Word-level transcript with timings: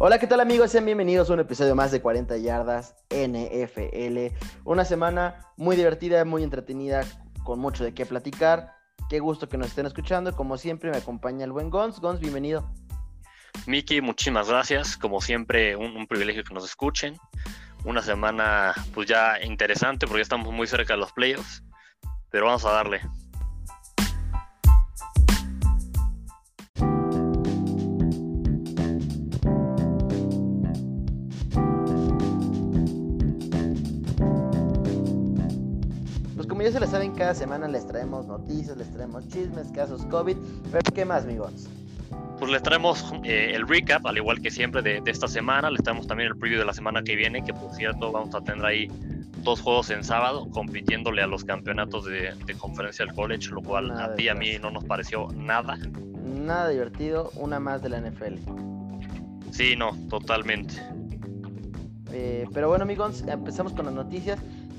Hola, 0.00 0.20
¿qué 0.20 0.28
tal 0.28 0.38
amigos? 0.38 0.70
Sean 0.70 0.84
bienvenidos 0.84 1.28
a 1.28 1.32
un 1.32 1.40
episodio 1.40 1.74
más 1.74 1.90
de 1.90 2.00
40 2.00 2.36
yardas 2.36 2.94
NFL. 3.10 4.32
Una 4.64 4.84
semana 4.84 5.40
muy 5.56 5.74
divertida, 5.74 6.24
muy 6.24 6.44
entretenida, 6.44 7.04
con 7.42 7.58
mucho 7.58 7.82
de 7.82 7.92
qué 7.92 8.06
platicar. 8.06 8.76
Qué 9.10 9.18
gusto 9.18 9.48
que 9.48 9.58
nos 9.58 9.66
estén 9.66 9.86
escuchando. 9.86 10.36
Como 10.36 10.56
siempre 10.56 10.92
me 10.92 10.98
acompaña 10.98 11.44
el 11.44 11.50
buen 11.50 11.68
Gons. 11.68 11.98
Gons, 11.98 12.20
bienvenido. 12.20 12.72
Miki, 13.66 14.00
muchísimas 14.00 14.48
gracias. 14.48 14.96
Como 14.96 15.20
siempre, 15.20 15.74
un, 15.74 16.06
privilegio 16.06 16.44
que 16.44 16.54
nos 16.54 16.64
escuchen. 16.64 17.16
Una 17.84 18.00
semana 18.00 18.74
pues 18.94 19.08
ya 19.08 19.42
interesante 19.42 20.06
porque 20.06 20.22
estamos 20.22 20.52
muy 20.52 20.68
cerca 20.68 20.92
de 20.92 21.00
los 21.00 21.12
playoffs. 21.12 21.64
Pero 22.30 22.46
vamos 22.46 22.64
a 22.64 22.70
darle. 22.70 23.00
Ya 36.68 36.72
se 36.72 36.80
la 36.80 36.86
saben, 36.86 37.12
cada 37.12 37.34
semana 37.34 37.66
les 37.66 37.86
traemos 37.86 38.26
noticias, 38.26 38.76
les 38.76 38.90
traemos 38.92 39.26
chismes, 39.28 39.68
casos 39.72 40.04
COVID. 40.06 40.36
Pero 40.70 40.94
¿qué 40.94 41.04
más, 41.06 41.24
amigos? 41.24 41.66
Pues 42.38 42.52
les 42.52 42.62
traemos 42.62 43.10
eh, 43.24 43.52
el 43.54 43.66
recap, 43.66 44.04
al 44.06 44.18
igual 44.18 44.42
que 44.42 44.50
siempre, 44.50 44.82
de, 44.82 45.02
esta 45.06 45.28
semana. 45.28 45.70
Les 45.70 45.82
traemos 45.82 46.06
también 46.06 46.30
el 46.30 46.36
preview 46.36 46.58
de 46.58 46.66
la 46.66 46.74
semana 46.74 47.02
que 47.02 47.16
viene, 47.16 47.42
que 47.42 47.54
por 47.54 47.74
cierto 47.74 48.12
vamos 48.12 48.34
a 48.34 48.42
tener 48.42 48.66
ahí 48.66 48.88
dos 49.42 49.62
juegos 49.62 49.88
en 49.88 50.04
sábado, 50.04 50.46
compitiéndole 50.50 51.22
a 51.22 51.26
los 51.26 51.42
campeonatos 51.42 52.04
de, 52.04 52.34
conferencia 52.58 53.06
del 53.06 53.14
college, 53.14 53.48
lo 53.48 53.62
cual 53.62 53.90
a 53.90 54.14
ti 54.14 54.24
y 54.24 54.28
a 54.28 54.34
mí 54.34 54.58
no 54.60 54.70
nos 54.70 54.84
pareció 54.84 55.28
nada. 55.34 55.78
Nada 56.22 56.68
divertido, 56.68 57.30
una 57.36 57.60
más 57.60 57.80
de 57.80 57.88
la 57.88 58.00
NFL. 58.02 58.34
Sí, 59.52 59.74
no, 59.74 59.96
totalmente. 60.10 60.74
Eh, 62.12 62.46
pero 62.52 62.68
bueno, 62.68 62.84
amigos, 62.84 63.24
empezamos 63.26 63.72
con 63.72 63.86
las 63.86 63.94
noticias. 63.94 64.38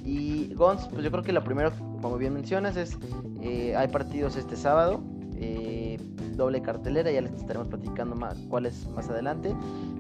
Y 0.09 0.52
Gons, 0.55 0.88
pues 0.88 1.03
yo 1.03 1.11
creo 1.11 1.23
que 1.23 1.31
lo 1.31 1.43
primero, 1.43 1.71
como 2.02 2.17
bien 2.17 2.33
mencionas, 2.33 2.75
es 2.77 2.97
eh, 3.43 3.75
hay 3.75 3.89
partidos 3.89 4.38
este 4.38 4.55
sábado, 4.55 5.03
eh, 5.35 5.99
doble 6.35 6.63
cartelera, 6.63 7.11
ya 7.11 7.21
les 7.21 7.31
estaremos 7.33 7.67
platicando 7.67 8.15
más 8.15 8.35
cuáles 8.49 8.87
más 8.95 9.07
adelante. 9.07 9.53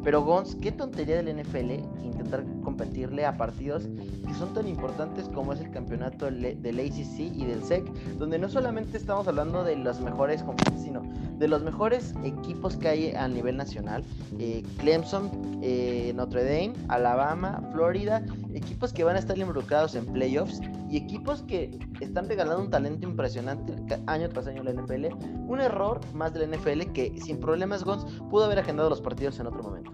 Pero 0.03 0.23
Gons, 0.23 0.55
qué 0.55 0.71
tontería 0.71 1.21
del 1.21 1.35
NFL 1.35 1.71
intentar 2.03 2.43
competirle 2.63 3.25
a 3.25 3.37
partidos 3.37 3.83
que 4.27 4.33
son 4.35 4.53
tan 4.53 4.67
importantes 4.67 5.27
como 5.29 5.53
es 5.53 5.59
el 5.59 5.71
campeonato 5.71 6.29
del 6.29 6.79
ACC 6.79 7.19
y 7.19 7.45
del 7.45 7.63
SEC, 7.63 7.85
donde 8.17 8.37
no 8.37 8.49
solamente 8.49 8.97
estamos 8.97 9.27
hablando 9.27 9.63
de 9.63 9.75
los 9.75 9.99
mejores, 9.99 10.43
sino 10.81 11.01
de 11.37 11.47
los 11.47 11.63
mejores 11.63 12.13
equipos 12.23 12.75
que 12.75 12.87
hay 12.87 13.11
a 13.15 13.27
nivel 13.27 13.57
nacional. 13.57 14.03
Eh, 14.37 14.63
Clemson, 14.77 15.59
eh, 15.63 16.11
Notre 16.15 16.43
Dame, 16.43 16.73
Alabama, 16.89 17.61
Florida, 17.71 18.23
equipos 18.53 18.93
que 18.93 19.03
van 19.03 19.15
a 19.15 19.19
estar 19.19 19.37
involucrados 19.37 19.95
en 19.95 20.05
playoffs 20.05 20.61
y 20.89 20.97
equipos 20.97 21.41
que 21.43 21.79
están 22.01 22.27
regalando 22.27 22.63
un 22.63 22.69
talento 22.69 23.07
impresionante 23.07 23.73
año 24.07 24.29
tras 24.29 24.47
año 24.47 24.61
en 24.61 24.65
la 24.65 24.81
NFL. 24.81 25.07
Un 25.47 25.61
error 25.61 26.01
más 26.13 26.33
de 26.33 26.45
la 26.45 26.57
NFL 26.57 26.91
que 26.93 27.19
sin 27.19 27.39
problemas 27.39 27.83
Gons 27.83 28.05
pudo 28.29 28.45
haber 28.45 28.59
agendado 28.59 28.89
los 28.89 29.01
partidos 29.01 29.39
en 29.39 29.47
otro 29.47 29.63
momento. 29.63 29.91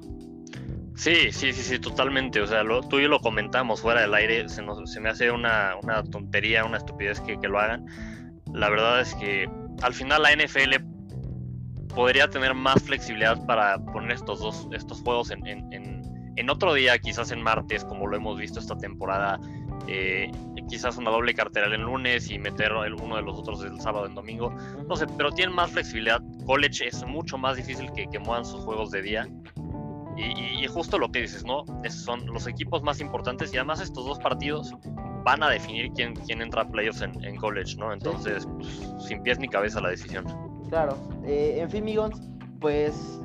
Sí, 0.96 1.32
sí, 1.32 1.52
sí, 1.52 1.62
sí, 1.62 1.80
totalmente. 1.80 2.42
O 2.42 2.48
sea, 2.48 2.64
lo, 2.64 2.82
tú 2.82 3.00
y 3.00 3.04
yo 3.04 3.10
lo 3.10 3.20
comentamos 3.20 3.82
fuera 3.82 4.02
del 4.02 4.14
aire. 4.14 4.48
Se, 4.50 4.62
me 4.62 5.10
hace 5.10 5.30
una, 5.30 5.76
tontería, 6.12 6.64
una 6.64 6.78
estupidez 6.78 7.20
que, 7.22 7.38
que, 7.40 7.48
lo 7.48 7.60
hagan. 7.60 7.86
La 8.54 8.70
verdad 8.70 9.02
es 9.02 9.14
que 9.16 9.50
al 9.82 9.94
final 9.94 10.24
la 10.24 10.34
NFL 10.34 10.76
podría 11.94 12.30
tener 12.30 12.54
más 12.54 12.82
flexibilidad 12.84 13.46
para 13.46 13.78
poner 13.78 14.12
estos 14.14 14.40
dos 14.40 14.68
estos 14.74 15.02
juegos 15.02 15.32
en, 15.32 15.46
en, 15.48 16.50
otro 16.50 16.74
día, 16.74 16.98
quizás 17.00 17.32
en 17.32 17.42
martes, 17.42 17.84
como 17.86 18.08
lo 18.08 18.16
hemos 18.16 18.38
visto 18.38 18.60
esta 18.60 18.78
temporada. 18.78 19.40
Eh, 19.88 20.32
quizás 20.70 20.98
una 20.98 21.12
doble 21.12 21.34
cartera 21.34 21.68
el 21.68 21.82
lunes 21.82 22.30
y 22.30 22.40
meter 22.40 22.72
uno 22.74 23.16
de 23.16 23.22
los 23.22 23.38
otros 23.38 23.64
el 23.64 23.80
sábado 23.82 24.06
en 24.06 24.16
domingo. 24.16 24.56
No 24.88 24.96
sé, 24.96 25.08
pero 25.18 25.32
tienen 25.32 25.56
más 25.56 25.72
flexibilidad. 25.72 26.22
College 26.46 26.88
es 26.88 27.06
mucho 27.06 27.38
más 27.38 27.58
difícil 27.58 27.92
que, 27.94 28.08
que 28.08 28.20
muevan 28.20 28.46
sus 28.46 28.64
juegos 28.64 28.92
de 28.92 29.02
día. 29.02 29.28
Y, 30.18 30.66
justo 30.68 30.98
lo 30.98 31.12
que 31.12 31.22
dices, 31.22 31.46
¿no? 31.46 31.64
son 31.90 32.26
los 32.28 32.48
equipos 32.48 32.84
más 32.84 33.00
importantes 33.00 33.54
y 33.54 33.58
además 33.58 33.82
estos 33.82 34.06
dos 34.06 34.20
partidos 34.20 34.74
van 35.24 35.42
a 35.44 35.50
definir 35.50 35.92
quién, 35.94 36.16
quién 36.16 36.42
entra 36.42 36.64
a 36.64 36.68
playoffs 36.68 37.02
en, 37.02 37.36
college, 37.38 37.76
¿no? 37.78 37.94
Entonces, 37.94 38.48
pues, 38.58 38.82
sin 39.08 39.22
pies 39.24 39.40
ni 39.40 39.48
cabeza 39.48 39.80
la 39.82 39.90
decisión. 39.90 40.26
Claro. 40.70 40.98
Eh, 41.26 41.58
en 41.60 41.70
fin, 41.70 41.86
Migons, 41.86 42.22
pues 42.60 43.20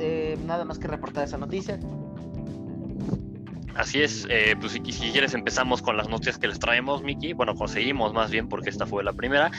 eh, 0.00 0.38
nada 0.46 0.64
más 0.64 0.78
que 0.78 0.88
reportar 0.88 1.24
esa 1.24 1.38
noticia. 1.38 1.78
Así 3.76 4.02
es, 4.02 4.26
eh, 4.30 4.56
pues 4.58 4.72
si, 4.72 4.80
si, 4.92 5.10
quieres 5.10 5.34
empezamos 5.34 5.82
con 5.82 5.96
las 5.96 6.08
noticias 6.08 6.38
que 6.38 6.48
les 6.48 6.58
traemos, 6.58 7.02
Miki. 7.02 7.34
Bueno, 7.34 7.54
conseguimos 7.54 8.14
más 8.14 8.30
bien 8.30 8.48
porque 8.48 8.70
esta 8.70 8.86
fue 8.86 9.04
la 9.04 9.12
primera. 9.12 9.50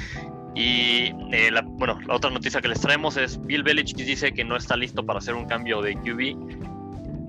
Y 0.57 1.13
eh, 1.31 1.51
la, 1.51 1.61
bueno, 1.61 1.99
la 2.07 2.15
otra 2.15 2.31
noticia 2.31 2.61
que 2.61 2.67
les 2.67 2.81
traemos 2.81 3.15
es 3.15 3.39
Bill 3.45 3.61
Belichick 3.61 3.97
dice 3.97 4.31
que 4.33 4.43
no 4.43 4.55
está 4.55 4.75
listo 4.75 5.05
para 5.05 5.19
hacer 5.19 5.35
un 5.35 5.45
cambio 5.45 5.83
de 5.83 5.93
QB. 5.95 6.76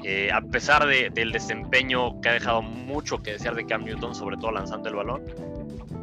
Eh, 0.04 0.30
a 0.32 0.40
pesar 0.40 0.86
de, 0.86 1.10
del 1.10 1.32
desempeño 1.32 2.20
que 2.20 2.28
ha 2.28 2.32
dejado 2.32 2.62
mucho 2.62 3.20
que 3.22 3.32
desear 3.32 3.54
de 3.54 3.66
Cam 3.66 3.84
Newton, 3.84 4.14
sobre 4.14 4.36
todo 4.36 4.52
lanzando 4.52 4.88
el 4.88 4.94
balón, 4.94 5.22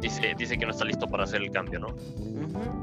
dice, 0.00 0.34
dice 0.36 0.58
que 0.58 0.66
no 0.66 0.72
está 0.72 0.84
listo 0.84 1.06
para 1.06 1.24
hacer 1.24 1.42
el 1.42 1.50
cambio, 1.50 1.80
¿no? 1.80 1.88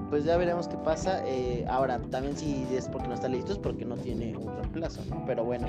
Pues 0.09 0.25
ya 0.25 0.37
veremos 0.37 0.67
qué 0.67 0.77
pasa. 0.77 1.23
Eh, 1.25 1.65
ahora, 1.69 1.99
también 2.11 2.35
si 2.37 2.65
es 2.75 2.87
porque 2.87 3.07
no 3.07 3.13
está 3.13 3.27
listo, 3.27 3.53
es 3.53 3.59
porque 3.59 3.85
no 3.85 3.95
tiene 3.95 4.35
un 4.37 4.55
reemplazo, 4.55 5.01
¿no? 5.09 5.23
Pero 5.25 5.43
bueno, 5.43 5.67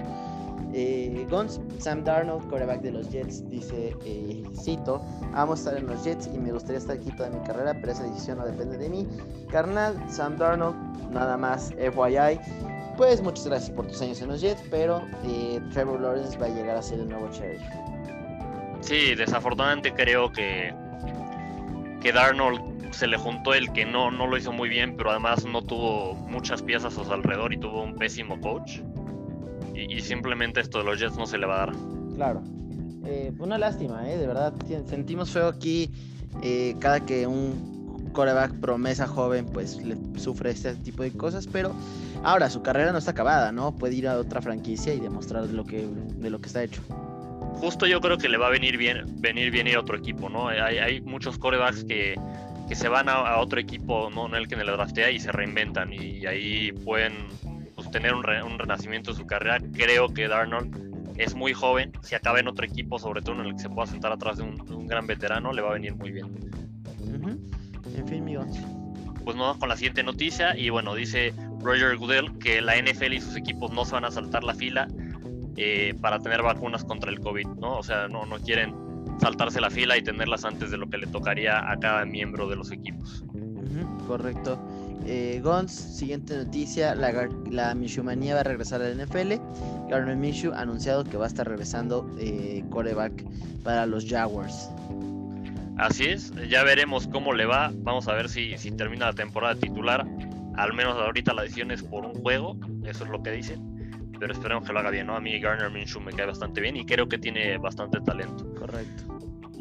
eh, 0.72 1.26
Sam 1.78 2.04
Darnold, 2.04 2.48
quarterback 2.48 2.80
de 2.82 2.92
los 2.92 3.10
Jets, 3.10 3.48
dice, 3.48 3.96
eh, 4.04 4.42
cito, 4.62 5.02
amo 5.32 5.54
estar 5.54 5.76
en 5.76 5.86
los 5.86 6.04
Jets 6.04 6.28
y 6.34 6.38
me 6.38 6.52
gustaría 6.52 6.78
estar 6.78 6.96
aquí 6.96 7.10
toda 7.12 7.30
mi 7.30 7.40
carrera, 7.46 7.74
pero 7.80 7.92
esa 7.92 8.02
decisión 8.02 8.38
no 8.38 8.44
depende 8.44 8.76
de 8.76 8.88
mí. 8.88 9.06
Carnal, 9.50 9.96
Sam 10.10 10.36
Darnold, 10.36 10.76
nada 11.10 11.36
más, 11.36 11.72
FYI. 11.78 12.40
Pues 12.96 13.20
muchas 13.20 13.46
gracias 13.46 13.70
por 13.70 13.86
tus 13.86 14.00
años 14.02 14.20
en 14.22 14.28
los 14.28 14.40
Jets, 14.40 14.62
pero 14.70 15.02
eh, 15.24 15.60
Trevor 15.72 16.00
Lawrence 16.00 16.38
va 16.38 16.46
a 16.46 16.48
llegar 16.50 16.76
a 16.76 16.82
ser 16.82 17.00
el 17.00 17.08
nuevo 17.08 17.28
sheriff. 17.32 17.62
Sí, 18.80 19.14
desafortunadamente 19.14 19.92
creo 19.92 20.30
que, 20.30 20.72
que 22.00 22.12
Darnold 22.12 22.92
se 22.92 23.08
le 23.08 23.16
juntó 23.16 23.54
el 23.54 23.72
que 23.72 23.84
no, 23.84 24.10
no 24.10 24.26
lo 24.26 24.36
hizo 24.36 24.52
muy 24.52 24.68
bien, 24.68 24.96
pero 24.96 25.10
además 25.10 25.44
no 25.44 25.62
tuvo 25.62 26.14
muchas 26.14 26.62
piezas 26.62 26.96
a 26.96 27.04
su 27.04 27.12
alrededor 27.12 27.52
y 27.52 27.58
tuvo 27.58 27.82
un 27.82 27.96
pésimo 27.96 28.40
coach 28.40 28.80
y, 29.74 30.00
simplemente 30.00 30.60
esto 30.60 30.78
de 30.78 30.84
los 30.84 31.00
Jets 31.00 31.16
no 31.16 31.26
se 31.26 31.38
le 31.38 31.46
va 31.46 31.54
a 31.54 31.66
dar. 31.66 31.74
Claro. 32.14 32.42
Eh, 33.06 33.32
una 33.38 33.58
lástima, 33.58 34.08
¿eh? 34.10 34.16
De 34.16 34.26
verdad, 34.26 34.54
sentimos 34.86 35.30
feo 35.30 35.48
aquí 35.48 35.90
eh, 36.42 36.76
cada 36.78 37.00
que 37.00 37.26
un 37.26 38.10
coreback 38.12 38.52
promesa 38.60 39.06
joven 39.06 39.46
pues 39.46 39.82
le 39.82 39.96
sufre 40.18 40.50
este 40.50 40.74
tipo 40.76 41.02
de 41.02 41.10
cosas, 41.10 41.46
pero 41.46 41.74
ahora 42.24 42.50
su 42.50 42.62
carrera 42.62 42.92
no 42.92 42.98
está 42.98 43.12
acabada, 43.12 43.52
¿no? 43.52 43.76
Puede 43.76 43.94
ir 43.94 44.08
a 44.08 44.18
otra 44.18 44.42
franquicia 44.42 44.92
y 44.94 45.00
demostrar 45.00 45.44
lo 45.46 45.64
que, 45.64 45.86
de 45.86 46.30
lo 46.30 46.40
que 46.40 46.46
está 46.48 46.62
hecho. 46.62 46.82
Justo 47.60 47.86
yo 47.86 48.00
creo 48.00 48.18
que 48.18 48.28
le 48.28 48.36
va 48.36 48.48
a 48.48 48.50
venir 48.50 48.76
bien, 48.76 49.04
venir 49.20 49.50
bien 49.50 49.66
ir 49.66 49.76
a 49.76 49.80
otro 49.80 49.96
equipo, 49.96 50.28
¿no? 50.28 50.48
Hay, 50.48 50.78
hay 50.78 51.00
muchos 51.00 51.38
corebacks 51.38 51.84
que, 51.84 52.16
que 52.68 52.74
se 52.74 52.88
van 52.88 53.08
a, 53.08 53.38
otro 53.38 53.60
equipo, 53.60 54.10
¿no? 54.10 54.26
En 54.26 54.34
el 54.34 54.48
que 54.48 54.56
le 54.56 54.64
draftea 54.64 55.10
y 55.10 55.20
se 55.20 55.30
reinventan 55.30 55.92
y 55.92 56.26
ahí 56.26 56.72
pueden 56.72 57.12
tener 57.90 58.14
un, 58.14 58.24
renacimiento 58.24 59.12
de 59.12 59.16
su 59.16 59.26
carrera. 59.26 59.60
Creo 59.72 60.12
que 60.12 60.26
Darnold 60.28 61.14
es 61.16 61.34
muy 61.34 61.52
joven. 61.52 61.92
Si 62.02 62.14
acaba 62.14 62.40
en 62.40 62.48
otro 62.48 62.66
equipo, 62.66 62.98
sobre 62.98 63.22
todo 63.22 63.40
en 63.40 63.46
el 63.46 63.52
que 63.54 63.60
se 63.60 63.70
pueda 63.70 63.86
sentar 63.86 64.12
atrás 64.12 64.38
de 64.38 64.42
un, 64.42 64.86
gran 64.86 65.06
veterano, 65.06 65.52
le 65.52 65.62
va 65.62 65.70
a 65.70 65.74
venir 65.74 65.94
muy 65.94 66.10
bien. 66.10 66.26
En 67.96 68.08
fin, 68.08 68.22
amigos. 68.22 68.46
Pues 69.24 69.36
no, 69.36 69.58
con 69.58 69.68
la 69.68 69.76
siguiente 69.76 70.02
noticia. 70.02 70.56
Y 70.56 70.70
bueno, 70.70 70.94
dice 70.94 71.32
Roger 71.64 71.96
Goodell 71.96 72.38
que 72.38 72.60
la 72.60 72.76
NFL 72.76 73.14
y 73.14 73.20
sus 73.20 73.36
equipos 73.36 73.72
no 73.72 73.84
se 73.84 73.92
van 73.92 74.04
a 74.04 74.10
saltar 74.10 74.44
la 74.44 74.54
fila 74.54 74.86
eh, 75.56 75.94
para 76.00 76.18
tener 76.18 76.42
vacunas 76.42 76.84
contra 76.84 77.10
el 77.10 77.20
COVID, 77.20 77.46
¿no? 77.60 77.78
O 77.78 77.82
sea, 77.82 78.06
no, 78.08 78.26
no 78.26 78.38
quieren 78.38 78.74
saltarse 79.20 79.60
la 79.60 79.70
fila 79.70 79.96
y 79.96 80.02
tenerlas 80.02 80.44
antes 80.44 80.70
de 80.70 80.76
lo 80.76 80.88
que 80.88 80.98
le 80.98 81.06
tocaría 81.06 81.70
a 81.70 81.78
cada 81.78 82.04
miembro 82.04 82.48
de 82.48 82.56
los 82.56 82.70
equipos. 82.70 83.24
correcto. 84.06 84.58
Eh, 85.06 85.40
Gons, 85.42 85.70
siguiente 85.70 86.36
noticia, 86.36 86.94
la, 86.94 87.28
la 87.50 87.74
Mishumanía 87.74 88.34
va 88.34 88.40
a 88.40 88.44
regresar 88.44 88.80
a 88.80 88.88
la 88.88 89.04
NFL. 89.04 89.34
Garner 89.90 90.16
Minshew 90.16 90.52
ha 90.54 90.60
anunciado 90.60 91.04
que 91.04 91.16
va 91.16 91.24
a 91.24 91.28
estar 91.28 91.46
regresando 91.46 92.10
eh, 92.18 92.64
coreback 92.70 93.24
para 93.62 93.86
los 93.86 94.06
Jaguars. 94.08 94.70
Así 95.76 96.04
es, 96.04 96.32
ya 96.48 96.62
veremos 96.62 97.06
cómo 97.08 97.32
le 97.32 97.46
va. 97.46 97.70
Vamos 97.74 98.08
a 98.08 98.14
ver 98.14 98.28
si, 98.28 98.56
si 98.56 98.70
termina 98.70 99.06
la 99.06 99.12
temporada 99.12 99.56
titular. 99.56 100.06
Al 100.56 100.72
menos 100.72 100.96
ahorita 100.96 101.34
la 101.34 101.42
decisión 101.42 101.70
es 101.70 101.82
por 101.82 102.04
un 102.04 102.14
juego, 102.14 102.56
eso 102.84 103.04
es 103.04 103.10
lo 103.10 103.22
que 103.22 103.30
dicen. 103.32 104.10
Pero 104.18 104.32
esperemos 104.32 104.66
que 104.66 104.72
lo 104.72 104.78
haga 104.78 104.90
bien, 104.90 105.08
¿no? 105.08 105.16
A 105.16 105.20
mí 105.20 105.38
Garner 105.40 105.70
Minshew 105.70 106.00
me 106.00 106.12
cae 106.12 106.26
bastante 106.26 106.60
bien 106.60 106.76
y 106.76 106.86
creo 106.86 107.08
que 107.08 107.18
tiene 107.18 107.58
bastante 107.58 108.00
talento. 108.00 108.46
Correcto 108.54 109.14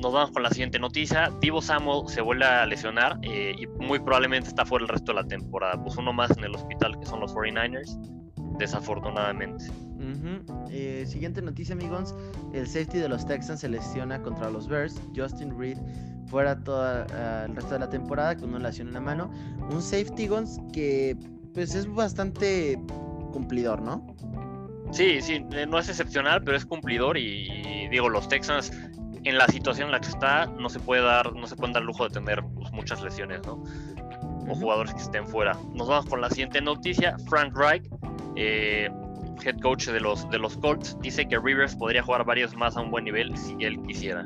nos 0.03 0.13
vamos 0.13 0.31
con 0.31 0.43
la 0.43 0.49
siguiente 0.49 0.77
noticia. 0.79 1.31
Divo 1.39 1.61
Samuel 1.61 2.07
se 2.07 2.21
vuelve 2.21 2.45
a 2.45 2.65
lesionar 2.65 3.17
eh, 3.21 3.55
y 3.57 3.67
muy 3.67 3.99
probablemente 3.99 4.49
está 4.49 4.65
fuera 4.65 4.83
el 4.83 4.89
resto 4.89 5.13
de 5.13 5.21
la 5.21 5.27
temporada. 5.27 5.81
Pues 5.81 5.95
uno 5.97 6.13
más 6.13 6.37
en 6.37 6.43
el 6.43 6.53
hospital 6.53 6.99
que 6.99 7.05
son 7.05 7.21
los 7.21 7.33
49ers, 7.33 7.97
desafortunadamente. 8.57 9.65
Eh, 10.69 11.05
siguiente 11.07 11.41
noticia, 11.41 11.73
amigos. 11.73 12.15
El 12.53 12.67
safety 12.67 12.99
de 12.99 13.09
los 13.09 13.25
Texans 13.25 13.61
se 13.61 13.69
lesiona 13.69 14.21
contra 14.21 14.49
los 14.49 14.67
Bears. 14.67 14.99
Justin 15.15 15.57
Reed 15.57 15.77
fuera 16.27 16.59
todo 16.63 16.81
ah, 16.83 17.45
el 17.47 17.55
resto 17.55 17.73
de 17.73 17.79
la 17.79 17.89
temporada 17.89 18.35
con 18.35 18.49
una 18.49 18.67
lesión 18.67 18.87
en 18.87 18.93
la 18.93 19.01
mano. 19.01 19.31
Un 19.69 19.81
safety, 19.81 20.27
Guns, 20.27 20.59
que 20.71 21.17
pues 21.53 21.75
es 21.75 21.87
bastante 21.87 22.79
cumplidor, 23.31 23.81
¿no? 23.81 24.15
Sí, 24.91 25.21
sí, 25.21 25.45
eh, 25.51 25.65
no 25.65 25.79
es 25.79 25.89
excepcional, 25.89 26.43
pero 26.43 26.55
es 26.55 26.65
cumplidor 26.65 27.17
y, 27.17 27.87
digo, 27.89 28.09
los 28.09 28.27
Texans 28.27 28.71
en 29.23 29.37
la 29.37 29.47
situación 29.47 29.87
en 29.87 29.93
la 29.93 29.99
que 29.99 30.09
está 30.09 30.45
no 30.45 30.69
se 30.69 30.79
puede 30.79 31.01
dar, 31.01 31.33
no 31.33 31.47
se 31.47 31.55
pueden 31.55 31.73
dar 31.73 31.83
lujo 31.83 32.03
de 32.03 32.09
tener 32.09 32.43
pues, 32.55 32.71
muchas 32.71 33.01
lesiones, 33.01 33.41
¿no? 33.45 33.63
O 34.47 34.55
jugadores 34.55 34.93
que 34.93 35.01
estén 35.01 35.25
fuera. 35.25 35.57
Nos 35.73 35.87
vamos 35.87 36.05
con 36.07 36.21
la 36.21 36.29
siguiente 36.29 36.61
noticia. 36.61 37.17
Frank 37.29 37.55
Reich, 37.55 37.89
eh, 38.35 38.89
head 39.45 39.59
coach 39.59 39.87
de 39.87 39.99
los, 39.99 40.29
de 40.29 40.37
los 40.39 40.57
Colts, 40.57 40.97
dice 41.01 41.27
que 41.27 41.39
Rivers 41.39 41.75
podría 41.75 42.03
jugar 42.03 42.25
varios 42.25 42.55
más 42.55 42.77
a 42.77 42.81
un 42.81 42.91
buen 42.91 43.05
nivel 43.05 43.37
si 43.37 43.55
él 43.59 43.79
quisiera. 43.87 44.25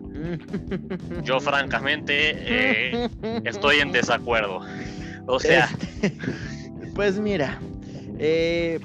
Yo 1.24 1.40
francamente 1.42 2.34
eh, 2.36 3.10
estoy 3.46 3.80
en 3.80 3.92
desacuerdo. 3.92 4.62
O 5.26 5.40
sea... 5.40 5.70
Este, 6.02 6.18
pues 6.96 7.20
mira, 7.20 7.60
eh, 8.18 8.80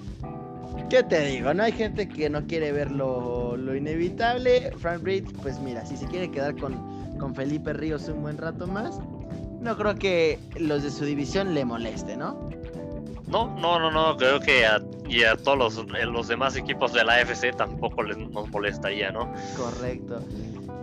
¿Qué 0.92 1.02
te 1.02 1.24
digo? 1.24 1.54
No 1.54 1.62
hay 1.62 1.72
gente 1.72 2.06
que 2.06 2.28
no 2.28 2.46
quiere 2.46 2.70
ver 2.70 2.90
lo, 2.90 3.56
inevitable. 3.74 4.72
Frank 4.76 5.02
Reed, 5.02 5.24
pues 5.40 5.58
mira, 5.58 5.86
si 5.86 5.96
se 5.96 6.06
quiere 6.06 6.30
quedar 6.30 6.54
con, 6.54 7.18
con 7.18 7.34
Felipe 7.34 7.72
Ríos 7.72 8.08
un 8.08 8.20
buen 8.20 8.36
rato 8.36 8.66
más, 8.66 9.00
no 9.62 9.74
creo 9.78 9.94
que 9.94 10.38
los 10.58 10.82
de 10.82 10.90
su 10.90 11.06
división 11.06 11.54
le 11.54 11.64
moleste, 11.64 12.14
¿no? 12.14 12.50
No, 13.26 13.58
no, 13.58 13.78
no, 13.78 13.90
no, 13.90 14.18
creo 14.18 14.38
que 14.40 14.66
a, 14.66 14.82
y 15.12 15.24
a 15.24 15.36
todos 15.36 15.58
los, 15.58 15.86
los 16.06 16.28
demás 16.28 16.56
equipos 16.56 16.92
de 16.94 17.04
la 17.04 17.16
AFC 17.16 17.54
tampoco 17.54 18.02
les, 18.02 18.16
nos 18.16 18.48
molestaría, 18.50 19.12
¿no? 19.12 19.30
Correcto. 19.56 20.20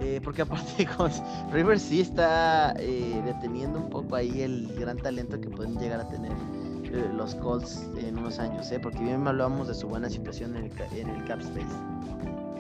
Eh, 0.02 0.22
porque 0.24 0.44
aparte 0.44 0.88
Rivers 1.52 1.82
sí 1.82 2.02
está 2.02 2.74
eh, 2.78 3.22
deteniendo 3.26 3.80
un 3.80 3.90
poco 3.90 4.16
ahí 4.16 4.42
el 4.42 4.68
gran 4.80 4.98
talento 4.98 5.42
que 5.42 5.50
pueden 5.50 5.78
llegar 5.78 6.00
a 6.00 6.08
tener 6.08 6.32
eh, 6.32 7.10
los 7.16 7.34
Colts 7.36 7.90
en 7.98 8.18
unos 8.20 8.40
años, 8.40 8.72
¿eh? 8.72 8.80
porque 8.80 9.00
bien 9.00 9.28
hablábamos 9.28 9.68
de 9.68 9.74
su 9.74 9.88
buena 9.88 10.10
situación 10.10 10.56
en 10.56 10.66
el, 10.66 10.72
en 10.98 11.10
el 11.10 11.26
cap 11.26 11.40
space. 11.40 11.66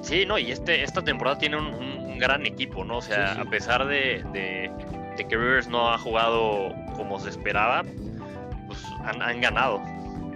Sí, 0.01 0.25
no, 0.25 0.38
y 0.38 0.51
este, 0.51 0.83
esta 0.83 1.04
temporada 1.04 1.38
tiene 1.38 1.57
un, 1.57 2.18
gran 2.19 2.45
equipo, 2.45 2.83
¿no? 2.83 2.98
O 2.98 3.01
sea, 3.01 3.39
a 3.39 3.45
pesar 3.45 3.88
de, 3.88 4.21
de, 4.33 4.69
que 5.18 5.38
Rivers 5.38 5.69
no 5.69 5.89
ha 5.89 5.98
jugado 5.98 6.74
como 6.98 7.18
se 7.18 7.30
esperaba, 7.30 7.86
pues 8.68 8.83
han, 9.06 9.39
ganado. 9.39 9.81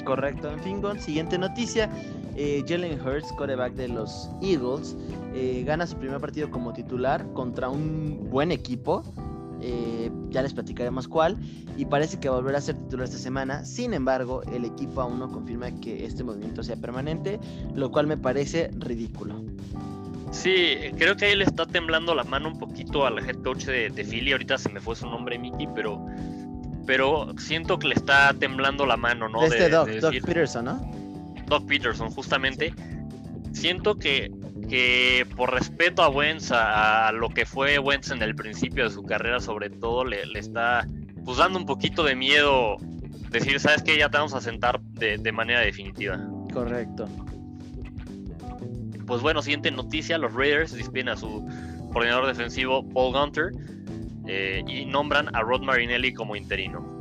Correcto, 0.04 0.52
en 0.52 0.60
fin, 0.60 0.82
con 0.82 1.00
siguiente 1.00 1.38
noticia. 1.38 1.90
Eh, 2.36 2.64
Jalen 2.68 3.00
Hurts, 3.00 3.32
quarterback 3.34 3.74
de 3.74 3.88
los 3.88 4.30
Eagles, 4.42 4.98
eh, 5.34 5.64
gana 5.66 5.86
su 5.86 5.96
primer 5.98 6.20
partido 6.20 6.50
como 6.50 6.74
titular 6.74 7.26
contra 7.34 7.70
un 7.70 8.30
buen 8.30 8.52
equipo. 8.52 9.04
Eh, 9.62 10.12
ya 10.30 10.42
les 10.42 10.54
platicaremos 10.54 11.08
cuál, 11.08 11.38
y 11.78 11.86
parece 11.86 12.20
que 12.20 12.28
volverá 12.28 12.58
a 12.58 12.62
ser 12.62 12.76
titular 12.76 13.06
esta 13.06 13.18
semana. 13.18 13.64
Sin 13.64 13.94
embargo, 13.94 14.42
el 14.52 14.66
equipo 14.66 15.00
aún 15.00 15.20
no 15.20 15.32
confirma 15.32 15.72
que 15.80 16.06
este 16.06 16.24
movimiento 16.24 16.64
sea 16.64 16.76
permanente, 16.76 17.40
lo 17.74 17.90
cual 17.90 18.08
me 18.08 18.18
parece 18.18 18.72
ridículo. 18.78 19.42
Sí, 20.34 20.76
creo 20.98 21.16
que 21.16 21.26
ahí 21.26 21.36
le 21.36 21.46
está 21.46 21.66
temblando 21.66 22.16
la 22.16 22.24
mano 22.24 22.50
un 22.50 22.58
poquito 22.58 23.06
al 23.06 23.20
head 23.20 23.38
coach 23.44 23.66
de, 23.66 23.92
Philly. 24.04 24.32
Ahorita 24.32 24.58
se 24.58 24.68
me 24.70 24.82
fue 24.82 24.96
su 24.96 25.06
nombre, 25.06 25.38
Mickey, 25.38 25.70
pero, 25.76 26.04
pero 26.86 27.34
siento 27.38 27.80
que 27.80 27.88
le 27.88 27.96
está 27.96 28.34
temblando 28.34 28.86
la 28.86 28.98
mano, 28.98 29.30
¿no? 29.30 29.42
De 29.42 29.48
este 29.48 29.70
Doc, 29.70 29.90
Doc 29.90 30.14
Peterson, 30.26 30.66
¿no? 30.66 30.92
Doc 31.48 31.68
Peterson, 31.68 32.10
justamente. 32.10 32.74
Siento 33.54 33.98
que 33.98 34.32
que 34.68 35.28
por 35.36 35.54
respeto 35.54 36.04
a 36.04 36.10
Wentz, 36.10 36.52
a, 36.52 37.12
lo 37.12 37.30
que 37.30 37.46
fue 37.46 37.80
Wentz 37.80 38.12
en 38.12 38.22
el 38.22 38.36
principio 38.36 38.86
de 38.86 38.90
su 38.90 39.04
carrera, 39.04 39.40
sobre 39.40 39.70
todo, 39.70 40.06
le, 40.06 40.24
está 40.34 40.88
pues 41.26 41.38
dando 41.38 41.60
un 41.60 41.66
poquito 41.66 42.04
de 42.04 42.16
miedo 42.16 42.78
decir, 43.30 43.60
¿sabes 43.60 43.84
qué? 43.84 43.98
Ya 43.98 44.10
te 44.10 44.18
vamos 44.18 44.34
a 44.34 44.42
sentar 44.42 44.82
de, 44.82 45.32
manera 45.32 45.62
definitiva. 45.62 46.20
Correcto. 46.52 47.08
Pues 49.06 49.22
bueno, 49.22 49.42
siguiente 49.42 49.72
noticia, 49.72 50.18
los 50.18 50.34
Raiders 50.34 50.74
despiden 50.74 51.10
a 51.10 51.18
su 51.18 51.46
coordinador 51.92 52.28
defensivo 52.28 52.88
Paul 52.90 53.14
Gunter 53.14 53.52
eh, 54.28 54.64
y 54.68 54.86
nombran 54.86 55.34
a 55.36 55.42
Rod 55.42 55.62
Marinelli 55.62 56.14
como 56.14 56.36
interino. 56.36 56.94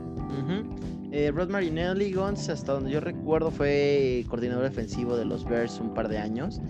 Eh, 1.13 1.31
Rod 1.31 1.51
Marinelli 1.51 2.11
Gons, 2.11 2.49
hasta 2.49 2.73
donde 2.73 2.91
yo 2.91 2.99
recuerdo, 2.99 3.51
fue 3.51 4.25
coordinador 4.29 4.65
defensivo 4.65 5.15
de 5.15 5.27
los 5.27 5.45
Bears 5.45 5.79
un 5.79 5.93
par 5.93 6.09
de 6.09 6.17
años. 6.17 6.61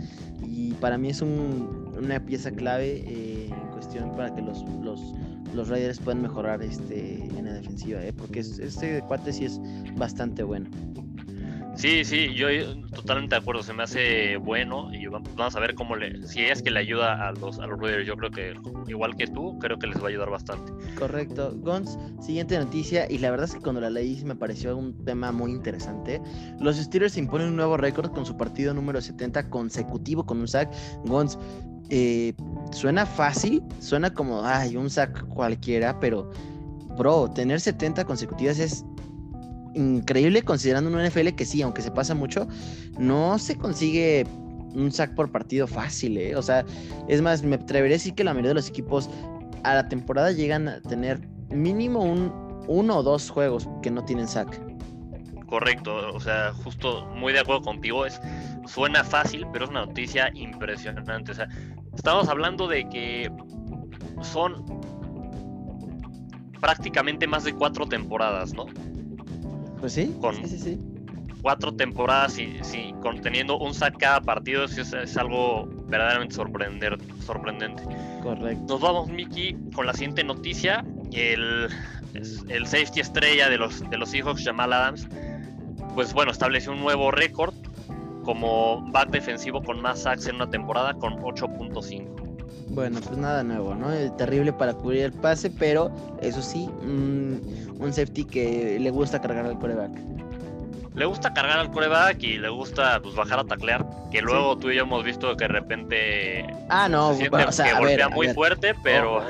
Y 0.44 0.72
para 0.74 0.98
mí 0.98 1.10
es 1.10 1.22
una 1.22 2.18
pieza 2.26 2.50
clave 2.50 3.04
eh, 3.06 3.50
en 3.50 3.68
cuestión 3.70 4.10
para 4.16 4.34
que 4.34 4.42
los, 4.42 4.64
los, 4.82 5.68
Raiders 5.68 6.00
puedan 6.00 6.22
mejorar 6.22 6.60
este, 6.60 7.24
en 7.38 7.44
la 7.44 7.52
defensiva, 7.52 8.02
eh, 8.02 8.12
porque 8.12 8.40
este 8.40 9.00
cuate 9.06 9.32
sí 9.32 9.44
es 9.44 9.60
bastante 9.96 10.42
bueno. 10.42 10.68
Sí, 11.74 12.04
sí, 12.04 12.34
yo 12.34 12.48
totalmente 12.94 13.34
de 13.34 13.40
acuerdo, 13.40 13.62
se 13.62 13.72
me 13.72 13.82
hace 13.82 14.36
bueno 14.36 14.92
y 14.92 15.06
vamos 15.06 15.56
a 15.56 15.60
ver 15.60 15.74
cómo 15.74 15.96
le, 15.96 16.26
si 16.26 16.42
es 16.42 16.62
que 16.62 16.70
le 16.70 16.80
ayuda 16.80 17.26
a 17.26 17.32
los, 17.32 17.58
a 17.58 17.66
los 17.66 17.80
Raiders, 17.80 18.06
yo 18.06 18.14
creo 18.16 18.30
que 18.30 18.54
igual 18.88 19.16
que 19.16 19.26
tú, 19.26 19.58
creo 19.58 19.78
que 19.78 19.86
les 19.86 19.98
va 20.00 20.06
a 20.06 20.08
ayudar 20.08 20.30
bastante. 20.30 20.72
Correcto. 20.98 21.54
Gons, 21.56 21.98
siguiente 22.20 22.58
noticia, 22.58 23.10
y 23.10 23.18
la 23.18 23.30
verdad 23.30 23.46
es 23.46 23.54
que 23.54 23.60
cuando 23.60 23.80
la 23.80 23.90
leí 23.90 24.22
me 24.24 24.36
pareció 24.36 24.76
un 24.76 25.04
tema 25.04 25.32
muy 25.32 25.50
interesante. 25.50 26.20
Los 26.60 26.76
Steelers 26.76 27.16
imponen 27.16 27.48
un 27.48 27.56
nuevo 27.56 27.76
récord 27.76 28.12
con 28.12 28.26
su 28.26 28.36
partido 28.36 28.74
número 28.74 29.00
70 29.00 29.48
consecutivo 29.48 30.24
con 30.24 30.40
un 30.40 30.48
sack. 30.48 30.70
Gons, 31.06 31.38
eh, 31.88 32.34
suena 32.70 33.06
fácil, 33.06 33.62
suena 33.80 34.12
como, 34.12 34.44
ay, 34.44 34.76
un 34.76 34.90
sack 34.90 35.26
cualquiera, 35.28 35.98
pero, 36.00 36.30
bro, 36.96 37.30
tener 37.30 37.60
70 37.60 38.04
consecutivas 38.04 38.58
es 38.58 38.84
increíble 39.74 40.42
considerando 40.42 40.90
un 40.90 41.04
NFL 41.04 41.28
que 41.36 41.44
sí, 41.44 41.62
aunque 41.62 41.82
se 41.82 41.90
pasa 41.90 42.14
mucho, 42.14 42.46
no 42.98 43.38
se 43.38 43.56
consigue 43.56 44.26
un 44.74 44.90
sack 44.90 45.14
por 45.14 45.30
partido 45.30 45.66
fácil, 45.66 46.16
¿eh? 46.18 46.36
O 46.36 46.42
sea, 46.42 46.64
es 47.08 47.20
más, 47.20 47.42
me 47.42 47.56
atrevería 47.56 47.96
a 47.96 47.98
decir 47.98 48.14
que 48.14 48.24
la 48.24 48.32
mayoría 48.32 48.50
de 48.50 48.54
los 48.54 48.68
equipos 48.68 49.10
a 49.64 49.74
la 49.74 49.88
temporada 49.88 50.32
llegan 50.32 50.68
a 50.68 50.80
tener 50.80 51.20
mínimo 51.50 52.02
un 52.02 52.32
uno 52.68 52.98
o 52.98 53.02
dos 53.02 53.28
juegos 53.30 53.68
que 53.82 53.90
no 53.90 54.04
tienen 54.04 54.28
sack. 54.28 54.60
Correcto, 55.46 55.94
o 56.14 56.20
sea, 56.20 56.52
justo 56.52 57.04
muy 57.14 57.32
de 57.32 57.40
acuerdo 57.40 57.62
contigo, 57.62 58.06
es 58.06 58.20
suena 58.66 59.04
fácil, 59.04 59.46
pero 59.52 59.66
es 59.66 59.70
una 59.70 59.84
noticia 59.84 60.30
impresionante. 60.34 61.32
O 61.32 61.34
sea, 61.34 61.48
estamos 61.94 62.28
hablando 62.28 62.68
de 62.68 62.88
que 62.88 63.30
son 64.22 64.64
prácticamente 66.60 67.26
más 67.26 67.44
de 67.44 67.52
cuatro 67.52 67.86
temporadas, 67.86 68.54
¿no? 68.54 68.66
Pues 69.82 69.94
sí, 69.94 70.14
sí, 70.34 70.46
sí, 70.46 70.58
sí. 70.58 70.80
Cuatro 71.42 71.74
temporadas 71.74 72.38
y, 72.38 72.56
sí, 72.62 72.94
conteniendo 73.02 73.58
un 73.58 73.74
sack 73.74 73.98
cada 73.98 74.20
partido 74.20 74.64
es, 74.64 75.16
algo 75.16 75.66
verdaderamente 75.88 76.36
sorprender, 76.36 76.96
sorprendente. 77.26 77.82
Correcto. 78.22 78.64
Nos 78.68 78.80
vamos, 78.80 79.08
Mickey, 79.08 79.56
con 79.74 79.86
la 79.86 79.92
siguiente 79.92 80.22
noticia. 80.22 80.84
El, 81.10 81.68
el 82.14 82.66
safety 82.68 83.00
estrella 83.00 83.50
de 83.50 83.58
los, 83.58 83.80
de 83.90 83.98
los 83.98 84.10
Seahawks, 84.10 84.44
Jamal 84.44 84.72
Adams, 84.72 85.08
pues 85.96 86.12
bueno, 86.12 86.30
estableció 86.30 86.70
un 86.70 86.78
nuevo 86.78 87.10
récord 87.10 87.52
como 88.22 88.88
back 88.92 89.10
defensivo 89.10 89.64
con 89.64 89.82
más 89.82 90.02
sacks 90.02 90.28
en 90.28 90.36
una 90.36 90.48
temporada 90.48 90.94
con 90.94 91.14
8.5. 91.14 92.21
Bueno, 92.74 93.00
pues 93.06 93.18
nada 93.18 93.44
nuevo, 93.44 93.74
¿no? 93.74 93.90
terrible 94.16 94.52
para 94.52 94.72
cubrir 94.72 95.02
el 95.04 95.12
pase, 95.12 95.50
pero 95.50 95.90
eso 96.22 96.40
sí, 96.40 96.68
mm, 96.82 97.80
un 97.82 97.92
safety 97.92 98.24
que 98.24 98.78
le 98.80 98.90
gusta 98.90 99.20
cargar 99.20 99.44
al 99.44 99.58
coreback. 99.58 99.90
Le 100.94 101.04
gusta 101.04 101.32
cargar 101.34 101.58
al 101.58 101.70
coreback 101.70 102.22
y 102.22 102.38
le 102.38 102.48
gusta 102.48 103.00
pues, 103.02 103.14
bajar 103.14 103.40
a 103.40 103.44
taclear. 103.44 103.84
Que 104.10 104.22
luego 104.22 104.56
tú 104.56 104.70
y 104.70 104.76
yo 104.76 104.82
hemos 104.82 105.04
visto 105.04 105.36
que 105.36 105.44
de 105.44 105.48
repente. 105.48 106.46
Ah, 106.68 106.88
no, 106.88 107.10
o 107.10 107.52
sea, 107.52 107.66
que 107.66 107.74
golpea 107.74 108.08
muy 108.08 108.28
fuerte, 108.28 108.74
pero. 108.82 109.22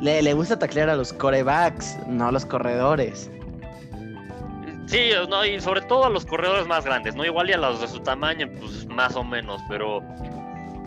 Le, 0.00 0.22
le 0.22 0.34
gusta 0.34 0.58
taclear 0.58 0.90
a 0.90 0.96
los 0.96 1.12
corebacks, 1.12 1.96
no 2.06 2.28
a 2.28 2.32
los 2.32 2.44
corredores. 2.44 3.30
Sí, 4.86 5.10
no, 5.28 5.44
y 5.44 5.60
sobre 5.60 5.80
todo 5.82 6.04
a 6.04 6.10
los 6.10 6.24
corredores 6.24 6.66
más 6.66 6.84
grandes, 6.84 7.16
¿no? 7.16 7.24
Igual 7.24 7.50
y 7.50 7.52
a 7.52 7.56
los 7.56 7.80
de 7.80 7.88
su 7.88 8.00
tamaño, 8.00 8.48
pues 8.60 8.86
más 8.86 9.16
o 9.16 9.24
menos, 9.24 9.60
pero 9.68 10.00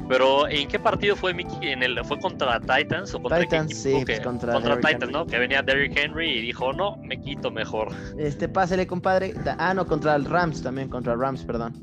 pero 0.10 0.48
¿en 0.48 0.68
qué 0.68 0.80
partido 0.80 1.16
fue 1.16 1.36
Mickey? 1.36 1.70
¿En 1.70 1.84
el, 1.84 2.04
¿Fue 2.04 2.20
contra 2.20 2.60
Titans 2.60 3.14
o 3.14 3.22
contra 3.22 3.40
Titans? 3.42 3.78
Sí, 3.78 3.94
pues 4.04 4.20
contra, 4.22 4.60
Titans, 4.60 5.12
¿no? 5.12 5.28
Que 5.28 5.38
venía 5.38 5.62
Derrick 5.62 5.96
Henry 5.96 6.32
y 6.32 6.42
dijo, 6.42 6.74
no, 6.74 6.98
me 6.98 7.22
quito 7.22 7.52
mejor. 7.52 7.90
Este, 8.18 8.50
pásele, 8.50 8.88
compadre. 8.88 9.36
Ah, 9.60 9.74
no, 9.76 9.86
contra 9.86 10.16
el 10.16 10.26
Rams 10.26 10.64
también, 10.64 10.90
contra 10.90 11.14
el 11.14 11.20
Rams, 11.20 11.44
perdón. 11.44 11.74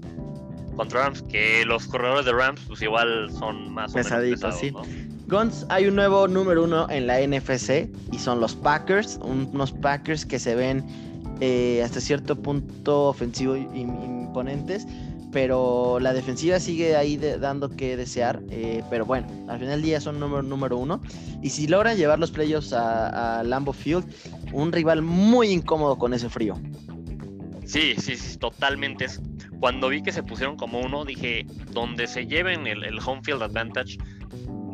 Contra 0.74 1.04
Rams, 1.04 1.22
que 1.22 1.64
los 1.64 1.86
corredores 1.86 2.26
de 2.26 2.32
Rams, 2.32 2.60
pues 2.66 2.82
igual 2.82 3.30
son 3.30 3.72
más 3.72 3.94
o 3.94 3.98
menos 3.98 4.12
pesados, 4.12 4.58
sí. 4.58 4.74
Guns, 5.28 5.64
hay 5.68 5.86
un 5.86 5.94
nuevo 5.94 6.26
número 6.26 6.64
uno 6.64 6.88
en 6.90 7.06
la 7.06 7.20
NFC 7.20 7.88
y 8.12 8.18
son 8.18 8.40
los 8.40 8.56
Packers, 8.56 9.20
unos 9.22 9.70
Packers 9.70 10.26
que 10.26 10.40
se 10.40 10.56
ven 10.56 10.84
eh, 11.40 11.80
hasta 11.84 12.00
cierto 12.00 12.34
punto 12.36 13.04
ofensivo 13.08 13.56
imponentes 13.56 14.86
pero 15.32 15.98
la 16.00 16.12
defensiva 16.12 16.60
sigue 16.60 16.96
ahí 16.96 17.16
dando 17.16 17.68
que 17.68 17.96
desear. 17.96 18.42
Eh, 18.50 18.82
pero 18.90 19.04
bueno, 19.04 19.26
al 19.48 19.58
final 19.58 19.74
del 19.74 19.82
día 19.82 20.00
son 20.00 20.20
número, 20.20 20.42
número 20.42 20.78
uno. 20.78 21.00
Y 21.42 21.50
si 21.50 21.66
logran 21.66 21.96
llevar 21.96 22.18
los 22.18 22.30
playoffs 22.30 22.72
a, 22.72 23.42
Lambo 23.44 23.72
Field, 23.72 24.04
un 24.52 24.72
rival 24.72 25.02
muy 25.02 25.48
incómodo 25.48 25.98
con 25.98 26.14
ese 26.14 26.28
frío. 26.28 26.58
Sí, 27.64 27.94
sí, 27.98 28.16
sí, 28.16 28.38
totalmente. 28.38 29.06
Cuando 29.58 29.88
vi 29.88 30.02
que 30.02 30.12
se 30.12 30.22
pusieron 30.22 30.56
como 30.56 30.80
uno, 30.80 31.04
dije, 31.04 31.46
donde 31.72 32.06
se 32.06 32.26
lleven 32.26 32.66
el, 32.66 32.84
el 32.84 32.98
home 33.04 33.22
field 33.22 33.42
advantage, 33.42 33.98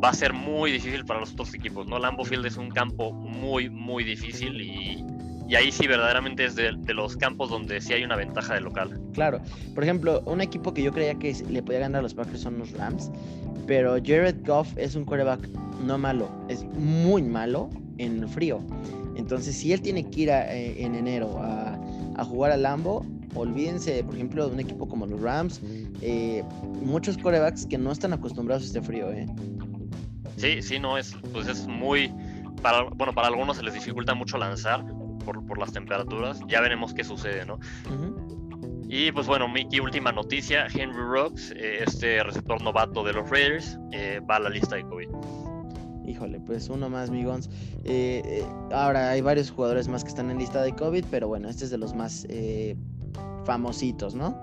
va 0.02 0.10
a 0.10 0.14
ser 0.14 0.32
muy 0.32 0.72
difícil 0.72 1.04
para 1.04 1.20
los 1.20 1.32
otros 1.32 1.54
equipos, 1.54 1.86
¿no? 1.86 1.98
Lambo 1.98 2.24
Field 2.24 2.46
es 2.46 2.56
un 2.56 2.70
campo 2.70 3.12
muy, 3.12 3.70
muy 3.70 4.02
difícil 4.04 4.60
y, 4.60 5.04
y 5.52 5.54
ahí 5.54 5.70
sí 5.70 5.86
verdaderamente 5.86 6.46
es 6.46 6.54
de, 6.54 6.72
los 6.94 7.14
campos 7.18 7.50
donde 7.50 7.78
sí 7.82 7.92
hay 7.92 8.04
una 8.04 8.16
ventaja 8.16 8.54
de 8.54 8.62
local. 8.62 8.98
Claro, 9.12 9.38
por 9.74 9.84
ejemplo, 9.84 10.22
un 10.24 10.40
equipo 10.40 10.72
que 10.72 10.82
yo 10.82 10.92
creía 10.92 11.14
que 11.18 11.34
le 11.46 11.62
podía 11.62 11.80
ganar 11.80 11.98
a 11.98 12.02
los 12.02 12.14
Packers 12.14 12.40
son 12.40 12.58
los 12.58 12.72
Rams, 12.72 13.10
pero 13.66 13.96
Jared 14.02 14.36
Goff 14.46 14.72
es 14.78 14.94
un 14.94 15.04
quarterback 15.04 15.46
no 15.84 15.98
malo, 15.98 16.30
es 16.48 16.64
muy 16.64 17.20
malo 17.20 17.68
en 17.98 18.26
frío. 18.30 18.60
Entonces, 19.14 19.54
si 19.54 19.74
él 19.74 19.82
tiene 19.82 20.08
que 20.08 20.20
ir 20.22 20.30
eh, 20.30 20.82
en 20.82 20.94
enero 20.94 21.38
a, 21.38 21.78
a 22.16 22.24
jugar 22.24 22.52
a 22.52 22.56
Lambo, 22.56 23.04
olvídense, 23.34 24.02
por 24.04 24.14
ejemplo, 24.14 24.48
de 24.48 24.54
un 24.54 24.60
equipo 24.60 24.88
como 24.88 25.04
los 25.04 25.20
Rams, 25.20 25.60
eh, 26.00 26.42
muchos 26.80 27.18
corebacks 27.18 27.66
que 27.66 27.76
no 27.76 27.92
están 27.92 28.14
acostumbrados 28.14 28.62
a 28.62 28.66
este 28.68 28.80
frío. 28.80 29.12
Eh. 29.12 29.26
Sí, 30.38 30.62
sí, 30.62 30.78
no, 30.78 30.96
es, 30.96 31.14
pues 31.30 31.46
es 31.46 31.66
muy, 31.66 32.10
para, 32.62 32.84
bueno, 32.84 33.12
para 33.12 33.28
algunos 33.28 33.58
se 33.58 33.62
les 33.62 33.74
dificulta 33.74 34.14
mucho 34.14 34.38
lanzar 34.38 34.82
por, 35.24 35.44
por 35.46 35.58
las 35.58 35.72
temperaturas, 35.72 36.40
ya 36.48 36.60
veremos 36.60 36.94
qué 36.94 37.04
sucede, 37.04 37.44
¿no? 37.46 37.58
Y 38.88 39.10
pues 39.12 39.26
bueno, 39.26 39.48
Mickey, 39.48 39.80
última 39.80 40.12
noticia, 40.12 40.66
Henry 40.66 41.02
Rocks, 41.02 41.52
eh, 41.56 41.82
este 41.86 42.22
receptor 42.22 42.60
novato 42.62 43.02
de 43.02 43.14
los 43.14 43.28
Raiders, 43.30 43.78
va 44.28 44.36
a 44.36 44.40
la 44.40 44.50
lista 44.50 44.76
de 44.76 44.82
COVID. 44.84 45.08
Híjole, 46.04 46.40
pues 46.40 46.68
uno 46.68 46.90
más, 46.90 47.10
Migons. 47.10 47.48
ahora 48.72 49.10
hay 49.10 49.20
varios 49.20 49.50
jugadores 49.50 49.88
más 49.88 50.04
que 50.04 50.08
están 50.10 50.30
en 50.30 50.38
lista 50.38 50.62
de 50.62 50.72
COVID, 50.72 51.04
pero 51.10 51.28
bueno, 51.28 51.48
este 51.48 51.64
es 51.64 51.70
de 51.70 51.78
los 51.78 51.94
más 51.94 52.26
famositos, 53.44 54.14
¿no? 54.14 54.36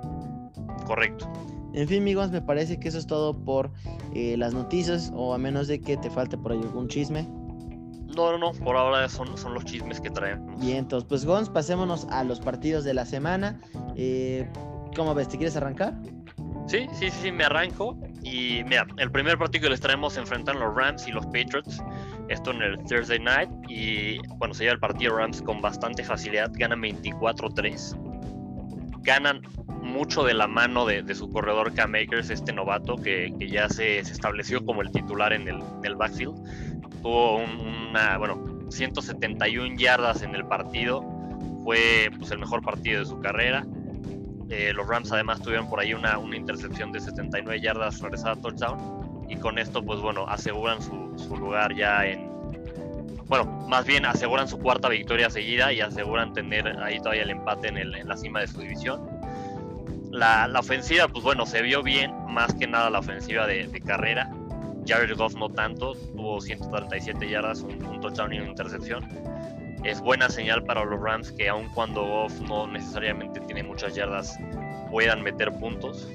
Correcto. 0.86 1.32
En 1.74 1.88
fin, 1.88 2.02
amigos, 2.02 2.32
me 2.32 2.42
parece 2.42 2.80
que 2.80 2.88
eso 2.90 2.98
es 2.98 3.06
todo 3.06 3.38
por 3.38 3.72
eh, 4.14 4.36
las 4.38 4.54
noticias, 4.54 5.12
o 5.16 5.34
a 5.34 5.38
menos 5.38 5.68
de 5.68 5.80
que 5.80 5.98
te 5.98 6.10
falte 6.10 6.38
por 6.38 6.52
ahí 6.52 6.60
algún 6.60 6.88
chisme. 6.88 7.28
No, 8.20 8.38
no, 8.38 8.52
por 8.52 8.76
ahora 8.76 9.08
son, 9.08 9.38
son 9.38 9.54
los 9.54 9.64
chismes 9.64 10.02
que 10.02 10.10
traemos. 10.10 10.62
Y 10.62 10.74
entonces, 10.74 11.08
pues 11.08 11.26
Gons, 11.26 11.50
pasémonos 11.50 12.06
a 12.10 12.24
los 12.24 12.40
partidos 12.40 12.84
de 12.84 12.94
la 12.94 13.06
semana. 13.06 13.60
Eh, 13.96 14.48
¿Cómo 14.96 15.16
ves? 15.16 15.30
¿Te 15.30 15.38
quieres 15.38 15.56
arrancar? 15.56 15.94
Sí, 16.68 16.88
sí, 16.94 17.10
sí, 17.10 17.32
me 17.32 17.46
arranco. 17.46 17.98
Y 18.22 18.64
mira, 18.66 18.86
el 18.98 19.10
primer 19.10 19.38
partido 19.38 19.64
que 19.64 19.70
les 19.70 19.80
traemos 19.80 20.14
se 20.14 20.20
enfrentan 20.20 20.60
los 20.60 20.76
Rams 20.76 21.08
y 21.08 21.12
los 21.12 21.26
Patriots. 21.28 21.82
Esto 22.28 22.52
en 22.52 22.62
el 22.62 22.78
Thursday 22.84 23.20
night. 23.20 23.50
Y 23.70 24.20
bueno, 24.38 24.54
se 24.54 24.64
lleva 24.64 24.74
el 24.74 24.80
partido 24.80 25.16
Rams 25.16 25.42
con 25.42 25.62
bastante 25.62 26.04
facilidad. 26.04 26.52
Ganan 26.54 26.82
24-3 26.82 28.10
ganan 29.02 29.42
mucho 29.82 30.24
de 30.24 30.34
la 30.34 30.48
mano 30.48 30.86
de, 30.86 31.16
su 31.16 31.30
corredor 31.32 31.74
Cam 31.74 31.96
Akers, 31.96 32.30
este 32.30 32.54
novato 32.54 32.96
que, 32.96 33.34
ya 33.40 33.70
se, 33.70 34.00
estableció 34.00 34.64
como 34.64 34.82
el 34.82 34.92
titular 34.92 35.34
en 35.34 35.48
el, 35.48 35.96
backfield. 35.96 36.36
Tuvo 37.02 37.38
una, 37.90 38.18
bueno, 38.18 38.68
171 38.70 39.78
yardas 39.78 40.22
en 40.22 40.36
el 40.36 40.46
partido. 40.46 41.04
Fue 41.64 42.10
pues, 42.18 42.32
el 42.32 42.40
mejor 42.40 42.62
partido 42.62 43.00
de 43.00 43.06
su 43.06 43.20
carrera. 43.20 43.66
Eh, 44.50 44.74
los 44.74 44.88
Rams 44.88 45.12
además 45.12 45.42
tuvieron 45.42 45.70
por 45.70 45.80
ahí 45.80 45.94
una, 45.94 46.18
una 46.18 46.36
intercepción 46.36 46.92
de 46.92 47.00
79 47.00 47.62
yardas 47.62 48.00
regresada 48.00 48.34
a 48.34 48.42
touchdown. 48.42 49.26
Y 49.30 49.36
con 49.36 49.60
esto, 49.60 49.84
pues 49.84 50.00
bueno, 50.00 50.26
aseguran 50.28 50.82
su, 50.82 51.14
su 51.18 51.38
lugar 51.38 51.76
ya 51.76 52.06
en, 52.06 52.30
bueno, 53.30 53.46
más 53.46 53.86
bien 53.86 54.08
aseguran 54.08 54.48
su 54.48 54.58
cuarta 54.58 54.90
victoria 54.90 55.30
seguida 55.30 55.72
y 55.72 55.82
aseguran 55.82 56.34
tener 56.34 56.68
ahí 56.82 56.98
todavía 56.98 57.22
el 57.22 57.30
empate 57.30 57.68
en, 57.68 57.78
el, 57.78 57.96
en 57.96 58.08
la 58.08 58.18
cima 58.18 58.42
de 58.42 58.48
su 58.48 58.60
división. 58.60 59.08
La, 60.12 60.48
la, 60.48 60.60
ofensiva, 60.60 61.08
pues 61.08 61.24
bueno, 61.24 61.46
se 61.46 61.62
vio 61.62 61.84
bien, 61.84 62.12
más 62.28 62.52
que 62.56 62.66
nada 62.66 62.90
la 62.90 62.98
ofensiva 62.98 63.46
de, 63.46 63.68
de 63.68 63.82
carrera. 63.82 64.32
Jared 64.90 65.16
Goff 65.16 65.36
no 65.36 65.50
tanto, 65.50 65.94
tuvo 65.94 66.42
137 66.42 67.30
yardas, 67.30 67.62
un, 67.62 67.84
un, 67.86 68.02
touchdown 68.02 68.34
y 68.34 68.40
una 68.40 68.50
intercepción. 68.50 69.08
Es 69.84 70.02
buena 70.02 70.30
señal 70.30 70.64
para 70.64 70.84
los 70.84 71.00
Rams 71.00 71.32
que 71.32 71.48
aun 71.48 71.70
cuando 71.70 72.06
Goff 72.06 72.40
no 72.42 72.68
necesariamente 72.68 73.40
tiene 73.42 73.64
muchas 73.64 73.96
yardas, 73.96 74.38
puedan 74.92 75.22
meter 75.22 75.52
puntos. 75.60 76.10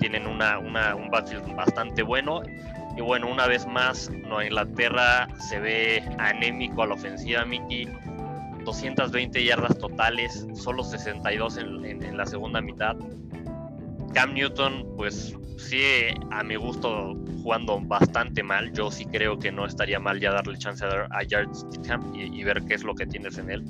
Tienen 0.00 0.26
una, 0.26 0.58
una, 0.58 0.94
un 0.94 1.10
backfield 1.10 1.54
bastante 1.54 2.02
bueno 2.02 2.42
y 2.96 3.02
bueno, 3.02 3.30
una 3.30 3.46
vez 3.46 3.66
más, 3.66 4.10
Nueva 4.10 4.44
Inglaterra 4.44 5.28
se 5.38 5.60
ve 5.60 6.02
anémico 6.18 6.82
a 6.82 6.86
la 6.86 6.94
ofensiva, 6.94 7.44
Mickey. 7.44 7.88
220 8.64 9.42
yardas 9.42 9.78
totales, 9.78 10.46
solo 10.54 10.84
62 10.84 11.56
en, 11.56 12.16
la 12.16 12.26
segunda 12.26 12.60
mitad. 12.60 12.96
Cam 14.12 14.34
Newton, 14.34 14.86
pues 14.96 15.34
sí, 15.68 15.82
a 16.30 16.42
mi 16.42 16.56
gusto, 16.56 17.14
jugando 17.42 17.80
bastante 17.80 18.42
mal. 18.42 18.72
Yo 18.72 18.90
sí 18.90 19.06
creo 19.06 19.38
que 19.38 19.52
no 19.52 19.66
estaría 19.66 19.98
mal 19.98 20.20
ya 20.20 20.32
darle 20.32 20.58
chance 20.58 20.84
a, 20.84 21.06
a 21.10 21.20
Jared 21.28 21.52
Stidham 21.52 22.14
y, 22.14 22.42
ver 22.44 22.62
qué 22.64 22.74
es 22.74 22.82
lo 22.82 22.94
que 22.94 23.06
tienes 23.06 23.38
en 23.38 23.50
él. 23.50 23.64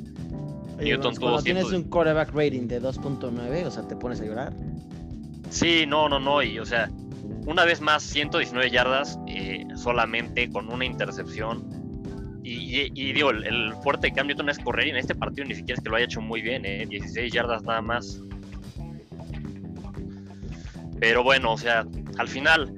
Newton 0.78 1.14
tuvo 1.14 1.26
cuando 1.26 1.42
tienes 1.42 1.72
un 1.72 1.84
quarterback 1.84 2.32
rating 2.34 2.66
de 2.66 2.80
2.9, 2.80 3.66
o 3.66 3.70
sea, 3.70 3.86
te 3.86 3.96
pones 3.96 4.20
a 4.20 4.24
llorar. 4.24 4.52
Sí, 5.50 5.84
no, 5.86 6.08
no, 6.08 6.18
no, 6.18 6.42
y 6.42 6.58
o 6.58 6.64
sea, 6.64 6.88
una 7.46 7.64
vez 7.64 7.80
más, 7.80 8.02
119 8.02 8.70
yardas 8.70 9.18
eh, 9.26 9.66
solamente 9.74 10.48
con 10.50 10.72
una 10.72 10.84
intercepción. 10.84 11.80
Y, 12.42 13.12
digo, 13.12 13.30
el, 13.30 13.74
fuerte 13.82 14.08
de 14.08 14.12
Cam 14.12 14.26
Newton 14.26 14.48
es 14.48 14.58
correr 14.58 14.88
y 14.88 14.90
en 14.90 14.96
este 14.96 15.14
partido 15.14 15.46
ni 15.46 15.54
siquiera 15.54 15.78
es 15.78 15.84
que 15.84 15.90
lo 15.90 15.96
haya 15.96 16.06
hecho 16.06 16.20
muy 16.20 16.40
bien, 16.42 16.62
16 16.62 17.16
eh, 17.16 17.30
yardas 17.30 17.62
nada 17.62 17.80
más. 17.80 18.20
Pero 21.00 21.24
bueno, 21.24 21.52
o 21.52 21.58
sea, 21.58 21.86
al 22.18 22.28
final, 22.28 22.74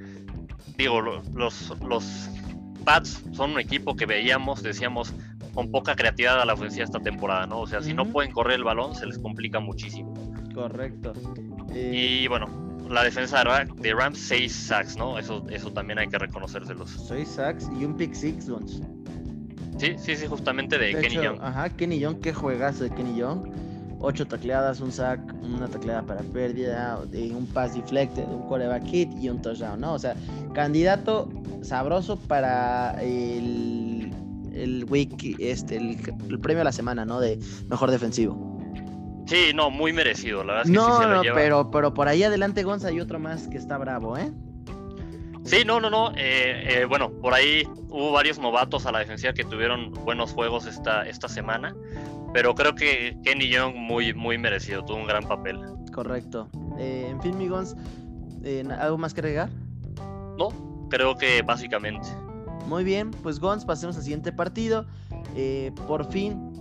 digo, 0.77 1.01
los, 1.01 1.75
los 1.81 2.31
Pats 2.85 3.23
son 3.33 3.53
un 3.53 3.61
equipo 3.61 3.95
que 3.95 4.07
veíamos, 4.07 4.63
decíamos, 4.63 5.13
con 5.55 5.71
poca 5.71 5.95
creatividad 5.95 6.41
a 6.41 6.45
la 6.45 6.55
ofensiva 6.55 6.85
esta 6.85 7.01
temporada, 7.01 7.47
¿no? 7.47 7.61
O 7.61 7.67
sea, 7.67 7.83
si 7.83 7.93
no 7.93 8.07
pueden 8.07 8.33
correr 8.33 8.57
el 8.57 8.65
balón, 8.65 8.95
se 8.95 9.07
les 9.07 9.19
complica 9.19 9.61
muchísimo. 9.61 10.15
Correcto. 10.55 11.13
Y 11.75 12.27
bueno, 12.29 12.49
la 12.89 13.05
defensa 13.05 13.43
de 13.77 13.95
Rams, 13.95 14.19
6 14.19 14.53
sacks, 14.53 14.97
¿no? 14.97 15.19
Eso, 15.19 15.45
eso 15.51 15.73
también 15.73 15.99
hay 15.99 16.09
que 16.09 16.19
reconocérselos. 16.19 16.91
6 17.09 17.29
sacks 17.29 17.71
y 17.79 17.85
un 17.85 17.97
pick 17.97 18.15
six, 18.15 18.47
Dons. 18.47 18.83
Sí, 19.79 19.95
sí, 19.99 20.17
sí, 20.17 20.27
justamente 20.27 20.79
de, 20.79 20.95
Kenny 20.95 21.15
Young. 21.17 21.39
Ajá, 21.41 21.71
Kenny 21.71 21.99
Young, 21.99 22.21
qué 22.21 22.33
juegazo 22.33 22.85
de 22.85 22.91
Kenny 22.91 23.17
Young. 23.17 23.51
8 24.03 24.27
tacleadas, 24.27 24.81
un 24.81 24.93
sack, 24.93 25.21
una 25.43 25.69
tacleada 25.69 26.03
para 26.03 26.21
pérdida, 26.23 27.01
un 27.13 27.47
pass 27.47 27.75
deflected, 27.75 28.25
un 28.25 28.43
quarterback 28.43 28.85
hit 28.85 29.11
y 29.21 29.29
un 29.29 29.41
touchdown, 29.41 29.81
¿no? 29.81 29.95
O 29.95 29.99
sea, 29.99 30.15
candidato 30.53 31.29
sabroso 31.63 32.17
para 32.17 33.01
el, 33.01 34.13
el 34.53 34.85
week, 34.89 35.37
este, 35.39 35.77
el, 35.77 35.99
el 36.29 36.41
premio 36.41 36.63
a 36.63 36.65
la 36.65 36.73
semana, 36.73 37.05
¿no? 37.05 37.21
De 37.21 37.39
mejor 37.69 37.91
defensivo. 37.91 38.53
Sí, 39.27 39.53
no, 39.55 39.71
muy 39.71 39.93
merecido, 39.93 40.45
la 40.45 40.55
verdad. 40.55 40.67
Es 40.67 40.71
que 40.71 40.77
no, 40.77 40.97
sí 40.97 41.03
se 41.03 41.09
lo 41.09 41.25
no, 41.25 41.35
pero, 41.35 41.71
pero 41.71 41.95
por 41.95 42.09
ahí 42.09 42.23
adelante 42.23 42.65
Gonza 42.65 42.89
hay 42.89 43.01
otro 43.01 43.19
más 43.19 43.49
que 43.49 43.57
está 43.57 43.79
bravo, 43.79 44.19
¿eh? 44.19 44.33
Sí, 45.45 45.65
no, 45.65 45.81
no, 45.81 45.91
no. 45.91 46.13
Eh, 46.17 46.81
eh, 46.81 46.85
bueno, 46.85 47.11
por 47.11 47.35
ahí 47.35 47.65
hubo 47.89 48.13
varios 48.13 48.39
novatos 48.39 48.87
a 48.87 48.93
la 48.93 49.01
defensiva 49.01 49.33
que 49.33 49.45
tuvieron 49.45 49.93
buenos 49.93 50.33
juegos 50.33 50.67
esta, 50.67 51.07
esta 51.09 51.29
semana, 51.29 51.75
pero 52.33 52.55
creo 52.55 52.75
que 52.75 53.17
Kenny 53.25 53.49
Young 53.49 53.75
muy, 53.75 54.15
muy 54.15 54.39
merecido, 54.39 54.85
tuvo 54.85 54.99
un 54.99 55.07
gran 55.07 55.25
papel. 55.25 55.61
Correcto. 55.93 56.49
Eh, 56.79 57.09
en 57.11 57.21
fin, 57.21 57.37
mi 57.37 57.49
Gons, 57.49 57.77
¿algo 58.79 58.99
más 58.99 59.15
que 59.15 59.21
agregar? 59.21 59.51
No, 60.39 60.49
creo 60.89 61.17
que 61.17 61.43
básicamente. 61.43 62.09
Muy 62.67 62.85
bien, 62.85 63.11
pues 63.11 63.39
Gons, 63.39 63.65
pasemos 63.65 63.97
al 63.97 64.03
siguiente 64.03 64.33
partido. 64.33 64.87
por 65.87 66.11
fin 66.11 66.53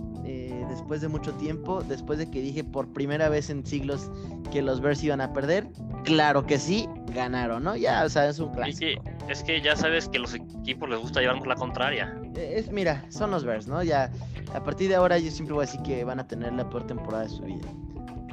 después 0.72 1.00
de 1.00 1.08
mucho 1.08 1.32
tiempo, 1.34 1.82
después 1.82 2.18
de 2.18 2.30
que 2.30 2.40
dije 2.40 2.64
por 2.64 2.92
primera 2.92 3.28
vez 3.28 3.50
en 3.50 3.64
siglos 3.64 4.10
que 4.50 4.62
los 4.62 4.80
Bears 4.80 5.02
iban 5.02 5.20
a 5.20 5.32
perder, 5.32 5.68
claro 6.04 6.46
que 6.46 6.58
sí, 6.58 6.88
ganaron, 7.14 7.64
¿no? 7.64 7.76
Ya, 7.76 8.04
o 8.04 8.08
sea, 8.08 8.28
es 8.28 8.38
un 8.38 8.52
clásico. 8.52 9.02
Es 9.28 9.42
que, 9.44 9.60
ya 9.60 9.76
sabes 9.76 10.08
que 10.08 10.18
los 10.18 10.34
equipos 10.34 10.88
les 10.88 10.98
gusta 10.98 11.20
llevarnos 11.20 11.46
la 11.46 11.54
contraria. 11.54 12.18
Eh, 12.36 12.54
es, 12.56 12.70
mira, 12.70 13.04
son 13.08 13.30
los 13.30 13.44
Bears, 13.44 13.66
¿no? 13.66 13.82
Ya, 13.82 14.10
a 14.54 14.62
partir 14.62 14.88
de 14.88 14.94
ahora 14.94 15.18
yo 15.18 15.30
siempre 15.30 15.54
voy 15.54 15.64
a 15.64 15.66
decir 15.66 15.82
que 15.82 16.04
van 16.04 16.20
a 16.20 16.26
tener 16.26 16.52
la 16.52 16.68
peor 16.68 16.86
temporada 16.86 17.24
de 17.24 17.30
su 17.30 17.42
vida. 17.42 17.68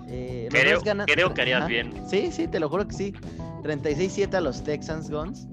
Eh, 0.08 0.48
creo, 0.50 0.82
creo, 0.82 1.34
que 1.34 1.42
harías 1.42 1.68
bien. 1.68 1.94
Sí, 2.10 2.32
sí, 2.32 2.48
te 2.48 2.60
lo 2.60 2.70
juro 2.70 2.88
que 2.88 2.96
sí. 2.96 3.14
36-7 3.64 4.34
a 4.34 4.42
los 4.42 4.64
Texans 4.64 5.10
Guns. 5.10 5.48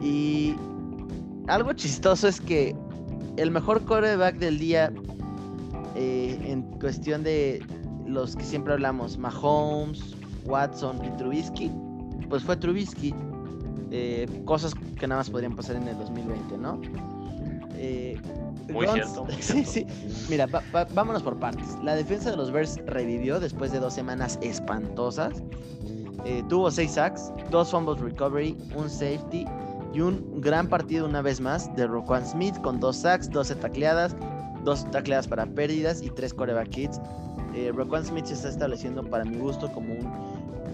Y 0.00 0.56
algo 1.48 1.72
chistoso 1.74 2.28
es 2.28 2.40
que 2.40 2.74
el 3.36 3.50
mejor 3.50 3.84
quarterback 3.84 4.36
del 4.36 4.58
día 4.58 4.92
eh, 5.96 6.38
en 6.44 6.62
cuestión 6.80 7.22
de 7.22 7.62
los 8.06 8.36
que 8.36 8.44
siempre 8.44 8.72
hablamos, 8.72 9.18
Mahomes, 9.18 10.16
Watson 10.44 11.04
y 11.04 11.10
Trubisky, 11.16 11.70
pues 12.28 12.42
fue 12.42 12.56
Trubisky. 12.56 13.14
Eh, 13.92 14.28
cosas 14.44 14.72
que 14.98 15.06
nada 15.06 15.20
más 15.20 15.30
podrían 15.30 15.56
pasar 15.56 15.76
en 15.76 15.88
el 15.88 15.98
2020, 15.98 16.58
¿no? 16.58 16.80
Eh, 17.82 18.20
muy 18.72 18.86
cierto. 18.92 19.26
sí, 19.40 19.64
sí. 19.64 19.86
Mira, 20.28 20.46
vámonos 20.92 21.22
por 21.22 21.38
partes. 21.38 21.76
La 21.82 21.94
defensa 21.94 22.30
de 22.30 22.36
los 22.36 22.50
Bears 22.50 22.78
revivió 22.86 23.40
después 23.40 23.72
de 23.72 23.80
dos 23.80 23.94
semanas 23.94 24.38
espantosas. 24.42 25.42
Eh, 26.26 26.42
tuvo 26.48 26.70
seis 26.70 26.92
sacks, 26.92 27.32
dos 27.50 27.70
fumbles 27.70 27.98
recovery, 28.00 28.56
un 28.76 28.90
safety 28.90 29.46
y 29.94 30.00
un 30.00 30.40
gran 30.40 30.68
partido 30.68 31.06
una 31.06 31.22
vez 31.22 31.40
más 31.40 31.74
de 31.76 31.86
Roquan 31.86 32.26
Smith 32.26 32.60
con 32.60 32.78
dos 32.78 32.96
sacks, 32.96 33.30
12 33.30 33.56
tacleadas, 33.56 34.14
dos 34.62 34.88
tacleadas 34.90 35.26
para 35.26 35.46
pérdidas 35.46 36.02
y 36.02 36.10
tres 36.10 36.34
coreback 36.34 36.76
hits. 36.76 37.00
Eh, 37.54 37.72
Roquan 37.74 38.04
Smith 38.04 38.26
se 38.26 38.34
está 38.34 38.50
estableciendo 38.50 39.02
para 39.02 39.24
mi 39.24 39.38
gusto 39.38 39.72
como 39.72 39.94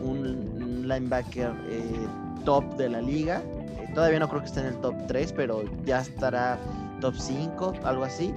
un, 0.03 0.87
linebacker 0.87 1.53
eh, 1.69 2.07
top 2.45 2.65
de 2.77 2.89
la 2.89 3.01
liga. 3.01 3.43
Eh, 3.79 3.91
todavía 3.95 4.19
no 4.19 4.29
creo 4.29 4.41
que 4.41 4.47
esté 4.47 4.61
en 4.61 4.67
el 4.67 4.77
top 4.81 4.95
3, 5.09 5.33
pero 5.33 5.65
ya 5.85 6.01
estará 6.01 6.59
top 7.01 7.15
5, 7.17 7.75
algo 7.85 8.05
así. 8.05 8.33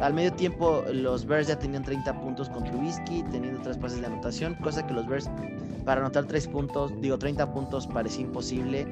al 0.00 0.14
medio 0.14 0.32
tiempo 0.32 0.84
los 0.92 1.26
Bears 1.26 1.48
ya 1.48 1.58
tenían 1.58 1.82
30 1.82 2.20
puntos 2.20 2.48
con 2.48 2.64
Trubisky, 2.64 3.22
teniendo 3.30 3.60
tres 3.62 3.76
pases 3.76 4.00
de 4.00 4.06
anotación, 4.06 4.54
cosa 4.62 4.86
que 4.86 4.94
los 4.94 5.06
Bears 5.06 5.28
para 5.84 6.00
anotar 6.00 6.26
3 6.26 6.46
puntos, 6.48 6.92
digo 7.00 7.18
30 7.18 7.52
puntos 7.52 7.86
parecía 7.86 8.22
imposible. 8.22 8.86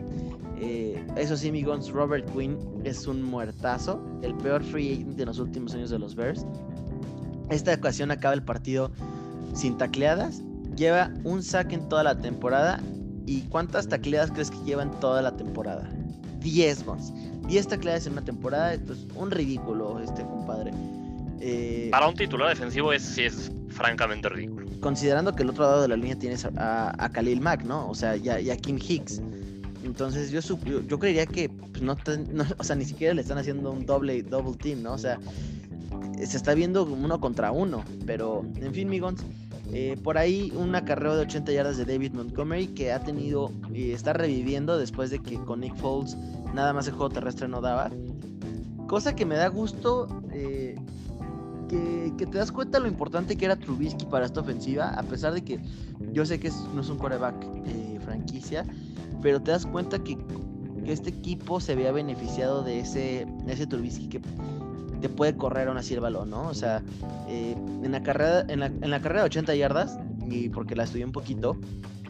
Eh, 0.62 1.03
eso 1.17 1.37
sí, 1.37 1.50
mi 1.50 1.65
Robert 1.65 2.31
Quinn 2.33 2.59
es 2.85 3.07
un 3.07 3.23
muertazo, 3.23 4.00
el 4.23 4.35
peor 4.35 4.62
free 4.62 4.93
agent 4.93 5.17
de 5.17 5.27
los 5.27 5.39
últimos 5.39 5.75
años 5.75 5.91
de 5.91 5.99
los 5.99 6.15
Bears. 6.15 6.45
Esta 7.49 7.75
ocasión 7.75 8.11
acaba 8.11 8.35
el 8.35 8.43
partido 8.43 8.91
sin 9.55 9.79
tacleadas, 9.79 10.43
lleva 10.77 11.11
un 11.25 11.43
sack 11.43 11.73
en 11.73 11.89
toda 11.89 12.05
la 12.05 12.19
temporada. 12.19 12.81
¿Y 13.27 13.43
cuántas 13.43 13.87
tacleadas 13.87 14.33
crees 14.33 14.50
que 14.50 14.59
lleva 14.65 14.83
en 14.83 14.91
toda 14.93 15.23
la 15.23 15.37
temporada? 15.37 15.89
10 16.41 16.85
Gons. 17.50 17.66
10 17.66 17.69
tacleadas 17.69 18.07
en 18.07 18.12
una 18.12 18.23
temporada, 18.23 18.75
esto 18.75 18.92
es 18.92 19.07
un 19.14 19.30
ridículo, 19.30 19.99
este 20.00 20.23
compadre. 20.23 20.73
Eh, 21.40 21.88
Para 21.90 22.09
un 22.09 22.14
titular 22.14 22.49
defensivo 22.49 22.92
es, 22.92 23.16
es 23.19 23.50
francamente 23.71 24.28
ridículo. 24.28 24.66
Considerando 24.80 25.35
que 25.35 25.42
el 25.42 25.50
otro 25.50 25.64
lado 25.64 25.83
de 25.83 25.88
la 25.88 25.97
línea 25.97 26.16
tienes 26.16 26.45
a, 26.45 27.11
Khalil 27.12 27.40
Mack, 27.40 27.64
¿no? 27.64 27.88
O 27.88 27.95
sea, 27.95 28.16
ya, 28.16 28.37
a 28.37 28.57
Kim 28.57 28.78
Hicks. 28.78 29.21
Entonces 29.83 30.30
yo, 30.30 30.40
yo, 30.87 30.99
creería 30.99 31.25
que 31.26 31.49
pues, 31.49 31.83
no, 31.83 31.97
o 32.59 32.64
sea, 32.64 32.76
ni 32.76 32.85
siquiera 32.85 33.14
le 33.14 33.23
están 33.23 33.38
haciendo 33.38 33.73
un 33.73 33.87
doble 33.87 34.23
double 34.23 34.57
team, 34.57 34.83
¿no? 34.83 34.92
O 34.92 34.99
sea, 34.99 35.19
se 36.25 36.37
está 36.37 36.54
viendo 36.54 36.85
uno 36.85 37.21
contra 37.21 37.50
uno. 37.50 37.85
Pero, 38.07 38.45
en 38.57 38.75
fin, 38.75 38.88
Migons. 38.88 39.25
Eh, 39.73 39.97
por 40.03 40.19
ahí 40.19 40.53
un 40.57 40.75
acarreo 40.75 41.15
de 41.15 41.23
80 41.23 41.53
yardas 41.53 41.77
de 41.77 41.85
David 41.85 42.12
Montgomery 42.12 42.69
que 42.69 42.93
ha 42.93 43.00
tenido 43.00 43.53
y 43.73 43.93
está 43.93 44.12
reviviendo 44.12 44.77
después 44.77 45.11
de 45.11 45.21
que 45.21 45.37
con 45.37 45.61
Nick 45.61 45.77
Foles 45.77 46.17
nada 46.55 46.73
más 46.73 46.89
el 46.89 46.95
juego 46.95 47.11
terrestre 47.11 47.47
no 47.47 47.61
daba. 47.61 47.91
Cosa 48.89 49.15
que 49.15 49.25
me 49.25 49.37
da 49.37 49.47
gusto 49.49 50.09
eh, 50.33 50.75
que, 51.69 52.27
te 52.27 52.39
das 52.39 52.50
cuenta 52.50 52.81
lo 52.81 52.89
importante 52.89 53.37
que 53.37 53.45
era 53.45 53.57
Trubisky 53.57 54.05
para 54.07 54.27
esta 54.27 54.41
ofensiva, 54.41 54.89
a 54.89 55.03
pesar 55.03 55.33
de 55.33 55.43
que 55.43 55.61
yo 56.12 56.27
sé 56.27 56.41
que 56.41 56.50
no 56.75 56.81
es 56.81 56.89
un 56.89 56.99
coreback 56.99 57.37
eh, 57.67 57.99
franquicia, 58.05 58.65
pero 59.23 59.41
te 59.41 59.53
das 59.53 59.67
cuenta 59.67 60.03
que, 60.03 60.19
este 60.87 61.11
equipo 61.11 61.61
se 61.61 61.73
había 61.73 61.93
beneficiado 61.93 62.65
de 62.65 62.81
ese, 62.81 63.25
ese 63.47 63.67
Trubisky 63.67 64.09
que 64.09 64.21
te 65.00 65.09
puede 65.09 65.37
correr 65.37 65.69
aún 65.69 65.76
así 65.76 65.95
el 65.95 66.00
balón, 66.00 66.30
¿no? 66.30 66.49
O 66.49 66.54
sea, 66.54 66.83
eh, 67.28 67.57
en, 67.83 67.92
la 67.92 68.02
carrera, 68.02 68.45
en, 68.49 68.61
la, 68.61 69.00
carrera 69.00 69.21
de 69.21 69.26
80 69.26 69.54
yardas, 69.54 69.99
y 70.28 70.49
porque 70.49 70.76
la 70.76 70.85
estudié 70.85 71.04
un 71.04 71.12
poquito, 71.12 71.57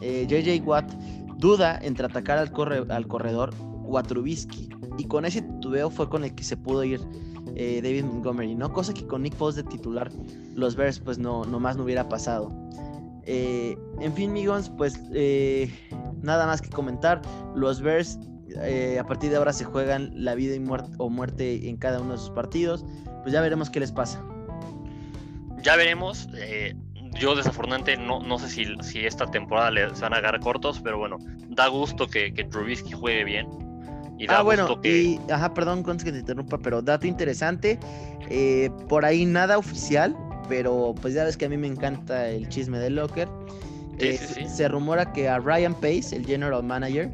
JJ 0.01 0.49
eh, 0.49 0.63
Watt 0.65 0.91
duda 1.37 1.79
entre 1.81 2.05
atacar 2.05 2.37
al, 2.37 2.51
corre, 2.51 2.85
al 2.89 3.07
corredor 3.07 3.53
o. 3.85 4.69
Y 4.97 5.05
con 5.05 5.25
ese 5.25 5.41
tubeo 5.61 5.89
fue 5.89 6.09
con 6.09 6.23
el 6.23 6.35
que 6.35 6.43
se 6.43 6.57
pudo 6.57 6.83
ir 6.83 7.01
eh, 7.55 7.81
David 7.81 8.03
Montgomery, 8.03 8.55
¿no? 8.55 8.71
Cosa 8.71 8.93
que 8.93 9.05
con 9.07 9.23
Nick 9.23 9.35
Foles 9.35 9.55
de 9.55 9.63
titular, 9.63 10.11
los 10.55 10.75
Bears, 10.75 10.99
pues 10.99 11.17
no, 11.17 11.43
nomás 11.45 11.77
no 11.77 11.83
hubiera 11.83 12.07
pasado. 12.07 12.51
En 13.25 14.13
fin, 14.13 14.33
Migons, 14.33 14.69
pues 14.69 14.99
nada 16.21 16.45
más 16.45 16.61
que 16.61 16.69
comentar. 16.69 17.21
Los 17.55 17.81
Bears 17.81 18.19
a 18.57 19.03
partir 19.05 19.29
de 19.29 19.37
ahora 19.37 19.53
se 19.53 19.65
juegan 19.65 20.11
la 20.13 20.35
vida 20.35 20.55
y 20.55 20.59
muerte, 20.59 20.91
o 20.97 21.09
muerte 21.09 21.69
en 21.69 21.77
cada 21.77 21.99
uno 21.99 22.13
de 22.13 22.17
sus 22.19 22.31
partidos. 22.31 22.85
Pues 23.21 23.33
ya 23.33 23.41
veremos 23.41 23.69
qué 23.69 23.79
les 23.79 23.91
pasa. 23.91 24.23
Ya 25.61 25.75
veremos. 25.75 26.27
yo 27.19 27.35
desafortunadamente 27.35 27.97
no, 27.97 28.21
no 28.21 28.39
sé 28.39 28.49
si, 28.49 28.65
si 28.81 29.05
esta 29.05 29.25
temporada 29.27 29.71
le 29.71 29.87
van 29.87 30.13
a 30.13 30.17
agarrar 30.17 30.39
cortos, 30.41 30.79
pero 30.81 30.97
bueno, 30.97 31.17
da 31.49 31.67
gusto 31.67 32.07
que, 32.07 32.33
que 32.33 32.43
Trubisky 32.45 32.93
juegue 32.93 33.23
bien 33.23 33.47
ah, 34.29 34.41
bueno, 34.41 34.79
y, 34.83 35.19
ajá, 35.31 35.53
perdón, 35.53 35.83
que 35.83 36.11
te 36.11 36.19
interrumpa, 36.19 36.57
pero 36.57 36.81
dato 36.81 37.07
interesante, 37.07 37.79
eh, 38.29 38.69
por 38.87 39.05
ahí 39.05 39.25
nada 39.25 39.57
oficial, 39.57 40.15
pero 40.47 40.93
pues 41.01 41.13
ya 41.13 41.23
ves 41.23 41.37
que 41.37 41.45
a 41.45 41.49
mí 41.49 41.57
me 41.57 41.67
encanta 41.67 42.29
el 42.29 42.47
chisme 42.49 42.79
del 42.79 42.95
Locker. 42.95 43.27
Eh, 43.99 44.17
se 44.17 44.67
rumora 44.67 45.11
que 45.13 45.29
a 45.29 45.37
Ryan 45.37 45.75
Pace, 45.75 46.15
el 46.15 46.25
general 46.25 46.63
manager, 46.63 47.11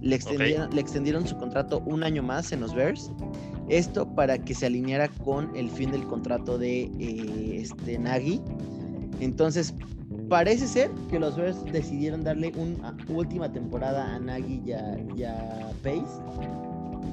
le 0.00 0.16
extendieron, 0.16 0.74
le 0.74 0.80
extendieron 0.80 1.26
su 1.26 1.36
contrato 1.36 1.82
un 1.86 2.02
año 2.02 2.22
más 2.22 2.52
en 2.52 2.60
los 2.60 2.74
Bears. 2.74 3.10
Esto 3.68 4.06
para 4.14 4.38
que 4.38 4.54
se 4.54 4.66
alineara 4.66 5.08
con 5.08 5.54
el 5.56 5.70
fin 5.70 5.90
del 5.90 6.04
contrato 6.04 6.58
de 6.58 6.82
eh, 6.98 7.58
este 7.60 7.98
Nagy. 7.98 8.40
Entonces, 9.20 9.74
parece 10.28 10.66
ser 10.66 10.90
que 11.10 11.18
los 11.18 11.36
Bears 11.36 11.64
decidieron 11.72 12.22
darle 12.22 12.52
una 12.56 12.96
última 13.08 13.50
temporada 13.50 14.14
a 14.14 14.18
Nagy 14.18 14.62
y 14.66 14.72
a, 15.24 15.72
Pace. 15.82 16.04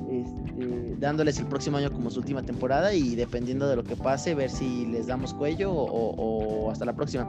Este, 0.09 0.95
dándoles 0.99 1.39
el 1.39 1.47
próximo 1.47 1.77
año 1.77 1.91
como 1.91 2.11
su 2.11 2.19
última 2.19 2.43
temporada 2.43 2.93
y 2.93 3.15
dependiendo 3.15 3.67
de 3.67 3.75
lo 3.75 3.83
que 3.83 3.95
pase, 3.95 4.35
ver 4.35 4.49
si 4.49 4.85
les 4.85 5.07
damos 5.07 5.33
cuello 5.33 5.71
o, 5.73 6.69
hasta 6.69 6.85
la 6.85 6.93
próxima. 6.93 7.27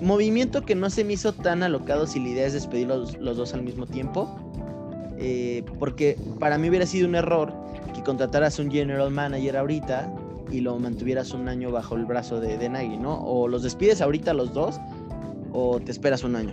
Movimiento 0.00 0.62
que 0.62 0.74
no 0.74 0.90
se 0.90 1.04
me 1.04 1.14
hizo 1.14 1.32
tan 1.32 1.62
alocado 1.62 2.06
si 2.06 2.20
la 2.20 2.28
idea 2.28 2.46
es 2.46 2.54
despedir 2.54 2.88
los, 2.88 3.18
dos 3.20 3.54
al 3.54 3.62
mismo 3.62 3.86
tiempo. 3.86 4.43
Eh, 5.18 5.62
porque 5.78 6.18
para 6.38 6.58
mí 6.58 6.68
hubiera 6.68 6.86
sido 6.86 7.08
un 7.08 7.14
error 7.14 7.52
que 7.94 8.02
contrataras 8.02 8.58
un 8.58 8.70
general 8.70 9.10
manager 9.10 9.56
ahorita 9.56 10.12
y 10.50 10.60
lo 10.60 10.78
mantuvieras 10.78 11.32
un 11.32 11.48
año 11.48 11.70
bajo 11.70 11.96
el 11.96 12.04
brazo 12.04 12.40
de, 12.40 12.58
de 12.58 12.68
Nagy, 12.68 12.96
¿no? 12.96 13.20
O 13.24 13.48
los 13.48 13.62
despides 13.62 14.00
ahorita 14.00 14.34
los 14.34 14.52
dos 14.52 14.80
o 15.54 15.80
te 15.80 15.92
esperas 15.92 16.24
un 16.24 16.36
año? 16.36 16.52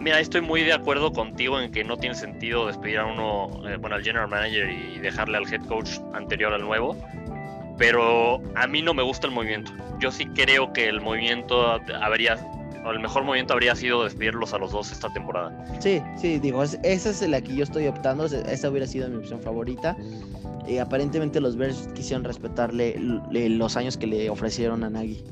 Mira, 0.00 0.20
estoy 0.20 0.40
muy 0.40 0.62
de 0.62 0.72
acuerdo 0.72 1.12
contigo 1.12 1.60
en 1.60 1.70
que 1.70 1.84
no 1.84 1.96
tiene 1.96 2.14
sentido 2.14 2.66
despedir 2.66 2.98
a 2.98 3.06
uno, 3.06 3.50
eh, 3.68 3.76
bueno, 3.76 3.96
al 3.96 4.02
general 4.02 4.28
manager 4.28 4.70
y 4.70 4.98
dejarle 5.00 5.36
al 5.36 5.52
head 5.52 5.64
coach 5.66 5.98
anterior 6.14 6.52
al 6.52 6.62
nuevo. 6.62 6.96
Pero 7.76 8.40
a 8.56 8.66
mí 8.66 8.80
no 8.80 8.94
me 8.94 9.02
gusta 9.02 9.26
el 9.26 9.32
movimiento. 9.32 9.70
Yo 10.00 10.10
sí 10.10 10.26
creo 10.26 10.72
que 10.72 10.88
el 10.88 11.00
movimiento 11.00 11.78
habría, 12.00 12.36
el 12.86 13.00
mejor 13.00 13.24
movimiento 13.24 13.52
habría 13.52 13.74
sido 13.74 14.04
despedirlos 14.04 14.52
a 14.54 14.58
los 14.58 14.72
dos 14.72 14.92
esta 14.92 15.12
temporada. 15.12 15.52
Sí, 15.80 16.02
sí, 16.16 16.38
digo, 16.38 16.62
esa 16.62 16.80
es 16.82 17.28
la 17.28 17.40
que 17.40 17.54
yo 17.54 17.64
estoy 17.64 17.86
optando. 17.86 18.26
Esa 18.26 18.70
hubiera 18.70 18.86
sido 18.86 19.08
mi 19.08 19.16
opción 19.16 19.40
favorita. 19.40 19.96
Eh, 20.66 20.80
aparentemente 20.80 21.40
los 21.40 21.56
Bears 21.56 21.88
quisieron 21.94 22.24
respetarle 22.24 22.96
los 22.98 23.76
años 23.76 23.96
que 23.96 24.06
le 24.06 24.28
ofrecieron 24.30 24.84
a 24.84 24.90
Nagy 24.90 25.24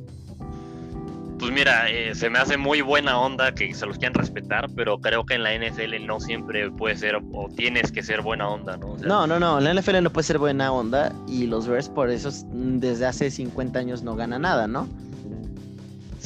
pues 1.39 1.53
mira, 1.53 1.91
eh, 1.91 2.15
se 2.15 2.31
me 2.31 2.39
hace 2.39 2.57
muy 2.57 2.81
buena 2.81 3.19
onda 3.19 3.53
que 3.53 3.73
se 3.75 3.87
los 3.87 3.99
quieran 3.99 4.15
respetar, 4.15 4.69
pero 4.75 4.99
creo 4.99 5.27
que 5.27 5.35
en 5.35 5.43
la 5.43 5.55
NFL 5.55 6.07
no 6.07 6.19
siempre 6.19 6.71
puede 6.71 6.97
ser 6.97 7.17
o 7.17 7.49
tienes 7.55 7.93
que 7.93 8.03
ser 8.03 8.23
buena 8.23 8.49
onda, 8.49 8.77
¿no? 8.77 8.97
no, 8.97 9.27
no, 9.27 9.39
no, 9.39 9.59
en 9.59 9.65
la 9.65 9.75
NFL 9.75 10.03
no 10.03 10.11
puede 10.11 10.25
ser 10.25 10.39
buena 10.39 10.73
onda 10.73 11.13
y 11.29 11.47
los 11.47 11.67
Bears 11.67 11.89
por 11.89 12.11
eso 12.11 12.31
desde 12.53 13.07
hace 13.07 13.31
50 13.31 13.79
años 13.79 14.03
no 14.03 14.17
gana 14.17 14.39
nada, 14.39 14.67
¿no? 14.67 14.89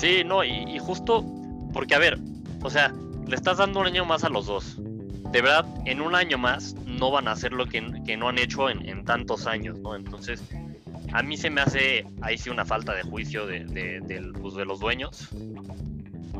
Sí, 0.00 0.22
no, 0.24 0.42
y, 0.42 0.78
justo 0.78 1.24
porque, 1.72 1.94
a 1.94 1.98
ver, 1.98 2.18
o 2.62 2.70
sea, 2.70 2.92
le 3.28 3.36
estás 3.36 3.58
dando 3.58 3.80
un 3.80 3.86
año 3.86 4.04
más 4.04 4.24
a 4.24 4.30
los 4.30 4.46
dos. 4.46 4.76
De 4.78 5.42
verdad, 5.42 5.66
en 5.84 6.00
un 6.00 6.14
año 6.14 6.38
más 6.38 6.74
no 6.86 7.10
van 7.10 7.28
a 7.28 7.32
hacer 7.32 7.52
lo 7.52 7.66
que, 7.66 7.80
no 7.80 8.28
han 8.28 8.38
hecho 8.38 8.70
en, 8.70 8.88
en 8.88 9.04
tantos 9.04 9.46
años, 9.46 9.78
¿no? 9.78 9.94
Entonces, 9.94 10.42
a 11.12 11.22
mí 11.22 11.36
se 11.36 11.50
me 11.50 11.60
hace 11.60 12.06
ahí 12.22 12.38
sí 12.38 12.50
una 12.50 12.64
falta 12.64 12.94
de 12.94 13.02
juicio 13.02 13.46
de, 13.46 13.66
pues, 14.40 14.54
de, 14.54 14.64
los 14.64 14.80
dueños. 14.80 15.28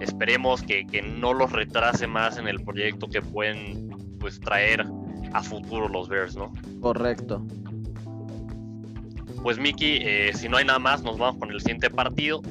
Esperemos 0.01 0.63
que, 0.63 0.85
no 1.03 1.35
los 1.35 1.53
retrase 1.53 2.07
más 2.07 2.39
en 2.39 2.49
el 2.49 2.61
proyecto 2.61 3.09
que 3.09 3.21
pueden 3.21 3.91
pues 4.19 4.41
traer 4.41 4.87
a 5.33 5.43
futuro 5.43 5.89
los 5.89 6.09
Bears, 6.09 6.37
¿no? 6.37 6.53
Correcto. 6.81 7.45
Pues 9.43 9.59
Mickey, 9.59 10.01
eh, 10.03 10.33
si 10.35 10.49
no 10.49 10.57
hay 10.59 10.65
nada 10.65 10.79
más, 10.79 11.03
nos 11.03 11.19
vamos 11.19 11.39
con 11.39 11.51
el 11.51 11.61
siguiente 11.61 11.91
partido. 11.91 12.43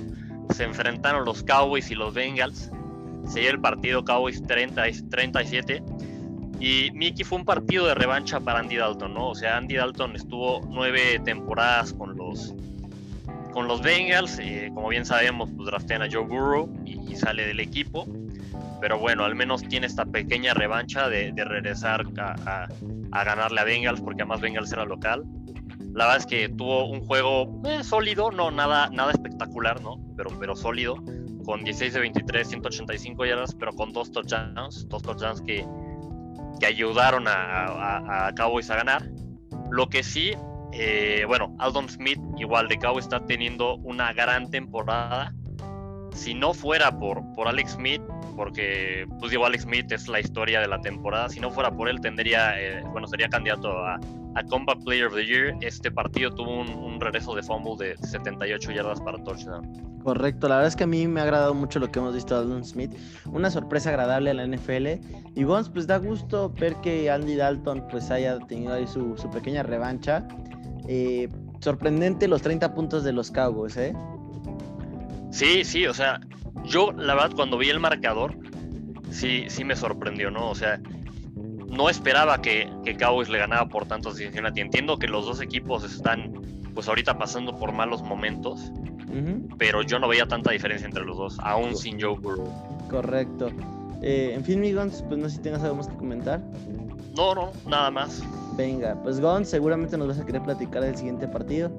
Se 0.50 0.64
enfrentaron 0.64 1.26
los 1.26 1.44
Cowboys 1.44 1.90
y 1.92 1.96
los 1.96 2.14
Bengals. 2.14 2.72
Se 3.28 3.42
dio 3.42 3.52
el 3.52 3.60
partido 3.60 4.04
Cowboys 4.04 4.42
30, 4.44 4.84
37 5.10 5.84
y 6.60 6.92
Mickey 6.92 7.24
fue 7.24 7.38
un 7.38 7.46
partido 7.46 7.88
de 7.88 7.96
revancha 7.96 8.40
para 8.40 8.60
Andy 8.60 8.76
Dalton, 8.76 9.14
¿no? 9.14 9.30
O 9.30 9.36
sea, 9.36 9.58
Andy 9.58 9.76
Dalton 9.76 10.16
estuvo 10.16 10.62
nueve 10.68 11.22
temporadas 11.24 11.94
con 11.94 12.18
los, 12.18 12.54
con 13.54 13.68
los 13.68 13.82
Bengals, 13.82 14.40
eh, 14.40 14.70
como 14.74 14.90
bien 14.90 15.06
sabemos, 15.06 15.50
pues 15.56 15.68
draftean 15.68 16.02
a 16.02 16.08
Joe 16.12 16.26
Burrow 16.26 16.70
y, 16.86 17.16
sale 17.16 17.46
del 17.46 17.60
equipo. 17.60 18.06
Pero 18.82 18.98
bueno, 18.98 19.26
al 19.26 19.36
menos 19.36 19.62
tiene 19.64 19.88
esta 19.88 20.06
pequeña 20.06 20.54
revancha 20.54 21.10
de, 21.10 21.34
regresar 21.36 22.06
a, 22.18 22.68
ganarle 23.24 23.60
a 23.60 23.64
Bengals, 23.64 24.02
porque 24.02 24.22
además 24.22 24.42
Bengals 24.42 24.72
era 24.72 24.86
local. 24.86 25.24
La 25.94 26.06
verdad 26.06 26.18
es 26.18 26.26
que 26.26 26.50
tuvo 26.50 26.86
un 26.86 27.02
juego 27.02 27.62
eh, 27.66 27.84
sólido, 27.84 28.32
no 28.32 28.52
nada, 28.52 28.90
nada 28.92 29.12
espectacular, 29.12 29.82
¿no? 29.82 29.98
Pero, 30.16 30.30
pero 30.40 30.56
sólido, 30.56 30.96
con 31.46 31.64
16 31.64 31.94
de 31.94 32.00
23, 32.02 32.48
185 32.48 33.26
yardas, 33.26 33.56
pero 33.56 33.74
con 33.74 33.92
dos 33.92 34.12
touchdowns, 34.12 34.88
dos 34.88 35.02
touchdowns 35.02 35.42
que, 35.42 35.66
que 36.60 36.66
ayudaron 36.66 37.28
a, 37.28 38.28
a, 38.28 38.36
Cowboys 38.36 38.70
a 38.70 38.76
ganar. 38.76 39.10
Lo 39.72 39.90
que 39.90 40.04
sí, 40.04 40.34
eh, 40.74 41.24
bueno, 41.28 41.56
Aldon 41.58 41.90
Smith, 41.90 42.20
igual 42.38 42.68
de 42.68 42.78
Cowboys, 42.78 43.06
está 43.06 43.26
teniendo 43.26 43.78
una 43.78 44.14
gran 44.14 44.50
temporada. 44.52 45.34
Si 46.14 46.34
no 46.34 46.54
fuera 46.54 46.98
por, 46.98 47.24
por 47.34 47.48
Alex 47.48 47.72
Smith, 47.72 48.02
porque 48.36 49.06
pues 49.20 49.32
digo 49.32 49.46
Alex 49.46 49.64
Smith 49.64 49.92
es 49.92 50.08
la 50.08 50.20
historia 50.20 50.62
de 50.62 50.68
la 50.68 50.80
temporada, 50.82 51.30
si 51.30 51.40
no 51.40 51.50
fuera 51.52 51.72
por 51.72 51.90
él 51.90 52.00
tendría, 52.00 52.60
eh, 52.62 52.84
bueno, 52.92 53.08
sería 53.08 53.28
candidato 53.28 53.70
a, 53.80 54.00
a 54.36 54.44
Combat 54.44 54.78
Player 54.84 55.08
of 55.08 55.16
the 55.16 55.26
Year. 55.26 55.56
Este 55.62 55.92
partido 55.92 56.32
tuvo 56.32 56.62
un, 56.62 57.00
regreso 57.00 57.34
de 57.36 57.44
fumble 57.44 57.76
de 57.78 57.98
78 57.98 58.72
yardas 58.72 59.00
para 59.02 59.18
touchdown. 59.24 60.00
Correcto, 60.04 60.48
la 60.48 60.56
verdad 60.56 60.68
es 60.68 60.76
que 60.76 60.84
a 60.84 60.88
mí 60.88 61.08
me 61.08 61.20
ha 61.20 61.24
agradado 61.24 61.54
mucho 61.54 61.80
lo 61.80 61.92
que 61.92 62.00
hemos 62.00 62.14
visto 62.14 62.36
de 62.36 62.42
Aldon 62.42 62.64
Smith. 62.64 62.92
Una 63.26 63.50
sorpresa 63.50 63.90
agradable 63.90 64.32
a 64.32 64.34
la 64.34 64.46
NFL. 64.46 64.88
Y 65.36 65.44
Gons, 65.44 65.70
pues 65.70 65.88
da 65.88 65.98
gusto 65.98 66.50
ver 66.50 66.76
que 66.82 67.10
Andy 67.10 67.36
Dalton 67.36 67.86
pues 67.90 68.12
haya 68.12 68.40
tenido 68.40 68.74
ahí 68.74 68.88
su, 68.88 69.16
pequeña 69.32 69.64
revancha. 69.64 70.28
Eh, 70.88 71.30
sorprendente 71.60 72.28
los 72.28 72.42
30 72.42 72.74
puntos 72.74 73.04
de 73.04 73.14
los 73.14 73.32
Cowboys, 73.32 73.78
¿eh? 73.78 73.94
Sí, 75.32 75.64
sí, 75.64 75.86
o 75.86 75.94
sea, 75.94 76.20
yo 76.66 76.92
la 76.92 77.14
verdad 77.14 77.32
cuando 77.36 77.58
vi 77.58 77.70
el 77.70 77.80
marcador, 77.80 78.36
sí, 79.12 79.46
sí 79.48 79.64
me 79.64 79.76
sorprendió, 79.76 80.32
¿no? 80.32 80.50
O 80.50 80.56
sea, 80.56 80.82
no 81.70 81.90
esperaba 81.90 82.42
que, 82.42 82.72
que 82.84 82.96
Cowboys 82.98 83.30
le 83.30 83.38
ganara 83.38 83.68
por 83.68 83.86
tantos 83.86 84.20
Y 84.20 84.26
Entiendo 84.26 84.98
que 84.98 85.08
los 85.08 85.26
dos 85.26 85.42
equipos 85.42 85.84
están, 85.84 86.34
pues 86.74 86.88
ahorita 86.88 87.18
pasando 87.18 87.56
por 87.58 87.72
malos 87.72 88.02
momentos, 88.02 88.72
pero 89.58 89.82
yo 89.82 90.00
no 90.00 90.08
veía 90.08 90.28
tanta 90.28 90.52
diferencia 90.52 90.86
entre 90.86 91.04
los 91.04 91.18
dos, 91.18 91.38
aún 91.40 91.76
sin 91.76 92.00
Joe 92.00 92.18
Burrow. 92.18 92.52
Correcto. 92.90 93.52
Eh, 94.02 94.34
en 94.34 94.44
fin, 94.44 94.60
mi 94.60 94.72
Gons, 94.72 95.04
pues 95.08 95.20
no 95.20 95.30
sé 95.30 95.38
si 95.38 95.42
tengas 95.42 95.64
algo 95.64 95.76
más 95.76 95.88
que 95.88 95.96
comentar. 95.96 96.42
No, 97.16 97.36
no, 97.36 97.52
nada 97.68 97.92
más. 97.92 98.24
Venga, 98.56 98.96
pues 99.04 99.20
Gons, 99.20 99.50
seguramente 99.50 99.98
nos 99.98 100.08
vas 100.08 100.20
a 100.20 100.26
querer 100.26 100.42
platicar 100.44 100.84
del 100.84 100.96
siguiente 100.96 101.28
partido. 101.28 101.72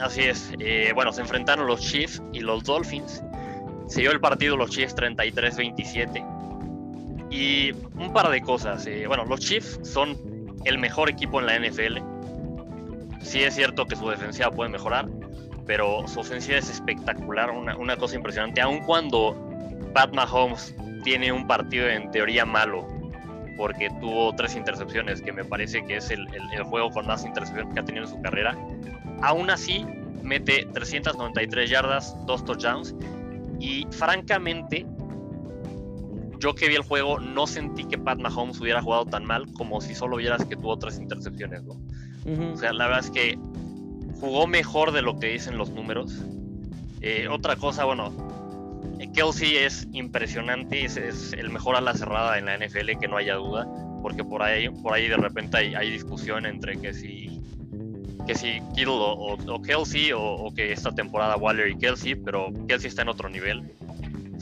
Así 0.00 0.22
es. 0.22 0.52
Eh, 0.58 0.92
bueno, 0.94 1.12
se 1.12 1.20
enfrentaron 1.20 1.66
los 1.66 1.80
Chiefs 1.80 2.22
y 2.32 2.40
los 2.40 2.64
Dolphins. 2.64 3.22
Se 3.86 4.00
dio 4.00 4.10
el 4.10 4.20
partido 4.20 4.56
los 4.56 4.70
Chiefs 4.70 4.96
33-27. 4.96 6.41
Y 7.32 7.72
un 7.96 8.12
par 8.12 8.28
de 8.28 8.42
cosas. 8.42 8.86
Eh, 8.86 9.06
bueno, 9.06 9.24
los 9.24 9.40
Chiefs 9.40 9.80
son 9.82 10.18
el 10.66 10.76
mejor 10.76 11.08
equipo 11.08 11.40
en 11.40 11.46
la 11.46 11.58
NFL. 11.58 11.98
Sí 13.22 13.42
es 13.42 13.54
cierto 13.54 13.86
que 13.86 13.96
su 13.96 14.06
defensiva 14.06 14.50
puede 14.50 14.68
mejorar, 14.68 15.08
pero 15.66 16.06
su 16.06 16.20
ofensiva 16.20 16.58
es 16.58 16.68
espectacular, 16.68 17.50
una, 17.50 17.96
cosa 17.96 18.16
impresionante. 18.16 18.60
Aun 18.60 18.80
cuando 18.80 19.34
Pat 19.94 20.12
Mahomes 20.14 20.74
tiene 21.04 21.32
un 21.32 21.46
partido 21.46 21.88
en 21.88 22.10
teoría 22.10 22.44
malo, 22.44 22.86
porque 23.56 23.88
tuvo 23.98 24.34
tres 24.34 24.54
intercepciones, 24.54 25.22
que 25.22 25.32
me 25.32 25.44
parece 25.44 25.82
que 25.86 25.96
es 25.96 26.10
el, 26.10 26.26
el, 26.52 26.62
juego 26.64 26.90
con 26.90 27.06
más 27.06 27.24
intercepciones 27.24 27.72
que 27.72 27.80
ha 27.80 27.84
tenido 27.84 28.04
en 28.04 28.10
su 28.10 28.20
carrera, 28.20 28.58
aún 29.22 29.48
así 29.48 29.86
mete 30.22 30.66
393 30.74 31.70
yardas, 31.70 32.14
dos 32.26 32.44
touchdowns, 32.44 32.94
y 33.58 33.86
francamente 33.90 34.84
yo 36.42 36.56
que 36.56 36.66
vi 36.66 36.74
el 36.74 36.82
juego 36.82 37.20
no 37.20 37.46
sentí 37.46 37.84
que 37.84 37.96
Pat 37.96 38.18
Mahomes 38.18 38.60
hubiera 38.60 38.82
jugado 38.82 39.06
tan 39.06 39.24
mal 39.24 39.46
como 39.52 39.80
si 39.80 39.94
solo 39.94 40.16
vieras 40.16 40.44
que 40.44 40.56
tuvo 40.56 40.76
tres 40.76 40.98
intercepciones, 40.98 41.62
¿no? 41.62 41.80
O 42.52 42.56
sea, 42.56 42.72
la 42.72 42.86
verdad 42.86 43.04
es 43.04 43.10
que 43.10 43.38
jugó 44.20 44.48
mejor 44.48 44.90
de 44.90 45.02
lo 45.02 45.20
que 45.20 45.28
dicen 45.28 45.56
los 45.56 45.70
números. 45.70 46.20
Eh, 47.00 47.28
otra 47.28 47.54
cosa, 47.54 47.84
bueno, 47.84 48.12
Kelsey 49.14 49.56
es 49.56 49.86
impresionante, 49.92 50.84
es, 50.84 51.32
el 51.32 51.50
mejor 51.50 51.76
ala 51.76 51.94
cerrada 51.94 52.36
en 52.38 52.46
la 52.46 52.58
NFL, 52.58 52.98
que 53.00 53.06
no 53.06 53.18
haya 53.18 53.36
duda, 53.36 53.68
porque 54.02 54.24
por 54.24 54.42
ahí, 54.42 54.68
por 54.68 54.94
ahí 54.94 55.06
de 55.06 55.18
repente 55.18 55.58
hay, 55.58 55.90
discusión 55.92 56.44
entre 56.46 56.76
que 56.76 56.92
si 56.92 57.40
que 58.26 58.34
si 58.36 58.60
Kittle 58.74 58.98
o, 58.98 59.62
Kelsey 59.62 60.12
o, 60.12 60.20
o, 60.20 60.54
que 60.54 60.72
esta 60.72 60.92
temporada 60.92 61.36
Waller 61.36 61.68
y 61.68 61.76
Kelsey, 61.76 62.16
pero 62.16 62.52
Kelsey 62.68 62.88
está 62.88 63.02
en 63.02 63.08
otro 63.08 63.28
nivel 63.28 63.64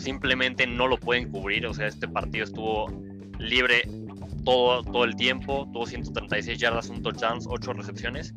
simplemente 0.01 0.67
no 0.67 0.89
lo 0.89 0.99
pueden 0.99 1.31
cubrir. 1.31 1.67
O 1.67 1.75
sea, 1.75 1.87
este 1.87 2.09
partido 2.09 2.45
estuvo 2.45 2.91
libre 3.39 3.83
todo, 4.45 4.83
todo 4.83 5.05
el 5.05 5.17
tiempo, 5.17 5.69
tuvo 5.73 5.87
136 5.87 6.59
yardas, 6.59 6.89
un 6.89 7.03
touchdown, 7.03 7.41
8 7.47 7.73
recepciones. 7.75 8.35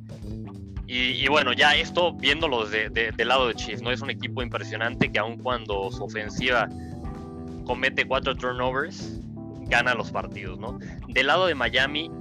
Y, 0.85 1.27
bueno, 1.27 1.53
ya 1.53 1.75
esto 1.75 2.13
viéndolo 2.13 2.67
de, 2.67 2.89
del 2.89 3.27
lado 3.27 3.47
de 3.47 3.55
Chiefs, 3.55 3.81
¿no? 3.81 3.89
Es 3.89 4.01
un 4.01 4.11
equipo 4.11 4.43
impresionante 4.43 5.11
que 5.11 5.17
aun 5.17 5.37
cuando 5.39 5.91
su 5.91 6.03
ofensiva 6.03 6.69
comete 7.65 8.05
4 8.05 8.35
turnovers, 8.35 9.19
gana 9.61 9.95
los 9.95 10.11
partidos, 10.11 10.59
¿no? 10.59 10.77
Del 11.07 11.27
lado 11.27 11.47
de 11.47 11.55
Miami, 11.55 12.11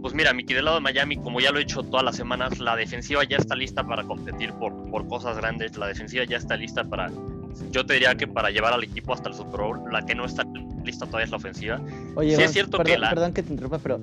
pues 0.00 0.14
mira, 0.14 0.32
Miki, 0.32 0.54
del 0.54 0.66
lado 0.66 0.76
de 0.76 0.82
Miami, 0.82 1.16
como 1.16 1.40
ya 1.40 1.50
lo 1.50 1.58
he 1.58 1.62
hecho 1.62 1.82
todas 1.82 2.04
las 2.04 2.14
semanas, 2.14 2.60
la 2.60 2.76
defensiva 2.76 3.24
ya 3.24 3.38
está 3.38 3.56
lista 3.56 3.82
para 3.82 4.04
competir 4.04 4.52
por, 4.52 4.88
por 4.88 5.08
cosas 5.08 5.36
grandes, 5.38 5.76
la 5.76 5.88
defensiva 5.88 6.24
ya 6.24 6.36
está 6.36 6.56
lista 6.56 6.84
para 6.84 7.10
yo 7.70 7.84
te 7.84 7.94
diría 7.94 8.14
que 8.14 8.26
para 8.26 8.50
llevar 8.50 8.72
al 8.72 8.84
equipo 8.84 9.12
hasta 9.12 9.28
el 9.28 9.34
Super 9.34 9.60
Bowl, 9.60 9.80
la 9.92 10.02
que 10.04 10.14
no 10.14 10.24
está 10.24 10.44
lista 10.84 11.04
todavía 11.04 11.24
es 11.24 11.30
la 11.30 11.36
ofensiva. 11.36 11.80
Oye, 12.14 12.42
es 12.42 12.52
cierto 12.52 12.78
perdón, 12.78 12.94
que 12.94 13.08
perdón 13.08 13.32
que 13.32 13.42
te 13.42 13.50
interrumpa, 13.50 13.78
pero 13.78 14.00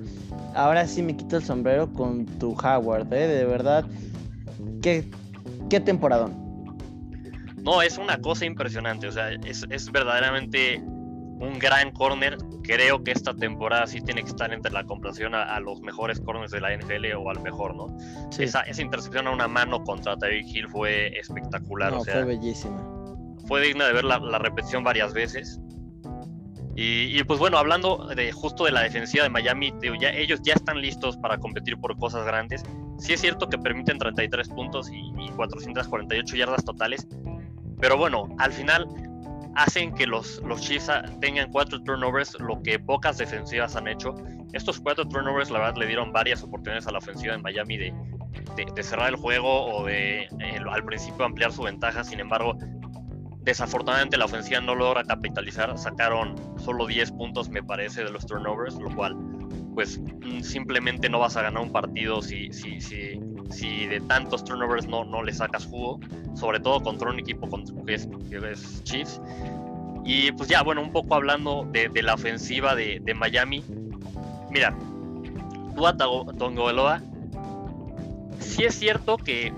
ahora 0.54 0.86
sí 0.86 1.02
me 1.02 1.16
quito 1.16 1.36
el 1.36 1.44
sombrero 1.44 1.92
con 1.92 2.26
tu 2.26 2.52
Howard, 2.52 3.12
¿eh? 3.12 3.26
De 3.26 3.44
verdad, 3.44 3.84
qué, 4.82 5.08
qué 5.70 5.80
temporadón. 5.80 6.44
No, 7.62 7.80
es 7.80 7.96
una 7.96 8.18
cosa 8.20 8.44
impresionante, 8.44 9.08
o 9.08 9.12
sea, 9.12 9.30
es, 9.32 9.64
es 9.70 9.90
verdaderamente 9.90 10.82
un 10.84 11.58
gran 11.58 11.90
corner. 11.92 12.36
Creo 12.62 13.02
que 13.02 13.10
esta 13.10 13.34
temporada 13.34 13.86
sí 13.86 14.00
tiene 14.00 14.22
que 14.22 14.30
estar 14.30 14.52
entre 14.52 14.70
la 14.70 14.84
comparación 14.84 15.34
a, 15.34 15.58
los 15.60 15.80
mejores 15.80 16.20
corners 16.20 16.50
de 16.50 16.60
la 16.60 16.76
NFL 16.76 17.14
o 17.18 17.30
al 17.30 17.40
mejor, 17.40 17.74
¿no? 17.74 17.96
Esa, 18.38 18.60
esa, 18.62 18.82
intercepción 18.82 19.26
a 19.26 19.30
una 19.30 19.48
mano 19.48 19.82
contra 19.84 20.16
Tyreek 20.16 20.46
Hill 20.46 20.68
fue 20.68 21.18
espectacular. 21.18 21.92
No, 21.92 22.04
fue 22.04 22.24
bellísima 22.24 23.03
fue 23.46 23.60
digna 23.60 23.86
de 23.86 23.92
ver 23.92 24.04
la, 24.04 24.38
repetición 24.38 24.84
varias 24.84 25.12
veces. 25.12 25.60
Y, 26.76 27.22
pues 27.24 27.38
bueno, 27.38 27.56
hablando 27.56 28.08
de 28.16 28.32
justo 28.32 28.64
de 28.64 28.72
la 28.72 28.82
defensiva 28.82 29.22
de 29.22 29.30
Miami, 29.30 29.72
ellos 29.82 30.40
ya 30.42 30.54
están 30.54 30.80
listos 30.80 31.16
para 31.16 31.38
competir 31.38 31.78
por 31.78 31.96
cosas 31.96 32.26
grandes. 32.26 32.64
Sí 32.98 33.12
es 33.12 33.20
cierto 33.20 33.48
que 33.48 33.58
permiten 33.58 33.98
33 33.98 34.48
puntos 34.48 34.90
y, 34.90 35.12
448 35.36 36.36
yardas 36.36 36.64
totales, 36.64 37.06
pero 37.80 37.96
bueno, 37.96 38.28
al 38.38 38.52
final 38.52 38.88
hacen 39.56 39.94
que 39.94 40.06
los, 40.06 40.40
los 40.42 40.60
Chiefs 40.60 40.90
tengan 41.20 41.50
cuatro 41.50 41.82
turnovers, 41.82 42.38
lo 42.40 42.60
que 42.62 42.78
pocas 42.78 43.18
defensivas 43.18 43.76
han 43.76 43.88
hecho. 43.88 44.14
Estos 44.52 44.80
cuatro 44.80 45.06
turnovers, 45.06 45.50
la 45.50 45.60
verdad, 45.60 45.76
le 45.76 45.86
dieron 45.86 46.12
varias 46.12 46.42
oportunidades 46.42 46.86
a 46.86 46.92
la 46.92 46.98
ofensiva 46.98 47.32
de 47.32 47.42
Miami 47.42 47.76
de, 47.76 47.94
de, 48.74 48.82
cerrar 48.82 49.10
el 49.10 49.16
juego 49.16 49.66
o 49.66 49.84
de 49.84 50.22
eh, 50.22 50.60
al 50.70 50.84
principio 50.84 51.24
ampliar 51.24 51.52
su 51.52 51.62
ventaja. 51.62 52.04
Sin 52.04 52.20
embargo, 52.20 52.56
Desafortunadamente 53.44 54.16
la 54.16 54.24
ofensiva 54.24 54.60
no 54.60 54.74
logra 54.74 55.04
capitalizar, 55.04 55.76
sacaron 55.76 56.34
solo 56.58 56.86
10 56.86 57.12
puntos 57.12 57.50
me 57.50 57.62
parece 57.62 58.02
de 58.02 58.10
los 58.10 58.26
turnovers, 58.26 58.74
lo 58.76 58.94
cual 58.94 59.14
pues 59.74 59.98
mm, 59.98 60.40
simplemente 60.40 61.10
no 61.10 61.18
vas 61.18 61.36
a 61.36 61.42
ganar 61.42 61.62
un 61.62 61.70
partido 61.70 62.22
si, 62.22 62.52
si, 62.52 62.80
si, 62.80 63.20
si 63.50 63.86
de 63.86 64.00
tantos 64.00 64.44
turnovers 64.44 64.86
no, 64.86 65.04
no 65.04 65.22
le 65.22 65.32
sacas 65.34 65.66
jugo, 65.66 66.00
sobre 66.34 66.60
todo 66.60 66.82
contra 66.82 67.10
un 67.10 67.18
equipo 67.18 67.48
que 67.84 67.94
es, 67.94 68.08
Chiefs. 68.84 69.20
Y 70.06 70.32
pues 70.32 70.48
ya, 70.48 70.62
bueno, 70.62 70.82
un 70.82 70.92
poco 70.92 71.14
hablando 71.14 71.68
de, 71.70 71.90
la 72.02 72.14
ofensiva 72.14 72.74
de, 72.74 73.00
de, 73.02 73.14
Miami. 73.14 73.64
Mira, 74.50 74.76
Tua 75.74 75.96
Tongoeloa, 75.96 77.02
sí 78.38 78.64
es 78.64 78.74
cierto 78.74 79.16
que 79.16 79.52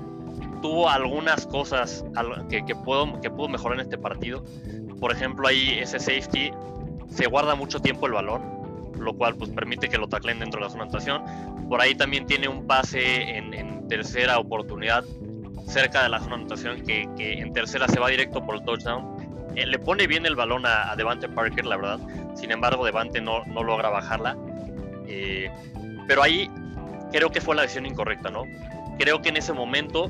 tuvo 0.56 0.88
algunas 0.88 1.46
cosas 1.46 2.04
que, 2.48 2.64
que, 2.64 2.74
puedo, 2.74 3.20
que 3.20 3.30
pudo 3.30 3.48
mejorar 3.48 3.78
en 3.78 3.84
este 3.84 3.98
partido. 3.98 4.44
Por 5.00 5.12
ejemplo, 5.12 5.48
ahí 5.48 5.78
ese 5.80 5.98
safety 5.98 6.50
se 7.08 7.26
guarda 7.26 7.54
mucho 7.54 7.80
tiempo 7.80 8.06
el 8.06 8.12
valor, 8.12 8.40
lo 8.98 9.14
cual 9.14 9.36
pues 9.36 9.50
permite 9.50 9.88
que 9.88 9.98
lo 9.98 10.08
taclen 10.08 10.38
dentro 10.38 10.60
de 10.60 10.66
la 10.66 10.70
zona 10.70 10.84
de 10.84 10.90
anotación. 10.90 11.68
Por 11.68 11.80
ahí 11.80 11.94
también 11.94 12.26
tiene 12.26 12.48
un 12.48 12.66
pase 12.66 13.36
en, 13.36 13.66
tercera 13.88 14.40
oportunidad 14.40 15.04
cerca 15.68 16.02
de 16.02 16.08
la 16.08 16.18
zona 16.18 16.30
de 16.30 16.42
anotación 16.42 16.82
que, 16.82 17.08
que, 17.16 17.34
en 17.34 17.52
tercera 17.52 17.86
se 17.86 18.00
va 18.00 18.08
directo 18.08 18.44
por 18.44 18.56
el 18.56 18.64
touchdown. 18.64 19.52
Eh, 19.54 19.64
le 19.64 19.78
pone 19.78 20.08
bien 20.08 20.26
el 20.26 20.34
balón 20.34 20.66
a, 20.66 20.94
Devante 20.96 21.28
Parker, 21.28 21.64
la 21.64 21.76
verdad. 21.76 22.00
Sin 22.34 22.50
embargo, 22.50 22.84
Devante 22.84 23.20
no, 23.20 23.44
no 23.46 23.62
logra 23.62 23.88
bajarla. 23.88 24.36
Eh, 25.06 25.48
pero 26.08 26.22
ahí 26.22 26.50
creo 27.12 27.30
que 27.30 27.40
fue 27.40 27.54
la 27.54 27.62
decisión 27.62 27.86
incorrecta, 27.86 28.28
¿no? 28.28 28.42
Creo 28.98 29.22
que 29.22 29.28
en 29.28 29.36
ese 29.36 29.52
momento 29.52 30.08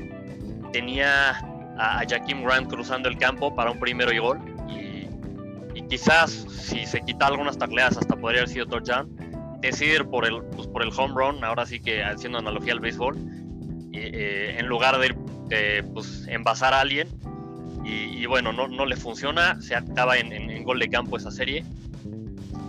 tenía 0.77 1.31
a, 1.79 2.03
Jaquim 2.07 2.43
Grant 2.43 2.69
cruzando 2.69 3.09
el 3.09 3.17
campo 3.17 3.55
para 3.55 3.71
un 3.71 3.79
primero 3.79 4.13
y 4.13 4.19
gol. 4.19 4.39
Y, 4.69 5.07
quizás 5.89 6.31
si 6.31 6.85
se 6.85 7.01
quita 7.01 7.27
algunas 7.27 7.57
tacleadas 7.57 7.97
hasta 7.97 8.15
podría 8.15 8.41
haber 8.41 8.49
sido 8.49 8.67
touchdown. 8.67 9.09
Decidir 9.61 10.05
por 10.05 10.25
el, 10.25 10.43
pues, 10.55 10.67
por 10.67 10.83
el 10.83 10.91
home 10.95 11.15
run, 11.15 11.43
ahora 11.43 11.65
sí 11.65 11.79
que 11.79 12.03
haciendo 12.03 12.37
analogía 12.37 12.73
al 12.73 12.79
béisbol, 12.79 13.17
eh, 13.93 14.55
en 14.59 14.67
lugar 14.67 14.99
de 14.99 15.15
eh, 15.49 15.83
pues, 15.93 16.27
envasar 16.27 16.73
a 16.73 16.81
alguien. 16.81 17.07
Y, 17.83 18.25
bueno, 18.25 18.51
no, 18.51 18.67
no, 18.67 18.85
le 18.85 18.97
funciona, 18.97 19.61
se 19.61 19.73
acaba 19.73 20.17
en, 20.17 20.33
en, 20.33 20.63
gol 20.65 20.77
de 20.77 20.89
campo 20.89 21.15
esa 21.15 21.31
serie. 21.31 21.63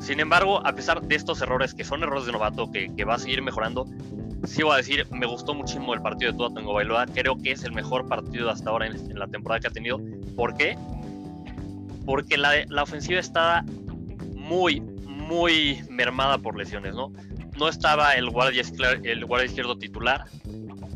Sin 0.00 0.20
embargo, 0.20 0.64
a 0.64 0.72
pesar 0.74 1.02
de 1.02 1.16
estos 1.16 1.42
errores, 1.42 1.74
que 1.74 1.82
son 1.82 2.04
errores 2.04 2.26
de 2.26 2.32
novato, 2.32 2.70
que 2.70 3.04
va 3.04 3.14
a 3.14 3.18
seguir 3.18 3.42
mejorando, 3.42 3.84
sí 4.44 4.62
voy 4.62 4.74
a 4.74 4.76
decir, 4.76 5.06
me 5.10 5.26
gustó 5.26 5.54
muchísimo 5.54 5.94
el 5.94 6.02
partido 6.02 6.32
de 6.32 6.38
Tua 6.38 6.52
Tango 6.52 6.74
Bailoa. 6.74 7.06
Creo 7.06 7.36
que 7.36 7.52
es 7.52 7.64
el 7.64 7.72
mejor 7.72 8.06
partido 8.06 8.50
hasta 8.50 8.70
ahora 8.70 8.86
en, 8.86 9.18
la 9.18 9.26
temporada 9.26 9.60
que 9.60 9.66
ha 9.68 9.70
tenido. 9.70 10.00
¿Por 10.36 10.56
qué? 10.56 10.76
Porque 12.06 12.36
la, 12.36 12.64
la 12.68 12.82
ofensiva 12.82 13.20
está 13.20 13.64
muy, 14.36 14.80
muy 14.80 15.82
mermada 15.90 16.38
por 16.38 16.56
lesiones, 16.56 16.94
¿no? 16.94 17.12
No 17.58 17.68
estaba 17.68 18.14
el 18.14 18.30
guardia, 18.30 18.62
el 19.02 19.24
guardia 19.24 19.46
izquierdo 19.46 19.76
titular. 19.76 20.24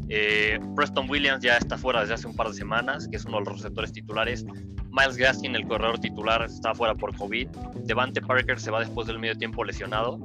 Eh, 0.08 0.60
Preston 0.76 1.08
Williams 1.08 1.42
ya 1.42 1.56
está 1.56 1.76
fuera 1.76 2.00
desde 2.00 2.14
hace 2.14 2.26
un 2.26 2.36
par 2.36 2.48
de 2.48 2.54
semanas, 2.54 3.08
que 3.08 3.16
es 3.16 3.24
uno 3.24 3.38
de 3.38 3.44
los 3.46 3.54
receptores 3.54 3.92
titulares. 3.92 4.44
Miles 4.90 5.16
Gaskin, 5.16 5.56
el 5.56 5.66
corredor 5.66 5.98
titular, 5.98 6.42
está 6.42 6.74
fuera 6.74 6.94
por 6.94 7.16
COVID. 7.16 7.48
Devante 7.84 8.20
Parker 8.20 8.60
se 8.60 8.70
va 8.70 8.80
después 8.80 9.06
del 9.06 9.18
medio 9.18 9.36
tiempo 9.36 9.64
lesionado 9.64 10.18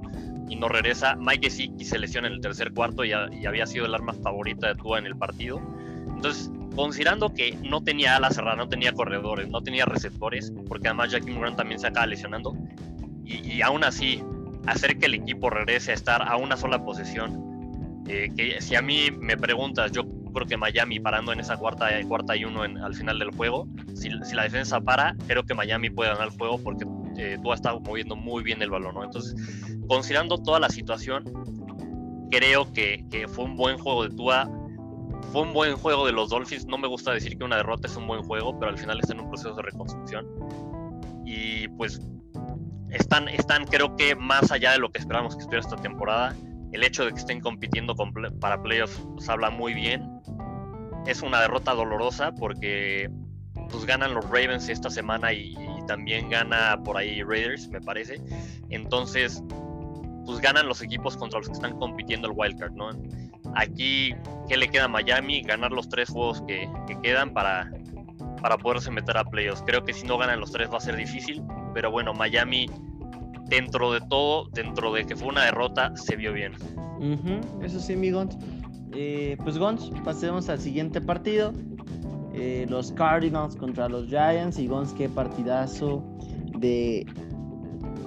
y 0.49 0.55
no 0.55 0.67
regresa. 0.69 1.15
Mike 1.15 1.49
Gesicki 1.49 1.85
se 1.85 1.99
lesiona 1.99 2.27
en 2.27 2.33
el 2.33 2.41
tercer 2.41 2.71
cuarto 2.73 3.03
y, 3.03 3.13
había 3.13 3.65
sido 3.65 3.85
el 3.85 3.93
arma 3.93 4.13
favorita 4.13 4.67
de 4.67 4.75
Tua 4.75 4.99
en 4.99 5.05
el 5.05 5.15
partido. 5.15 5.61
Entonces, 6.07 6.51
considerando 6.75 7.33
que 7.33 7.57
no 7.63 7.81
tenía 7.81 8.15
ala 8.15 8.29
cerrada, 8.29 8.55
no 8.55 8.69
tenía 8.69 8.93
corredores, 8.93 9.49
no 9.49 9.61
tenía 9.61 9.85
receptores, 9.85 10.53
porque 10.67 10.87
además 10.87 11.11
Jackie 11.11 11.33
Grant 11.33 11.57
también 11.57 11.79
se 11.79 11.87
acaba 11.87 12.05
lesionando, 12.07 12.55
y, 13.25 13.61
aún 13.61 13.83
así 13.83 14.23
hacer 14.67 14.97
que 14.97 15.07
el 15.07 15.15
equipo 15.15 15.49
regrese 15.49 15.91
a 15.91 15.93
estar 15.93 16.21
a 16.21 16.37
una 16.37 16.55
sola 16.55 16.83
posesión, 16.83 18.03
eh, 18.07 18.29
que 18.35 18.61
si 18.61 18.75
a 18.75 18.81
mí 18.81 19.11
me 19.11 19.35
preguntas, 19.35 19.91
yo 19.91 20.05
creo 20.33 20.47
que 20.47 20.55
Miami 20.55 20.99
parando 20.99 21.33
en 21.33 21.39
esa 21.39 21.57
cuarta, 21.57 21.89
cuarta 22.07 22.37
y 22.37 22.45
uno 22.45 22.61
al 22.61 22.95
final 22.95 23.19
del 23.19 23.31
juego, 23.31 23.67
si, 23.95 24.09
si, 24.23 24.35
la 24.35 24.43
defensa 24.43 24.79
para, 24.79 25.15
creo 25.27 25.43
que 25.43 25.53
Miami 25.53 25.89
puede 25.89 26.11
ganar 26.11 26.27
el 26.27 26.37
juego 26.37 26.61
porque 26.63 26.85
eh, 27.17 27.37
Tua 27.41 27.55
está 27.55 27.73
moviendo 27.77 28.15
muy 28.15 28.43
bien 28.43 28.61
el 28.61 28.69
balón, 28.69 28.95
¿no? 28.95 29.03
Entonces, 29.03 29.35
considerando 29.87 30.37
toda 30.37 30.59
la 30.59 30.69
situación, 30.69 31.23
creo 32.29 32.71
que, 32.73 33.27
fue 33.29 33.45
un 33.45 33.55
buen 33.55 33.77
juego 33.77 34.03
de 34.03 34.15
Tua. 34.15 34.49
Fue 35.31 35.41
un 35.41 35.53
buen 35.53 35.75
juego 35.75 36.05
de 36.05 36.11
los 36.11 36.29
Dolphins. 36.29 36.65
No 36.67 36.77
me 36.77 36.87
gusta 36.87 37.11
decir 37.11 37.37
que 37.37 37.43
una 37.43 37.57
derrota 37.57 37.87
es 37.87 37.95
un 37.95 38.07
buen 38.07 38.23
juego, 38.23 38.57
pero 38.59 38.71
al 38.71 38.77
final 38.77 38.99
está 38.99 39.13
en 39.13 39.21
un 39.21 39.29
proceso 39.29 39.55
de 39.55 39.61
reconstrucción. 39.61 40.25
Y 41.25 41.67
pues 41.69 41.99
están, 42.91 43.27
están 43.27 43.65
creo 43.65 43.95
que 43.95 44.15
más 44.15 44.51
allá 44.51 44.71
de 44.71 44.79
lo 44.79 44.89
que 44.89 44.99
esperábamos 44.99 45.35
que 45.35 45.41
estuviera 45.41 45.65
esta 45.65 45.75
temporada. 45.77 46.35
El 46.71 46.83
hecho 46.83 47.05
de 47.05 47.11
que 47.11 47.19
estén 47.19 47.39
compitiendo 47.39 47.95
para 48.39 48.61
playoffs 48.61 49.01
pues, 49.15 49.27
habla 49.29 49.49
muy 49.49 49.73
bien. 49.73 50.21
Es 51.05 51.21
una 51.21 51.41
derrota 51.41 51.73
dolorosa 51.73 52.33
porque 52.33 53.09
pues 53.69 53.85
ganan 53.85 54.13
los 54.13 54.25
Ravens 54.25 54.69
esta 54.69 54.89
semana 54.89 55.33
y, 55.33 55.55
también 55.87 56.29
gana 56.29 56.79
por 56.83 56.97
ahí 56.97 57.23
Raiders, 57.23 57.67
me 57.69 57.81
parece. 57.81 58.21
Entonces, 58.69 59.43
pues 60.25 60.39
ganan 60.41 60.67
los 60.67 60.81
equipos 60.81 61.17
contra 61.17 61.39
los 61.39 61.47
que 61.47 61.53
están 61.53 61.79
compitiendo 61.79 62.27
el 62.27 62.33
wildcard, 62.35 62.73
¿no? 62.73 62.89
Aquí, 63.55 64.13
¿qué 64.47 64.57
le 64.57 64.67
queda 64.67 64.83
a 64.83 64.87
Miami? 64.89 65.41
Ganar 65.41 65.71
los 65.71 65.89
tres 65.89 66.09
juegos 66.09 66.43
que, 66.47 66.69
quedan 67.01 67.33
para, 67.33 67.71
para 68.41 68.57
poderse 68.57 68.91
meter 68.91 69.17
a 69.17 69.23
playoffs. 69.23 69.63
Creo 69.65 69.83
que 69.83 69.93
si 69.93 70.05
no 70.05 70.17
ganan 70.17 70.39
los 70.39 70.51
tres 70.51 70.69
va 70.71 70.77
a 70.77 70.81
ser 70.81 70.97
difícil, 70.97 71.41
pero 71.73 71.89
bueno, 71.89 72.13
Miami, 72.13 72.69
dentro 73.45 73.93
de 73.93 74.01
todo, 74.01 74.49
dentro 74.49 74.93
de 74.93 75.05
que 75.05 75.15
fue 75.15 75.29
una 75.29 75.45
derrota, 75.45 75.95
se 75.95 76.15
vio 76.15 76.33
bien. 76.33 76.53
Eso 77.63 77.79
sí, 77.79 77.95
mi 77.95 78.11
Gons. 78.11 78.37
Eh, 78.93 79.37
pues 79.43 79.57
Gons, 79.57 79.91
pasemos 80.03 80.49
al 80.49 80.59
siguiente 80.59 80.99
partido. 81.01 81.53
Eh, 82.37 82.65
los 82.69 82.91
Cardinals 82.91 83.55
contra 83.55 83.89
los 83.89 84.07
Giants. 84.07 84.59
Y 84.59 84.67
Gons, 84.67 84.93
qué 84.93 85.09
partidazo 85.09 86.03
de 86.59 87.05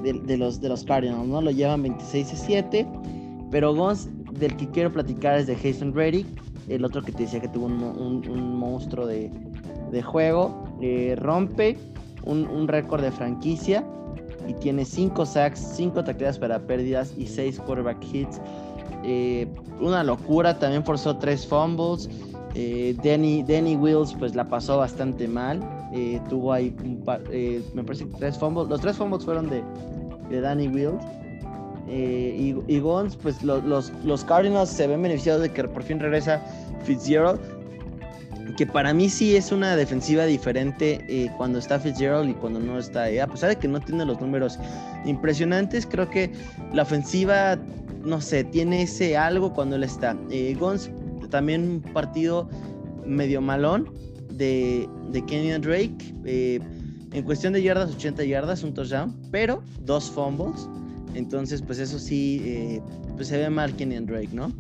de, 0.03 0.37
los, 0.37 0.61
de 0.61 0.69
los 0.69 0.85
Cardinals, 0.85 1.27
¿no? 1.27 1.41
Lo 1.41 1.51
llevan 1.51 1.83
26 1.83 2.33
a 2.33 2.37
7. 2.37 2.87
Pero 3.51 3.75
Gons, 3.75 4.09
del 4.33 4.57
que 4.57 4.69
quiero 4.71 4.93
platicar 4.93 5.39
es 5.39 5.47
de 5.47 5.57
Jason 5.57 5.95
Reddick, 5.95 6.27
el 6.69 6.85
otro 6.85 7.03
que 7.03 7.13
te 7.13 7.25
decía 7.25 7.41
que 7.41 7.49
tuvo 7.49 7.67
un, 7.67 8.59
monstruo 8.59 9.07
de, 9.07 9.31
juego. 10.03 10.65
Eh, 10.81 11.17
rompe 11.19 11.77
un, 12.25 12.69
récord 12.69 13.03
de 13.03 13.11
franquicia 13.11 13.85
y 14.49 14.55
tiene 14.55 14.85
5 14.85 15.27
sacks, 15.27 15.59
5 15.77 16.05
tacleadas 16.05 16.39
para 16.39 16.59
pérdidas 16.61 17.13
y 17.19 17.27
6 17.27 17.61
quarterback 17.61 18.03
hits. 18.13 18.41
Eh, 19.03 19.49
una 19.81 20.05
locura, 20.05 20.59
también 20.59 20.85
forzó 20.85 21.17
3 21.17 21.47
fumbles. 21.47 22.09
Eh, 22.55 22.97
Danny, 23.03 23.45
Danny 23.45 23.77
Wills 23.77 24.15
pues 24.19 24.35
la 24.35 24.49
pasó 24.49 24.79
bastante 24.79 25.29
mal. 25.29 25.61
Eh, 25.93 26.21
tuvo 26.29 26.53
ahí 26.53 26.75
un 26.85 27.03
par, 27.05 27.23
eh, 27.31 27.63
me 27.75 27.85
parece 27.85 28.07
que 28.07 28.15
tres 28.17 28.39
fumbles. 28.39 28.69
Los 28.69 28.81
tres 28.81 28.97
fumbles 28.97 29.25
fueron 29.25 29.49
de, 29.49 29.63
de 30.29 30.41
Danny 30.41 30.69
Wills. 30.69 31.03
y, 31.89 32.55
y 32.67 32.81
Gons, 32.81 33.17
pues 33.17 33.43
los, 33.43 33.93
los 34.05 34.25
Cardinals 34.25 34.71
se 34.71 34.87
ven 34.87 35.03
beneficiados 35.03 35.43
de 35.43 35.53
que 35.53 35.65
por 35.65 35.83
fin 35.83 35.99
regresa 36.01 36.41
Fitzgerald. 36.85 37.41
Que 38.57 38.67
para 38.67 38.93
mí 38.93 39.09
sí 39.09 39.37
es 39.37 39.53
una 39.53 39.77
defensiva 39.77 40.27
diferente 40.27 41.31
cuando 41.37 41.61
está 41.61 41.79
Fitzgerald 41.79 42.29
y 42.31 42.35
cuando 42.35 42.59
no 42.59 42.79
está. 42.79 43.05
a 43.05 43.27
pesar 43.27 43.51
de 43.51 43.57
que 43.57 43.69
no 43.69 43.81
tiene 43.81 44.05
los 44.05 44.21
números 44.21 44.59
impresionantes, 45.05 45.87
creo 45.87 46.11
que 46.11 46.33
la 46.73 46.83
ofensiva, 46.83 47.57
no 48.05 48.21
sé, 48.21 48.43
tiene 48.45 48.83
ese 48.83 49.17
algo 49.17 49.53
cuando 49.53 49.77
él 49.77 49.85
está. 49.85 50.17
Gons 50.59 50.91
también 51.31 51.69
un 51.69 51.81
partido 51.81 52.49
medio 53.07 53.41
malón 53.41 53.91
de, 54.33 54.89
de 55.11 55.25
Kenyon 55.25 55.63
Drake. 55.63 56.15
Eh, 56.25 56.61
en 57.13 57.25
cuestión 57.25 57.53
de 57.53 57.63
yardas, 57.63 57.93
80 57.95 58.25
yardas, 58.25 58.63
un 58.63 58.73
touchdown, 58.75 59.15
pero 59.31 59.63
dos 59.85 60.11
fumbles. 60.11 60.69
Entonces, 61.15 61.61
pues 61.61 61.79
eso 61.79 61.99
sí, 61.99 62.41
eh, 62.45 62.81
pues 63.17 63.29
se 63.29 63.39
ve 63.39 63.51
mal 63.51 63.75
Kenyon 63.75 64.07
Drake, 64.07 64.31
¿no? 64.33 64.53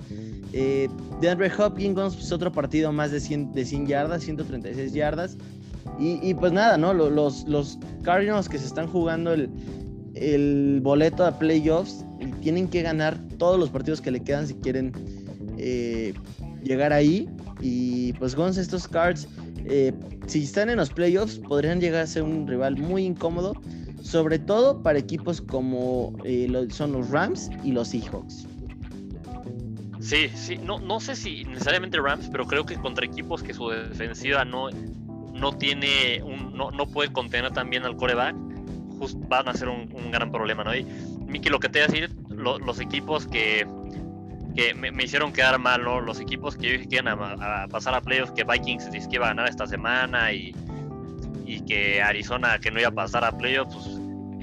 Eh, 0.52 0.88
de 1.20 1.28
Andre 1.28 1.50
Hopkins, 1.56 1.94
pues 1.94 2.33
otro 2.33 2.50
partido 2.50 2.92
más 2.92 3.12
de 3.12 3.20
100, 3.20 3.52
de 3.52 3.64
100 3.64 3.87
yardas, 3.87 4.24
136 4.24 4.92
yardas. 4.92 5.37
Y, 5.98 6.33
pues 6.33 6.50
nada, 6.52 6.78
¿no? 6.78 6.94
Los, 6.94 7.46
los 7.46 7.78
Cardinals 8.02 8.48
que 8.48 8.59
se 8.59 8.66
están 8.66 8.87
jugando 8.87 9.35
el, 9.35 9.50
el 10.14 10.80
boleto 10.83 11.26
a 11.26 11.38
playoffs 11.38 12.06
y 12.20 12.26
tienen 12.40 12.68
que 12.68 12.80
ganar 12.83 13.18
todos 13.38 13.59
los 13.59 13.68
partidos 13.68 14.00
que 14.00 14.11
le 14.11 14.20
quedan 14.20 14.46
si 14.46 14.54
quieren 14.54 14.92
eh, 15.59 16.14
llegar 16.62 16.92
ahí. 16.92 17.29
Y 17.61 18.12
pues 18.14 18.35
Gons, 18.35 18.57
estos 18.57 18.88
cards, 18.88 19.29
eh, 19.64 19.92
si 20.27 20.44
están 20.44 20.70
en 20.70 20.77
los 20.77 20.90
playoffs, 20.90 21.38
podrían 21.38 21.81
llegar 21.81 22.03
a 22.03 22.07
ser 22.07 22.23
un 22.23 22.46
rival 22.46 22.77
muy 22.77 23.05
incómodo, 23.05 23.55
sobre 24.03 24.38
todo 24.38 24.83
para 24.83 24.99
equipos 24.99 25.40
como 25.40 26.14
eh, 26.25 26.68
son 26.70 26.92
los 26.92 27.11
Rams 27.11 27.51
y 27.64 27.73
los 27.73 27.88
Seahawks. 27.88 28.46
Sí, 30.01 30.31
sí, 30.35 30.57
no, 30.57 30.79
no 30.79 30.99
sé 30.99 31.14
si 31.14 31.44
necesariamente 31.44 31.99
Rams, 31.99 32.29
pero 32.33 32.46
creo 32.46 32.64
que 32.64 32.77
contra 32.77 33.05
equipos 33.05 33.42
que 33.42 33.53
su 33.53 33.68
defensiva 33.68 34.46
no, 34.46 34.70
no 35.35 35.53
tiene, 35.53 36.23
un, 36.23 36.57
no, 36.57 36.70
no 36.70 36.87
puede 36.87 37.12
contener 37.12 37.53
también 37.53 37.85
al 37.85 37.96
coreback, 37.96 38.35
van 39.29 39.49
a 39.49 39.55
ser 39.55 39.68
un, 39.68 39.88
gran 40.11 40.31
problema, 40.31 40.64
¿no? 40.64 40.75
Y 40.75 40.85
Miki, 41.27 41.49
lo 41.49 41.61
que 41.61 41.68
te 41.68 41.81
voy 41.81 41.85
a 41.85 41.92
decir, 41.92 42.16
los 42.31 42.81
equipos 42.81 43.27
que 43.27 43.66
que 44.61 44.75
me, 44.75 45.03
hicieron 45.03 45.33
quedar 45.33 45.59
mal, 45.59 45.83
Los 45.83 46.20
equipos 46.20 46.55
que 46.57 46.66
yo 46.66 46.73
dije 46.73 46.88
que 46.88 46.96
iban 46.96 47.09
a, 47.09 47.66
pasar 47.68 47.94
a 47.94 48.01
playoffs, 48.03 48.33
que 48.33 48.44
Vikings 48.44 48.90
dice 48.90 49.09
que 49.09 49.16
iba 49.16 49.27
a 49.27 49.29
ganar 49.29 49.49
esta 49.49 49.66
semana 49.66 50.33
y, 50.33 50.55
y 51.46 51.62
que 51.62 52.03
Arizona 52.03 52.59
que 52.59 52.70
no 52.70 52.79
iba 52.79 52.90
a 52.90 52.92
pasar 52.92 53.25
a 53.25 53.33
playoffs, 53.33 53.75
pues 53.75 54.01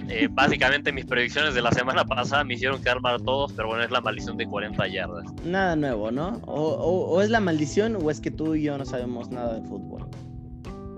eh, 0.10 0.28
básicamente 0.32 0.92
mis 0.92 1.06
predicciones 1.06 1.54
de 1.54 1.62
la 1.62 1.72
semana 1.72 2.04
pasada 2.04 2.44
me 2.44 2.56
hicieron 2.56 2.82
quedar 2.82 3.00
mal 3.00 3.16
a 3.16 3.20
todos, 3.20 3.54
pero 3.54 3.68
bueno, 3.68 3.84
es 3.84 3.92
la 3.92 4.02
maldición 4.02 4.38
de 4.38 4.48
40 4.48 4.88
yardas. 4.88 5.26
Nada 5.44 5.76
nuevo, 5.76 6.10
¿no? 6.10 6.42
O, 6.46 6.64
o, 6.64 7.22
es 7.22 7.30
la 7.30 7.40
maldición 7.40 7.98
o 8.02 8.10
es 8.10 8.20
que 8.20 8.32
tú 8.32 8.56
y 8.56 8.64
yo 8.64 8.76
no 8.76 8.86
sabemos 8.86 9.30
nada 9.30 9.60
de 9.60 9.68
fútbol. 9.68 10.10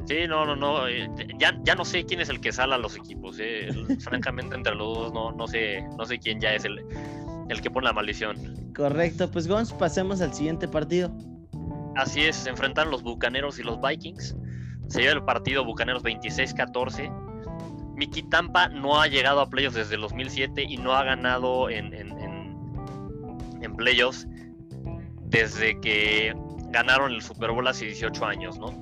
Sí, 0.05 0.27
no, 0.29 0.45
no, 0.45 0.55
no. 0.55 0.87
Eh, 0.87 1.09
ya, 1.37 1.59
ya 1.63 1.75
no 1.75 1.83
sé 1.83 2.05
quién 2.05 2.21
es 2.21 2.29
el 2.29 2.39
que 2.39 2.53
sale 2.53 2.73
a 2.73 2.77
los 2.77 2.95
equipos. 2.95 3.37
Eh. 3.39 3.69
Francamente, 3.99 4.55
entre 4.55 4.75
los 4.75 4.97
dos 4.97 5.13
no, 5.13 5.33
no, 5.33 5.45
sé, 5.45 5.83
no 5.97 6.05
sé 6.05 6.19
quién 6.19 6.39
ya 6.39 6.53
es 6.53 6.63
el, 6.63 6.79
el 7.49 7.61
que 7.61 7.69
pone 7.69 7.85
la 7.85 7.93
maldición. 7.93 8.58
Correcto, 8.79 9.29
pues 9.29 9.45
Gons, 9.45 9.73
pasemos 9.73 10.21
al 10.21 10.33
siguiente 10.33 10.65
partido. 10.65 11.11
Así 11.97 12.21
es, 12.21 12.37
se 12.37 12.49
enfrentan 12.49 12.89
los 12.89 13.03
Bucaneros 13.03 13.59
y 13.59 13.63
los 13.63 13.81
Vikings. 13.81 14.37
Se 14.87 15.01
lleva 15.01 15.15
el 15.15 15.25
partido 15.25 15.65
Bucaneros 15.65 16.01
26-14. 16.01 17.11
Miki 17.97 18.23
Tampa 18.23 18.69
no 18.69 19.01
ha 19.01 19.07
llegado 19.07 19.41
a 19.41 19.49
playoffs 19.49 19.75
desde 19.75 19.95
el 19.95 20.01
2007 20.01 20.63
y 20.63 20.77
no 20.77 20.93
ha 20.93 21.03
ganado 21.03 21.69
en, 21.69 21.91
playoffs 23.75 24.25
desde 25.25 25.77
que 25.81 26.33
ganaron 26.69 27.11
el 27.11 27.21
Super 27.21 27.51
Bowl 27.51 27.67
hace 27.67 27.83
18 27.83 28.25
años, 28.25 28.57
¿no? 28.59 28.73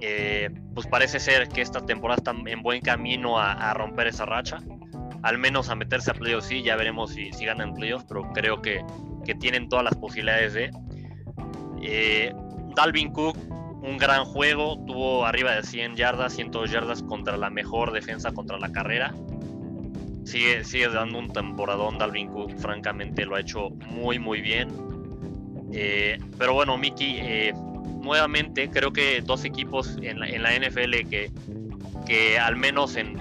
Eh, 0.00 0.50
pues 0.74 0.88
parece 0.88 1.20
ser 1.20 1.48
que 1.48 1.60
esta 1.60 1.86
temporada 1.86 2.16
está 2.16 2.34
en 2.50 2.62
buen 2.62 2.80
camino 2.80 3.38
a, 3.38 3.72
romper 3.74 4.08
esa 4.08 4.26
racha, 4.26 4.58
al 5.22 5.38
menos 5.38 5.68
a 5.68 5.74
meterse 5.74 6.10
a 6.10 6.14
playoffs, 6.14 6.46
sí, 6.46 6.62
ya 6.62 6.76
veremos 6.76 7.12
si, 7.12 7.32
si 7.32 7.44
ganan 7.44 7.74
playoffs, 7.74 8.06
pero 8.08 8.30
creo 8.32 8.62
que, 8.62 8.84
que, 9.24 9.34
tienen 9.34 9.68
todas 9.68 9.84
las 9.84 9.94
posibilidades 9.96 10.54
de. 10.54 10.70
Eh, 11.82 12.32
Dalvin 12.74 13.12
Cook, 13.12 13.36
un 13.82 13.98
gran 13.98 14.24
juego, 14.24 14.78
tuvo 14.86 15.26
arriba 15.26 15.54
de 15.54 15.62
100 15.62 15.96
yardas, 15.96 16.34
102 16.34 16.70
yardas 16.70 17.02
contra 17.02 17.36
la 17.36 17.50
mejor 17.50 17.92
defensa 17.92 18.32
contra 18.32 18.58
la 18.58 18.70
carrera. 18.70 19.14
Sigue, 20.24 20.62
sigue 20.64 20.88
dando 20.88 21.18
un 21.18 21.32
temporadón 21.32 21.98
Dalvin 21.98 22.28
Cook, 22.28 22.56
francamente 22.58 23.24
lo 23.24 23.36
ha 23.36 23.40
hecho 23.40 23.70
muy 23.70 24.18
muy 24.18 24.40
bien. 24.40 24.68
Eh, 25.72 26.18
pero 26.38 26.54
bueno, 26.54 26.76
Mickey, 26.78 27.52
nuevamente 28.00 28.70
creo 28.70 28.92
que 28.92 29.20
dos 29.20 29.44
equipos 29.44 29.98
en 30.02 30.20
la, 30.20 30.28
NFL 30.28 31.08
que, 31.10 31.30
que 32.06 32.38
al 32.38 32.56
menos 32.56 32.96
en, 32.96 33.18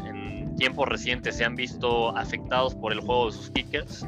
tiempos 0.57 0.87
recientes 0.87 1.37
se 1.37 1.45
han 1.45 1.55
visto 1.55 2.15
afectados 2.17 2.75
por 2.75 2.91
el 2.91 2.99
juego 2.99 3.27
de 3.27 3.31
sus 3.31 3.49
kickers. 3.51 4.05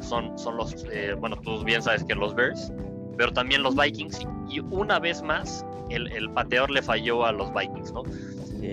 son, 0.00 0.38
son 0.38 0.56
los, 0.56 0.84
eh, 0.90 1.14
bueno, 1.18 1.36
tú 1.36 1.62
bien 1.64 1.82
sabes 1.82 2.04
que 2.04 2.14
los 2.14 2.34
Bears, 2.34 2.72
pero 3.16 3.32
también 3.32 3.62
los 3.62 3.76
Vikings. 3.76 4.26
Y, 4.48 4.60
una 4.60 4.98
vez 4.98 5.22
más, 5.22 5.64
el, 5.90 6.10
el, 6.12 6.30
pateador 6.30 6.70
le 6.70 6.82
falló 6.82 7.24
a 7.24 7.32
los 7.32 7.52
Vikings, 7.54 7.92
¿no? 7.92 8.02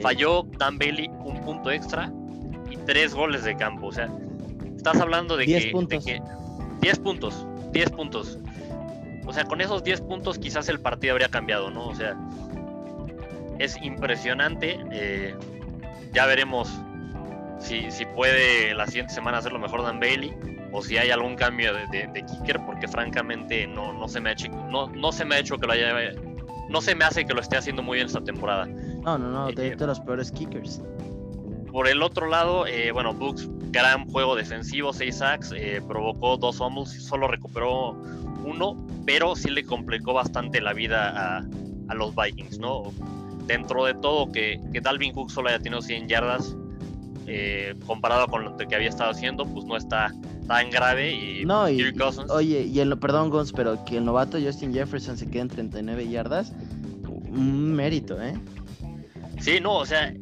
Falló 0.01 0.43
Dan 0.57 0.77
Bailey 0.77 1.09
un 1.23 1.41
punto 1.41 1.71
extra 1.71 2.11
y 2.69 2.77
tres 2.77 3.13
goles 3.13 3.43
de 3.43 3.55
campo. 3.55 3.87
O 3.87 3.91
sea, 3.91 4.09
estás 4.75 4.99
hablando 4.99 5.35
de, 5.35 5.45
que, 5.45 5.73
de 5.87 5.99
que 5.99 6.21
10 6.81 6.99
puntos, 6.99 7.45
10 7.71 7.89
puntos. 7.91 8.37
O 9.25 9.33
sea, 9.33 9.45
con 9.45 9.61
esos 9.61 9.83
10 9.83 10.01
puntos 10.01 10.39
quizás 10.39 10.69
el 10.69 10.79
partido 10.79 11.13
habría 11.13 11.29
cambiado, 11.29 11.69
¿no? 11.69 11.87
O 11.87 11.95
sea, 11.95 12.17
es 13.59 13.77
impresionante. 13.81 14.79
Eh, 14.91 15.35
ya 16.13 16.26
veremos 16.26 16.69
si, 17.60 17.91
si, 17.91 18.06
puede 18.06 18.74
la 18.74 18.86
siguiente 18.88 19.13
semana 19.13 19.39
hacerlo 19.39 19.60
mejor 19.60 19.84
Dan 19.84 20.00
Bailey 20.00 20.34
o 20.72 20.82
si 20.82 20.98
hay 20.98 21.10
algún 21.12 21.36
cambio 21.36 21.74
de, 21.74 22.26
kicker, 22.26 22.60
porque 22.65 22.88
francamente 22.88 23.67
no, 23.67 23.93
no, 23.93 24.08
se 24.08 24.19
me 24.19 24.30
ha 24.30 24.34
hecho, 24.34 24.50
no, 24.69 24.88
no 24.88 25.12
se 25.12 25.26
me 25.26 25.36
ha 25.36 25.39
hecho 25.39 25.58
que 25.58 25.67
lo 25.67 25.74
haya. 25.74 26.13
No 26.69 26.82
se 26.82 26.93
me 26.93 27.04
hace 27.04 27.26
que 27.26 27.34
lo 27.34 27.41
esté 27.41 27.58
haciendo 27.58 27.82
muy 27.82 27.95
bien 27.95 28.06
esta 28.06 28.24
temporada. 28.24 28.67
No, 28.67 29.17
no, 29.17 29.32
no, 29.32 29.52
de, 29.52 29.69
eh, 29.69 29.76
los 29.80 30.00
peores 30.00 30.32
kickers. 30.32 30.84
Por 31.72 31.88
el 31.88 32.04
otro 32.04 32.28
lado, 32.28 32.67
eh, 32.67 32.91
bueno, 32.91 33.13
Bucks, 33.13 33.48
gran 33.72 34.08
juego 34.08 34.36
defensivo, 34.36 34.93
6 34.93 35.15
sacks, 35.15 35.54
provocó 35.88 36.38
dos 36.38 36.58
fumbles, 36.58 37.04
solo 37.04 37.28
recuperó 37.28 37.91
uno, 38.43 38.78
pero 39.06 39.36
sí 39.36 39.50
le 39.50 39.63
complicó 39.63 40.13
bastante 40.13 40.62
la 40.62 40.74
vida 40.74 41.39
a, 41.39 41.95
los 41.95 42.15
Vikings, 42.15 42.60
¿no? 42.60 42.93
Dentro 43.49 43.85
de 43.85 43.95
todo, 43.95 44.31
que, 44.31 44.62
que, 44.71 44.79
Dalvin 44.79 45.12
Cook 45.12 45.31
solo 45.31 45.49
haya 45.49 45.57
tenido 45.57 45.81
100 45.81 46.07
yardas, 46.07 46.55
eh, 47.25 47.73
comparado 47.88 48.27
con 48.27 48.43
lo 48.43 48.55
que 48.55 48.75
había 48.75 48.89
estado 48.89 49.09
haciendo, 49.09 49.43
pues 49.43 49.65
no 49.65 49.75
está 49.75 50.13
tan 50.47 50.69
grave. 50.69 51.12
Y, 51.12 51.45
no, 51.45 51.63
oye, 52.29 52.62
y 52.62 52.79
el, 52.79 52.97
perdón, 52.99 53.31
Gons, 53.31 53.51
pero 53.51 53.83
que 53.85 53.97
el 53.97 54.05
novato 54.05 54.38
Justin 54.39 54.71
Jefferson 54.71 55.17
se 55.17 55.27
quede 55.27 55.41
en 55.41 55.47
39 55.47 56.07
yardas, 56.09 56.53
un 57.07 57.73
mérito, 57.73 58.21
¿eh? 58.21 58.35
Sí, 59.39 59.59
no, 59.59 59.77
o 59.77 59.85
sea, 59.85 60.13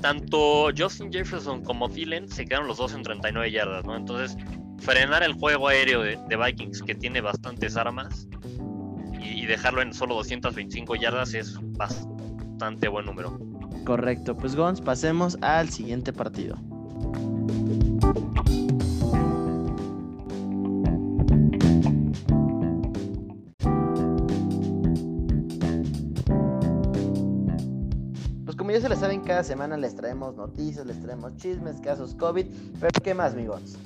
tanto 0.00 0.68
Justin 0.76 1.12
Jefferson 1.12 1.62
como 1.64 1.88
Thielen 1.88 2.28
se 2.28 2.44
quedaron 2.44 2.68
los 2.68 2.78
dos 2.78 2.94
en 2.94 3.02
39 3.02 3.50
yardas, 3.50 3.84
¿no? 3.84 3.96
Entonces, 3.96 4.36
frenar 4.78 5.22
el 5.22 5.32
juego 5.32 5.68
aéreo 5.68 6.02
de, 6.02 6.36
Vikings, 6.36 6.82
que 6.82 6.94
tiene 6.94 7.20
bastantes 7.20 7.76
armas, 7.76 8.28
y, 9.20 9.46
dejarlo 9.46 9.82
en 9.82 9.92
solo 9.92 10.14
225 10.14 10.94
yardas 10.96 11.34
es 11.34 11.58
bastante 11.76 12.09
buen 12.90 13.06
número. 13.06 13.38
Correcto, 13.84 14.36
pues 14.36 14.54
Gons, 14.54 14.80
pasemos 14.80 15.38
al 15.40 15.70
siguiente 15.70 16.12
partido. 16.12 16.56
Pues 28.44 28.56
como 28.56 28.70
ya 28.72 28.80
se 28.80 28.88
la 28.88 28.96
saben, 28.96 29.22
cada 29.22 29.42
semana 29.42 29.76
les 29.76 29.96
traemos 29.96 30.36
noticias, 30.36 30.84
les 30.86 31.00
traemos 31.00 31.36
chismes, 31.36 31.80
casos 31.80 32.14
COVID, 32.14 32.46
pero 32.78 32.90
¿qué 33.02 33.14
más, 33.14 33.34
mi 33.34 33.46
Gons? 33.46 33.78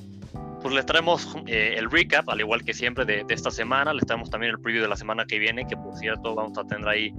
pues 0.65 0.75
les 0.75 0.87
traemos 0.87 1.37
eh, 1.47 1.75
el 1.77 1.91
recap, 1.91 2.27
al 2.31 2.41
igual 2.41 2.65
que 2.65 2.73
siempre, 2.73 3.05
de, 3.05 3.23
esta 3.29 3.51
semana. 3.51 3.93
Les 3.93 4.07
traemos 4.07 4.31
también 4.31 4.53
el 4.53 4.59
preview 4.59 4.81
de 4.81 4.89
la 4.89 4.97
semana 4.97 5.27
que 5.27 5.39
viene, 5.39 5.67
que 5.67 5.77
por 5.77 5.95
cierto 5.99 6.35
vamos 6.35 6.57
a 6.57 6.65
tener 6.65 6.89
ahí 6.89 7.13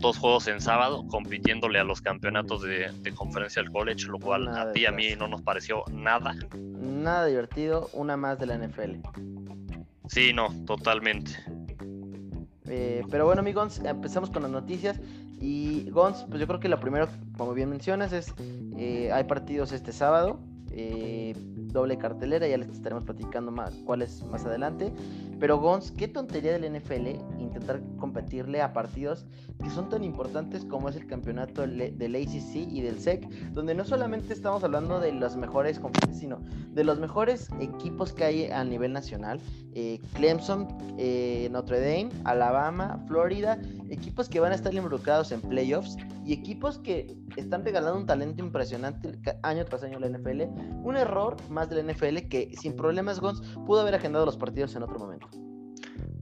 dos 0.00 0.18
juegos 0.18 0.48
en 0.48 0.60
sábado, 0.60 1.06
compitiéndole 1.08 1.78
a 1.78 1.84
los 1.84 2.00
campeonatos 2.00 2.62
de, 2.62 2.90
conferencia 3.14 3.62
del 3.62 3.70
college, 3.70 4.06
lo 4.06 4.18
cual 4.18 4.48
a 4.48 4.72
ti 4.72 4.80
y 4.80 4.86
a 4.86 4.92
mí 4.92 5.14
no 5.16 5.28
nos 5.28 5.42
pareció 5.42 5.84
nada. 5.90 6.34
Nada 6.56 7.26
divertido, 7.26 7.90
una 7.92 8.16
más 8.16 8.38
de 8.38 8.46
la 8.46 8.58
NFL. 8.58 8.96
Sí, 10.08 10.32
no, 10.32 10.48
totalmente. 10.66 11.32
Eh, 12.66 13.02
pero 13.10 13.24
bueno, 13.26 13.40
amigos, 13.40 13.80
empezamos 13.84 14.30
con 14.30 14.42
las 14.42 14.50
noticias. 14.50 15.00
Y 15.40 15.88
Gons, 15.90 16.26
pues 16.28 16.40
yo 16.40 16.46
creo 16.46 16.60
que 16.60 16.68
lo 16.68 16.80
primero, 16.80 17.08
como 17.36 17.54
bien 17.54 17.70
mencionas, 17.70 18.12
es 18.12 18.34
eh, 18.76 19.10
hay 19.12 19.24
partidos 19.24 19.72
este 19.72 19.92
sábado. 19.92 20.40
Eh, 20.70 21.34
doble 21.72 21.98
cartelera, 21.98 22.46
ya 22.46 22.56
les 22.56 22.68
estaremos 22.68 23.04
platicando 23.04 23.52
cuáles 23.84 24.22
más 24.24 24.44
adelante. 24.44 24.92
Pero 25.38 25.58
Gons, 25.58 25.92
qué 25.92 26.08
tontería 26.08 26.58
del 26.58 26.72
NFL 26.72 27.08
intentar 27.38 27.80
competirle 27.98 28.60
a 28.60 28.72
partidos 28.72 29.26
que 29.62 29.70
son 29.70 29.88
tan 29.88 30.04
importantes 30.04 30.64
como 30.64 30.88
es 30.88 30.96
el 30.96 31.06
campeonato 31.06 31.62
del 31.62 32.14
ACC 32.14 32.56
y 32.56 32.80
del 32.80 33.00
SEC, 33.00 33.28
donde 33.52 33.74
no 33.74 33.84
solamente 33.84 34.32
estamos 34.32 34.62
hablando 34.64 35.00
de 35.00 35.12
los 35.12 35.36
mejores 35.36 35.78
conferencias, 35.78 36.20
sino 36.20 36.40
de 36.72 36.84
los 36.84 36.98
mejores 36.98 37.48
equipos 37.60 38.12
que 38.12 38.24
hay 38.24 38.50
a 38.50 38.64
nivel 38.64 38.92
nacional. 38.92 39.40
Eh, 39.74 40.00
Clemson, 40.14 40.68
eh, 40.96 41.48
Notre 41.50 41.80
Dame, 41.80 42.10
Alabama, 42.24 43.04
Florida, 43.06 43.60
equipos 43.90 44.28
que 44.28 44.40
van 44.40 44.52
a 44.52 44.54
estar 44.54 44.74
involucrados 44.74 45.32
en 45.32 45.40
playoffs 45.40 45.96
y 46.24 46.32
equipos 46.32 46.78
que 46.78 47.16
están 47.36 47.64
regalando 47.64 47.98
un 47.98 48.06
talento 48.06 48.44
impresionante 48.44 49.18
año 49.42 49.64
tras 49.64 49.82
año 49.82 49.98
la 49.98 50.08
NFL. 50.08 50.42
Un 50.82 50.96
error 50.96 51.36
más 51.48 51.68
de 51.68 51.82
la 51.82 51.92
NFL 51.92 52.28
que 52.28 52.52
sin 52.60 52.74
problemas 52.74 53.20
Gons 53.20 53.40
pudo 53.66 53.80
haber 53.80 53.94
agendado 53.94 54.24
los 54.24 54.36
partidos 54.36 54.74
en 54.76 54.82
otro 54.82 54.98
momento. 54.98 55.28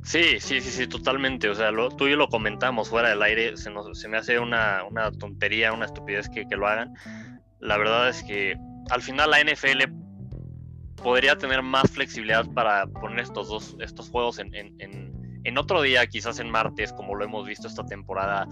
Sí, 0.06 0.38
sí, 0.38 0.60
sí, 0.60 0.70
sí, 0.70 0.86
totalmente. 0.86 1.48
O 1.48 1.54
sea, 1.56 1.70
tú 1.96 2.06
y 2.06 2.10
yo 2.10 2.16
lo 2.16 2.28
comentamos 2.28 2.88
fuera 2.88 3.08
del 3.08 3.22
aire, 3.22 3.56
se, 3.56 3.72
se 3.94 4.08
me 4.08 4.16
hace 4.16 4.38
una, 4.38 4.84
tontería, 5.18 5.72
una 5.72 5.86
estupidez 5.86 6.28
que, 6.28 6.44
lo 6.56 6.68
hagan. 6.68 6.94
La 7.58 7.76
verdad 7.76 8.08
es 8.08 8.22
que 8.22 8.56
al 8.90 9.02
final 9.02 9.32
la 9.32 9.42
NFL 9.42 9.92
podría 11.02 11.36
tener 11.36 11.60
más 11.62 11.90
flexibilidad 11.90 12.46
para 12.54 12.86
poner 12.86 13.18
estos 13.18 13.48
dos 13.48 13.76
estos 13.80 14.08
juegos 14.08 14.38
en, 14.38 14.54
en, 14.54 15.58
otro 15.58 15.82
día, 15.82 16.06
quizás 16.06 16.38
en 16.38 16.50
martes, 16.50 16.92
como 16.92 17.16
lo 17.16 17.24
hemos 17.24 17.44
visto 17.44 17.66
esta 17.66 17.84
temporada. 17.84 18.46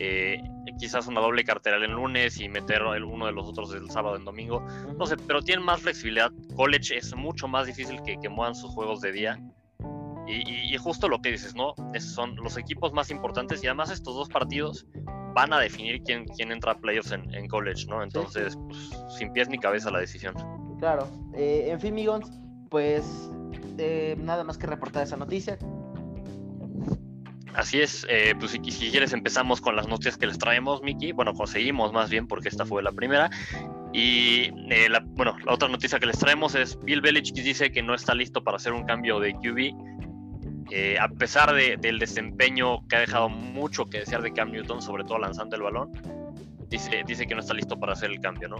Eh, 0.00 0.40
quizás 0.78 1.08
una 1.08 1.20
doble 1.20 1.44
cartera 1.44 1.76
el 1.76 1.90
lunes 1.90 2.40
y 2.40 2.48
meter 2.48 2.82
uno 2.82 3.26
de 3.26 3.32
los 3.32 3.48
otros 3.48 3.74
el 3.74 3.90
sábado 3.90 4.16
en 4.16 4.24
domingo. 4.24 4.64
No 4.96 5.06
sé, 5.06 5.16
pero 5.16 5.42
tienen 5.42 5.64
más 5.64 5.80
flexibilidad. 5.80 6.30
College 6.54 6.96
es 6.96 7.14
mucho 7.16 7.48
más 7.48 7.66
difícil 7.66 8.00
que, 8.02 8.16
que 8.18 8.28
muevan 8.28 8.54
sus 8.54 8.70
juegos 8.70 9.00
de 9.00 9.12
día. 9.12 9.38
Y, 10.28 10.76
justo 10.76 11.08
lo 11.08 11.22
que 11.22 11.30
dices, 11.30 11.54
¿no? 11.54 11.74
son 11.98 12.36
los 12.36 12.58
equipos 12.58 12.92
más 12.92 13.10
importantes 13.10 13.64
y 13.64 13.66
además 13.66 13.90
estos 13.90 14.14
dos 14.14 14.28
partidos 14.28 14.86
van 15.34 15.54
a 15.54 15.58
definir 15.58 16.02
quién, 16.02 16.26
quién 16.26 16.52
entra 16.52 16.72
a 16.72 16.78
playoffs 16.78 17.12
en, 17.12 17.48
college, 17.48 17.86
¿no? 17.88 18.02
Entonces, 18.02 18.58
pues, 18.68 18.90
sin 19.16 19.32
pies 19.32 19.48
ni 19.48 19.58
cabeza 19.58 19.90
la 19.90 20.00
decisión. 20.00 20.34
Claro. 20.78 21.08
Eh, 21.34 21.68
en 21.70 21.80
fin, 21.80 21.94
Migons, 21.94 22.30
pues 22.68 23.30
eh, 23.78 24.16
nada 24.18 24.44
más 24.44 24.58
que 24.58 24.66
reportar 24.66 25.04
esa 25.04 25.16
noticia. 25.16 25.58
Así 27.54 27.80
es, 27.80 28.06
eh, 28.08 28.34
pues 28.38 28.52
si, 28.52 28.60
quieres 28.60 29.12
empezamos 29.12 29.60
con 29.60 29.74
las 29.74 29.88
noticias 29.88 30.16
que 30.16 30.26
les 30.26 30.38
traemos, 30.38 30.82
Miki. 30.82 31.12
Bueno, 31.12 31.34
conseguimos 31.34 31.92
más 31.92 32.10
bien 32.10 32.26
porque 32.26 32.48
esta 32.48 32.64
fue 32.64 32.82
la 32.82 32.92
primera. 32.92 33.30
Y 33.92 34.50
la, 34.88 35.00
bueno, 35.00 35.36
la 35.44 35.54
otra 35.54 35.68
noticia 35.68 35.98
que 35.98 36.06
les 36.06 36.18
traemos 36.18 36.54
es 36.54 36.78
Bill 36.82 37.00
Belichick 37.00 37.36
dice 37.36 37.72
que 37.72 37.82
no 37.82 37.94
está 37.94 38.14
listo 38.14 38.44
para 38.44 38.58
hacer 38.58 38.72
un 38.74 38.84
cambio 38.84 39.18
de 39.18 39.32
QB 39.32 39.98
eh, 40.70 40.98
a 40.98 41.08
pesar 41.08 41.54
del 41.54 41.98
desempeño 41.98 42.86
que 42.88 42.96
ha 42.96 43.00
dejado 43.00 43.28
mucho 43.30 43.86
que 43.86 44.00
desear 44.00 44.22
de 44.22 44.32
Cam 44.32 44.50
Newton, 44.50 44.82
sobre 44.82 45.04
todo 45.04 45.18
lanzando 45.18 45.56
el 45.56 45.62
balón, 45.62 45.92
dice, 46.68 47.02
dice 47.06 47.26
que 47.26 47.34
no 47.34 47.40
está 47.40 47.54
listo 47.54 47.78
para 47.78 47.94
hacer 47.94 48.10
el 48.10 48.20
cambio, 48.20 48.48
¿no? 48.48 48.56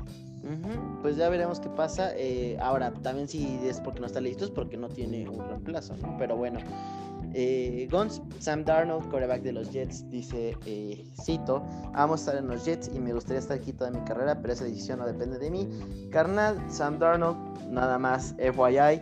Pues 1.03 1.17
ya 1.17 1.29
veremos 1.29 1.61
qué 1.61 1.69
pasa. 1.69 2.13
Eh, 2.17 2.57
ahora, 2.63 2.93
también 2.93 3.29
si 3.29 3.59
es 3.63 3.81
porque 3.81 4.01
no 4.01 4.07
está 4.07 4.21
listo, 4.21 4.45
es 4.47 4.51
porque 4.51 4.79
no 4.79 4.89
tiene 4.89 5.29
un 5.29 5.47
reemplazo, 5.47 5.97
¿no? 5.99 6.17
Pero 6.19 6.37
bueno. 6.37 6.61
Eh, 7.35 7.89
Sam 8.39 8.65
Darnold, 8.65 9.09
coreback 9.11 9.43
de 9.43 9.53
los 9.53 9.71
Jets, 9.73 10.09
dice, 10.11 10.57
cito, 11.25 11.65
amo 11.95 12.15
estar 12.15 12.37
en 12.37 12.49
los 12.49 12.65
Jets 12.65 12.91
y 12.95 12.99
me 13.01 13.13
gustaría 13.13 13.39
estar 13.39 13.59
aquí 13.59 13.73
toda 13.73 13.91
mi 13.91 14.01
carrera, 14.01 14.41
pero 14.41 14.53
esa 14.53 14.65
decisión 14.65 14.99
no 14.99 15.07
depende 15.07 15.39
de 15.39 15.51
mí. 15.51 15.69
Carnal, 16.11 16.59
Sam 16.71 16.99
Darnold, 16.99 17.37
nada 17.71 17.99
más, 17.99 18.35
FYI, 18.39 19.01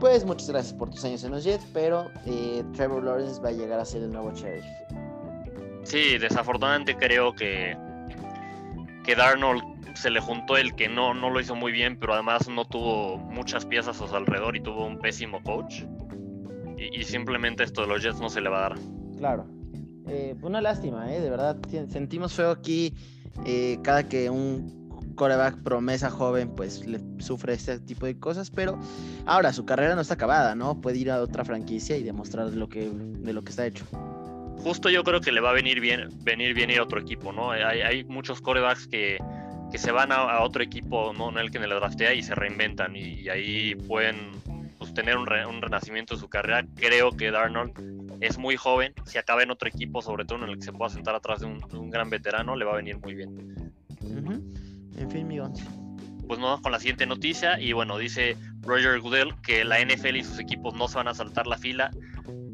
pues 0.00 0.24
muchas 0.24 0.48
gracias 0.48 0.74
por 0.74 0.90
tus 0.90 1.04
años 1.04 1.22
en 1.24 1.32
los 1.32 1.44
Jets, 1.44 1.66
pero 1.72 2.10
eh, 2.26 2.64
Trevor 2.74 3.04
Lawrence 3.04 3.40
va 3.40 3.50
a 3.50 3.52
llegar 3.52 3.78
a 3.78 3.84
ser 3.84 4.02
el 4.02 4.12
nuevo 4.12 4.32
sheriff. 4.32 4.64
Sí, 5.84 6.18
desafortunadamente 6.18 6.96
creo 6.96 7.34
que, 7.34 7.76
que 9.04 9.14
Darnold 9.14 9.62
se 9.94 10.10
le 10.10 10.20
juntó 10.20 10.56
el 10.56 10.74
que 10.74 10.88
no, 10.88 11.14
no 11.14 11.30
lo 11.30 11.40
hizo 11.40 11.54
muy 11.54 11.72
bien, 11.72 11.98
pero 11.98 12.14
además 12.14 12.48
no 12.48 12.64
tuvo 12.64 13.18
muchas 13.18 13.66
piezas 13.66 14.00
a 14.00 14.08
su 14.08 14.16
alrededor 14.16 14.56
y 14.56 14.60
tuvo 14.60 14.86
un 14.86 14.98
pésimo 14.98 15.42
coach. 15.42 15.82
Y, 16.80 17.04
simplemente 17.04 17.62
esto 17.62 17.82
de 17.82 17.88
los 17.88 18.02
Jets 18.02 18.20
no 18.20 18.30
se 18.30 18.40
le 18.40 18.48
va 18.48 18.58
a 18.58 18.68
dar. 18.70 18.78
Claro. 19.18 19.46
Eh, 20.08 20.34
una 20.42 20.60
lástima, 20.60 21.14
¿eh? 21.14 21.20
De 21.20 21.30
verdad, 21.30 21.58
sentimos 21.88 22.32
feo 22.32 22.50
aquí 22.50 22.94
eh, 23.44 23.78
cada 23.82 24.08
que 24.08 24.30
un 24.30 24.80
coreback 25.14 25.62
promesa 25.62 26.10
joven 26.10 26.54
pues 26.54 26.86
le 26.86 27.00
sufre 27.18 27.52
este 27.52 27.78
tipo 27.80 28.06
de 28.06 28.18
cosas, 28.18 28.50
pero 28.50 28.78
ahora 29.26 29.52
su 29.52 29.66
carrera 29.66 29.94
no 29.94 30.00
está 30.00 30.14
acabada, 30.14 30.54
¿no? 30.54 30.80
Puede 30.80 30.98
ir 30.98 31.10
a 31.10 31.20
otra 31.20 31.44
franquicia 31.44 31.96
y 31.96 32.02
demostrar 32.02 32.50
lo 32.52 32.68
que, 32.68 32.90
de 32.90 33.32
lo 33.32 33.42
que 33.42 33.50
está 33.50 33.66
hecho 33.66 33.84
justo 34.62 34.90
yo 34.90 35.02
creo 35.04 35.20
que 35.20 35.32
le 35.32 35.40
va 35.40 35.50
a 35.50 35.52
venir 35.52 35.80
bien, 35.80 36.08
venir 36.22 36.54
bien 36.54 36.70
ir 36.70 36.78
a 36.78 36.82
otro 36.82 37.00
equipo, 37.00 37.32
¿no? 37.32 37.50
Hay, 37.50 37.80
hay 37.80 38.04
muchos 38.04 38.40
corebacks 38.40 38.86
que, 38.86 39.18
que 39.70 39.78
se 39.78 39.92
van 39.92 40.12
a, 40.12 40.40
otro 40.40 40.62
equipo, 40.62 41.12
no 41.12 41.30
en 41.30 41.38
el 41.38 41.50
que 41.50 41.58
el 41.58 41.70
draftea 41.70 42.14
y 42.14 42.22
se 42.22 42.34
reinventan 42.34 42.96
y, 42.96 43.28
ahí 43.28 43.74
pueden 43.74 44.32
pues, 44.90 44.94
tener 44.94 45.16
un, 45.16 45.26
renacimiento 45.62 46.14
de 46.14 46.20
su 46.20 46.28
carrera. 46.28 46.66
Creo 46.74 47.12
que 47.12 47.30
Darnold 47.30 48.18
es 48.20 48.38
muy 48.38 48.56
joven, 48.56 48.92
si 49.06 49.18
acaba 49.18 49.42
en 49.42 49.50
otro 49.50 49.68
equipo, 49.68 50.02
sobre 50.02 50.24
todo 50.24 50.44
en 50.44 50.50
el 50.50 50.56
que 50.56 50.64
se 50.64 50.72
pueda 50.72 50.90
sentar 50.90 51.14
atrás 51.14 51.40
de 51.40 51.46
un, 51.46 51.90
gran 51.90 52.10
veterano, 52.10 52.56
le 52.56 52.64
va 52.64 52.72
a 52.72 52.76
venir 52.76 52.98
muy 52.98 53.14
bien. 53.14 53.72
En 54.96 55.10
fin, 55.10 55.26
mi 55.26 55.38
Pues 55.38 56.38
nos 56.38 56.48
vamos 56.48 56.60
con 56.60 56.72
la 56.72 56.78
siguiente 56.78 57.06
noticia 57.06 57.60
y 57.60 57.72
bueno, 57.72 57.98
dice 57.98 58.36
Roger 58.60 59.00
Goodell 59.00 59.34
que 59.42 59.64
la 59.64 59.80
NFL 59.80 60.16
y 60.16 60.24
sus 60.24 60.38
equipos 60.38 60.74
no 60.74 60.88
se 60.88 60.96
van 60.96 61.08
a 61.08 61.14
saltar 61.14 61.46
la 61.46 61.56
fila 61.56 61.90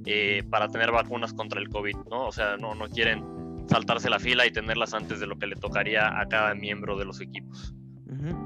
eh, 0.05 0.45
para 0.51 0.69
tener 0.69 0.93
vacunas 0.93 1.33
contra 1.33 1.61
el 1.61 1.69
COVID, 1.69 1.97
¿no? 2.11 2.27
O 2.27 2.33
sea, 2.33 2.57
no, 2.57 2.75
no 2.75 2.89
quieren 2.89 3.25
saltarse 3.69 4.09
la 4.09 4.21
fila 4.21 4.47
y 4.47 4.53
tenerlas 4.53 4.95
antes 4.95 5.19
de 5.19 5.27
lo 5.27 5.37
que 5.39 5.47
le 5.47 5.57
tocaría 5.57 6.21
a 6.21 6.27
cada 6.27 6.55
miembro 6.55 6.97
de 6.97 7.05
los 7.05 7.21
equipos. 7.21 7.75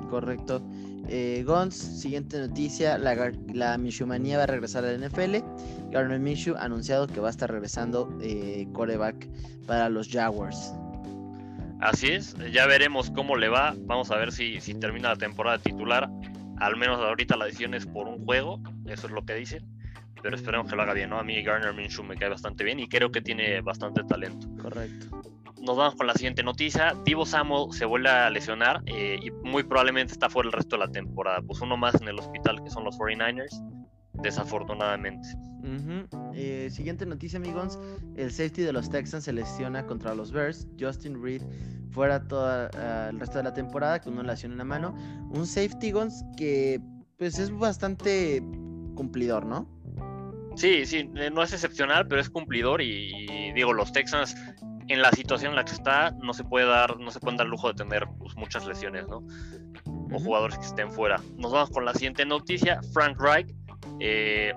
correcto. 0.09 0.63
Eh, 1.09 1.43
Gons, 1.45 1.75
siguiente 1.75 2.39
noticia, 2.39 2.99
la, 2.99 3.33
la 3.53 3.79
Mishumanía 3.79 4.39
va 4.39 4.45
a 4.45 4.47
regresar 4.47 4.85
a 4.85 4.93
la 4.93 5.07
NFL. 5.07 5.37
Garner 5.91 6.21
Minshew 6.21 6.57
ha 6.57 6.65
anunciado 6.65 7.07
que 7.07 7.21
va 7.21 7.29
a 7.29 7.31
estar 7.31 7.51
regresando 7.51 8.17
eh, 8.23 8.67
coreback 8.73 9.29
para 9.67 9.89
los 9.89 10.09
Jaguars. 10.09 10.73
Así 11.81 12.09
es, 12.09 12.37
ya 12.53 12.67
veremos 12.67 13.11
cómo 13.11 13.37
le 13.37 13.49
va. 13.49 13.75
Vamos 13.81 14.11
a 14.11 14.17
ver 14.17 14.33
si, 14.33 14.61
si 14.61 14.75
termina 14.75 15.09
la 15.09 15.17
temporada 15.17 15.59
titular. 15.59 16.09
Al 16.59 16.77
menos 16.77 17.01
ahorita 17.01 17.37
la 17.37 17.47
decisión 17.47 17.75
es 17.75 17.87
por 17.87 18.07
un 18.07 18.25
juego, 18.25 18.61
eso 18.87 19.07
es 19.07 19.13
lo 19.13 19.25
que 19.25 19.35
dicen 19.35 19.67
pero 20.23 20.37
esperemos 20.37 20.69
que 20.69 20.77
lo 20.77 20.83
haga 20.83 20.95
bien, 20.95 21.11
¿no? 21.11 21.19
A 21.19 21.25
mí 21.25 21.43
Garner 21.43 21.75
Minshew 21.75 22.05
me 22.05 22.17
cae 22.17 22.29
bastante 22.29 22.65
bien 22.65 22.81
y 22.81 22.89
creo 22.89 23.11
que 23.11 23.21
tiene 23.21 23.61
bastante 23.61 24.03
talento. 24.05 24.49
Correcto. 24.61 25.23
Nos 25.61 25.77
vamos 25.77 25.95
con 25.95 26.07
la 26.07 26.15
siguiente 26.15 26.43
noticia. 26.43 26.95
Divo 27.05 27.27
Samuel 27.27 27.73
se 27.73 27.85
vuelve 27.85 28.09
a 28.09 28.31
lesionar 28.31 28.83
eh, 28.87 29.19
y 29.23 29.31
muy 29.31 29.63
probablemente 29.63 30.13
está 30.13 30.31
fuera 30.31 30.49
el 30.49 30.53
resto 30.53 30.77
de 30.77 30.87
la 30.87 30.91
temporada. 30.91 31.43
Pues 31.43 31.61
uno 31.61 31.77
más 31.77 31.95
en 32.01 32.09
el 32.09 32.19
hospital 32.19 32.63
que 32.65 32.71
son 32.71 32.85
los 32.85 32.99
49ers, 32.99 33.63
desafortunadamente. 34.15 35.29
Eh, 36.35 36.69
siguiente 36.71 37.05
noticia, 37.05 37.39
amigos. 37.39 37.79
El 38.17 38.31
safety 38.31 38.63
de 38.63 38.73
los 38.73 38.89
Texans 38.89 39.25
se 39.25 39.33
lesiona 39.33 39.87
contra 39.87 40.15
los 40.15 40.33
Bears. 40.33 40.67
Justin 40.79 41.23
Reed 41.23 41.43
fuera 41.91 42.27
todo 42.27 42.67
eh, 42.67 43.09
el 43.11 43.21
resto 43.21 43.39
de 43.39 43.45
la 43.45 43.53
temporada 43.53 44.01
con 44.01 44.15
una 44.15 44.23
lesión 44.23 44.53
en 44.53 44.59
la 44.59 44.65
mano. 44.65 44.95
Un 45.31 45.47
safety, 45.47 45.93
Guns, 45.93 46.25
que 46.37 46.81
pues 47.19 47.39
es 47.39 47.51
bastante 47.51 48.43
cumplidor, 48.95 49.45
¿no? 49.45 49.69
Sí, 50.57 50.85
sí, 50.85 51.11
eh, 51.17 51.31
no 51.31 51.43
es 51.43 51.53
excepcional, 51.53 52.07
pero 52.09 52.21
es 52.21 52.29
cumplidor 52.31 52.83
y, 52.83 53.53
digo, 53.55 53.73
los 53.73 53.93
Texans 53.93 54.35
en 54.91 55.03
la 55.03 55.11
situación 55.13 55.53
en 55.53 55.57
la 55.57 55.65
que 55.65 55.73
está 55.73 56.11
no 56.23 56.35
se 56.35 56.43
puede 56.43 56.67
dar, 56.67 56.99
no 56.99 57.11
se 57.11 57.21
pueden 57.21 57.37
dar 57.37 57.47
lujo 57.47 57.69
de 57.69 57.75
tener 57.75 58.07
pues, 58.19 58.37
muchas 58.37 58.67
lesiones, 58.67 59.07
¿no? 59.09 59.25
O 60.13 60.19
jugadores 60.19 60.59
que 60.59 60.67
estén 60.67 60.91
fuera. 60.91 61.21
Nos 61.37 61.53
vamos 61.53 61.71
con 61.71 61.85
la 61.85 61.93
siguiente 61.95 62.27
noticia. 62.27 62.81
Frank 62.93 63.17
Reich, 63.21 63.55
eh, 64.01 64.53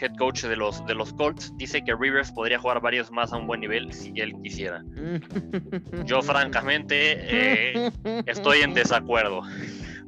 head 0.00 0.14
coach 0.16 0.44
de 0.44 0.54
los, 0.54 0.86
de 0.86 0.94
los 0.94 1.12
Colts, 1.14 1.52
dice 1.56 1.82
que 1.82 1.94
Rivers 1.96 2.30
podría 2.30 2.60
jugar 2.60 2.80
varios 2.80 3.10
más 3.10 3.32
a 3.32 3.36
un 3.36 3.48
buen 3.48 3.60
nivel 3.60 3.92
si 3.92 4.12
él 4.16 4.34
quisiera. 4.42 4.84
Yo 6.04 6.22
francamente 6.22 7.16
eh, 7.18 7.90
estoy 8.26 8.60
en 8.60 8.74
desacuerdo. 8.74 9.42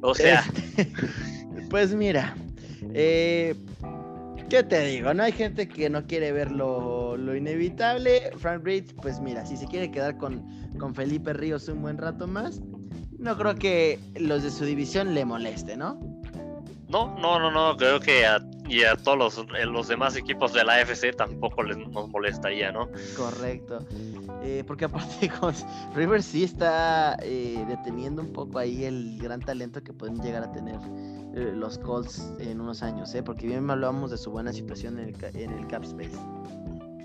O 0.01 0.15
sea... 0.15 0.43
Este, 0.77 0.91
pues 1.69 1.93
mira, 1.93 2.35
eh, 2.93 3.55
¿Qué 4.49 4.63
te 4.63 4.85
digo? 4.85 5.13
No 5.13 5.23
hay 5.23 5.31
gente 5.31 5.67
que 5.67 5.89
no 5.89 6.05
quiere 6.05 6.31
ver 6.31 6.51
lo, 6.51 7.15
inevitable. 7.35 8.31
Frank 8.37 8.63
Reed, 8.63 8.85
pues 9.01 9.19
mira, 9.19 9.45
si 9.45 9.57
se 9.57 9.65
quiere 9.65 9.89
quedar 9.89 10.17
con, 10.17 10.45
con 10.77 10.93
Felipe 10.93 11.33
Ríos 11.33 11.67
un 11.67 11.81
buen 11.81 11.97
rato 11.97 12.27
más, 12.27 12.61
no 13.17 13.35
creo 13.37 13.55
que 13.55 13.99
los 14.15 14.43
de 14.43 14.51
su 14.51 14.65
división 14.65 15.15
le 15.15 15.25
moleste, 15.25 15.75
¿no? 15.75 15.99
No, 16.89 17.17
no, 17.19 17.39
no, 17.39 17.49
no, 17.49 17.75
creo 17.75 17.99
que 17.99 18.25
a, 18.25 18.39
y 18.67 18.83
a 18.83 18.95
todos 18.95 19.17
los, 19.17 19.37
eh, 19.57 19.65
los 19.65 19.87
demás 19.87 20.15
equipos 20.15 20.53
de 20.53 20.63
la 20.63 20.75
AFC 20.75 21.15
tampoco 21.15 21.63
les, 21.63 21.77
nos 21.77 22.09
molestaría, 22.09 22.71
¿no? 22.71 22.89
Correcto. 23.15 23.85
Eh, 24.43 24.63
porque 24.65 24.85
aparte, 24.85 25.31
River 25.95 26.23
sí 26.23 26.43
está 26.43 27.17
eh, 27.21 27.63
deteniendo 27.67 28.21
un 28.21 28.33
poco 28.33 28.59
ahí 28.59 28.85
el 28.85 29.17
gran 29.19 29.41
talento 29.41 29.83
que 29.83 29.93
pueden 29.93 30.21
llegar 30.21 30.43
a 30.43 30.51
tener 30.51 30.79
los 31.35 31.77
Colts 31.77 32.33
en 32.39 32.61
unos 32.61 32.81
años, 32.81 33.13
¿eh? 33.13 33.21
porque 33.21 33.45
bien 33.45 33.69
hablábamos 33.69 34.09
de 34.09 34.17
su 34.17 34.31
buena 34.31 34.53
situación 34.53 34.99
en 34.99 35.09
el, 35.09 35.35
en 35.35 35.51
el 35.51 35.67
Cap 35.67 35.83
Space. 35.83 36.17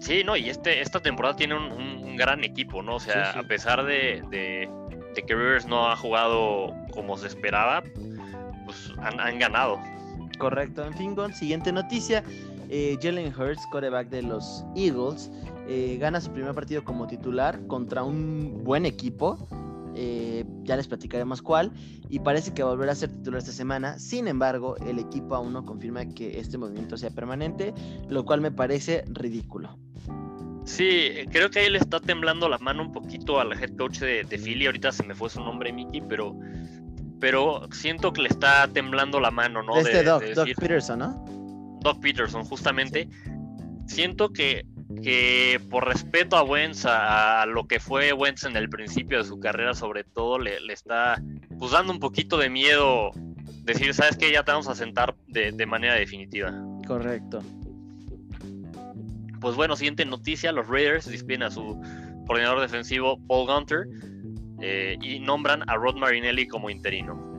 Sí, 0.01 0.23
no, 0.25 0.35
y 0.35 0.49
este, 0.49 0.81
esta 0.81 1.01
temporada 1.01 1.37
tiene 1.37 1.57
un, 1.57 2.17
gran 2.17 2.45
equipo, 2.45 2.83
¿no? 2.83 2.97
O 2.97 3.01
sea, 3.01 3.31
a 3.31 3.43
pesar 3.45 3.85
de, 3.85 4.23
de, 4.31 4.69
que 5.15 5.35
Rivers 5.35 5.67
no 5.67 5.91
ha 5.91 5.97
jugado 5.97 6.75
como 6.93 7.17
se 7.17 7.29
esperaba, 7.29 7.83
pues 8.67 8.93
han, 8.99 9.39
ganado. 9.39 9.81
Correcto, 10.41 10.85
en 10.85 10.95
fin, 10.95 11.15
siguiente 11.35 11.71
noticia. 11.71 12.25
Eh, 12.71 12.97
Jalen 13.03 13.33
Hurts, 13.35 13.67
quarterback 13.71 14.09
de 14.09 14.23
los 14.23 14.65
Eagles, 14.75 15.31
eh, 15.69 15.99
gana 16.01 16.21
su 16.21 16.33
primer 16.33 16.55
partido 16.55 16.83
como 16.83 17.07
titular 17.07 17.61
contra 17.67 18.03
un 18.03 18.65
buen 18.65 18.87
equipo. 18.87 19.37
Eh, 19.95 20.45
ya 20.63 20.77
les 20.77 20.89
platicaremos 20.89 21.43
cuál, 21.43 21.73
y 22.09 22.21
parece 22.21 22.55
que 22.55 22.63
va 22.63 22.71
a 22.71 22.73
volver 22.73 22.89
a 22.89 22.95
ser 22.95 23.11
titular 23.11 23.41
esta 23.41 23.53
semana. 23.53 23.99
Sin 23.99 24.29
embargo, 24.29 24.77
el 24.79 24.99
equipo 24.99 25.35
aún 25.35 25.53
no 25.53 25.67
confirma 25.67 26.07
que 26.07 26.39
este 26.39 26.57
movimiento 26.57 26.97
sea 26.97 27.11
permanente, 27.11 27.75
lo 28.09 28.25
cual 28.25 28.41
me 28.41 28.51
parece 28.51 29.05
ridículo. 29.09 29.77
Sí, 30.65 31.11
creo 31.31 31.51
que 31.51 31.59
ahí 31.59 31.71
le 31.71 31.79
está 31.79 32.01
temblando 32.01 32.49
la 32.49 32.59
mano 32.59 32.83
un 32.83 32.93
poquito 32.93 33.41
al 33.41 33.53
head 33.53 33.77
coach 33.77 33.99
de, 33.99 34.25
de 34.25 34.39
Philly. 34.39 34.67
Ahorita 34.67 34.93
se 34.93 35.03
me 35.03 35.15
fue 35.15 35.29
su 35.29 35.41
nombre, 35.41 35.73
Mickey, 35.73 36.01
pero, 36.09 36.39
pero 37.21 37.69
siento 37.73 38.13
que 38.13 38.23
le 38.23 38.29
está 38.29 38.69
temblando 38.69 39.21
la 39.21 39.31
mano, 39.31 39.63
¿no? 39.63 39.77
Este 39.77 40.03
Doc, 40.03 40.25
Doc 40.25 40.49
Peterson, 40.59 40.99
¿no? 40.99 41.25
Doc 41.81 42.01
Peterson, 42.01 42.45
justamente. 42.45 43.09
Siento 43.87 44.33
que 44.33 44.65
que 45.03 45.61
por 45.71 45.87
respeto 45.87 46.37
a 46.37 46.43
Wentz, 46.43 46.85
a, 46.87 47.47
lo 47.47 47.67
que 47.67 47.81
fue 47.81 48.13
Wentz 48.13 48.45
en 48.45 48.57
el 48.57 48.69
principio 48.69 49.19
de 49.19 49.25
su 49.25 49.39
carrera, 49.39 49.75
sobre 49.75 50.05
todo, 50.05 50.39
le, 50.39 50.59
está 50.73 51.23
pues, 51.59 51.73
dando 51.73 51.93
un 51.93 52.01
poquito 52.01 52.37
de 52.37 52.51
miedo 52.51 53.11
decir, 53.63 53.95
¿sabes 53.95 54.17
qué? 54.17 54.33
Ya 54.33 54.43
te 54.43 54.51
vamos 54.51 54.69
a 54.69 54.75
sentar 54.75 55.15
de, 55.29 55.67
manera 55.67 55.95
definitiva. 55.95 56.53
Correcto. 56.87 57.43
Pues 59.41 59.57
bueno, 59.57 59.77
siguiente 59.77 60.05
noticia, 60.05 60.53
los 60.53 60.67
Raiders 60.69 61.07
despiden 61.07 61.45
a 61.45 61.51
su 61.51 61.81
coordinador 62.27 62.61
defensivo 62.61 63.19
Paul 63.27 63.47
Gunter 63.47 63.87
eh, 64.61 64.97
y 65.01 65.19
nombran 65.21 65.69
a 65.69 65.77
Rod 65.77 65.97
Marinelli 65.97 66.47
como 66.47 66.71
interino. 66.71 67.31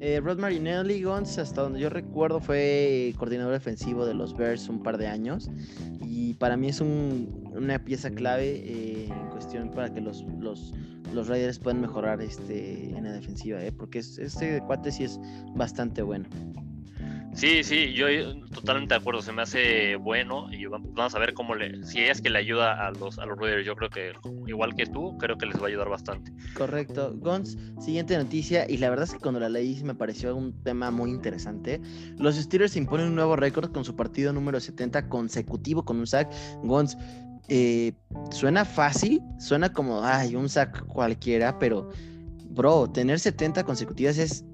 Eh, 0.00 0.20
Rod 0.20 0.38
Marinelli 0.38 1.02
Gons, 1.02 1.38
hasta 1.38 1.62
donde 1.62 1.80
yo 1.80 1.88
recuerdo, 1.88 2.38
fue 2.38 3.14
coordinador 3.16 3.52
defensivo 3.52 4.04
de 4.04 4.12
los 4.12 4.36
Bears 4.36 4.68
un 4.68 4.82
par 4.82 4.98
de 4.98 5.06
años. 5.06 5.50
Y 6.02 6.34
para 6.34 6.56
mí 6.56 6.68
es 6.68 6.80
una 6.80 7.78
pieza 7.78 8.10
clave 8.10 8.50
eh, 8.56 9.08
en 9.08 9.28
cuestión 9.30 9.70
para 9.70 9.92
que 9.92 10.00
los, 10.00 10.22
los, 10.38 10.74
los 11.12 11.28
Raiders 11.28 11.58
puedan 11.58 11.80
mejorar 11.80 12.20
este, 12.20 12.90
en 12.90 13.04
la 13.04 13.12
defensiva, 13.12 13.60
porque 13.78 14.00
este 14.00 14.60
cuate 14.66 14.92
sí 14.92 15.04
es 15.04 15.18
bastante 15.54 16.02
bueno. 16.02 16.26
Sí, 17.34 17.64
sí, 17.64 17.92
yo 17.92 18.06
totalmente 18.52 18.94
de 18.94 19.00
acuerdo, 19.00 19.20
se 19.20 19.32
me 19.32 19.42
hace 19.42 19.96
bueno 19.96 20.46
y 20.52 20.66
vamos 20.66 21.14
a 21.14 21.18
ver 21.18 21.34
cómo 21.34 21.56
le, 21.56 21.84
si 21.84 22.00
es 22.00 22.20
que 22.20 22.30
le 22.30 22.38
ayuda 22.38 22.86
a 22.86 22.92
los, 22.92 23.18
a 23.18 23.26
los 23.26 23.36
Raiders, 23.36 23.66
yo 23.66 23.74
creo 23.74 23.90
que 23.90 24.12
igual 24.46 24.74
que 24.76 24.86
tú, 24.86 25.18
creo 25.18 25.36
que 25.36 25.46
les 25.46 25.60
va 25.60 25.64
a 25.64 25.68
ayudar 25.68 25.88
bastante. 25.88 26.32
Correcto. 26.54 27.12
Gons, 27.16 27.58
siguiente 27.80 28.16
noticia, 28.16 28.70
y 28.70 28.76
la 28.76 28.88
verdad 28.88 29.06
es 29.06 29.14
que 29.14 29.18
cuando 29.18 29.40
la 29.40 29.48
leí 29.48 29.82
me 29.82 29.96
pareció 29.96 30.36
un 30.36 30.62
tema 30.62 30.92
muy 30.92 31.10
interesante. 31.10 31.80
Los 32.18 32.36
Steelers 32.36 32.76
imponen 32.76 33.08
un 33.08 33.16
nuevo 33.16 33.34
récord 33.34 33.72
con 33.72 33.84
su 33.84 33.96
partido 33.96 34.32
número 34.32 34.60
70 34.60 35.08
consecutivo 35.08 35.84
con 35.84 35.98
un 35.98 36.06
sack. 36.06 36.32
Gons, 36.62 36.96
eh, 37.48 37.94
suena 38.30 38.64
fácil, 38.64 39.20
suena 39.40 39.72
como, 39.72 40.04
ay, 40.04 40.36
un 40.36 40.48
sack 40.48 40.86
cualquiera, 40.86 41.58
pero, 41.58 41.90
bro, 42.50 42.88
tener 42.90 43.18
70 43.18 43.64
consecutivas 43.64 44.18
es 44.18 44.44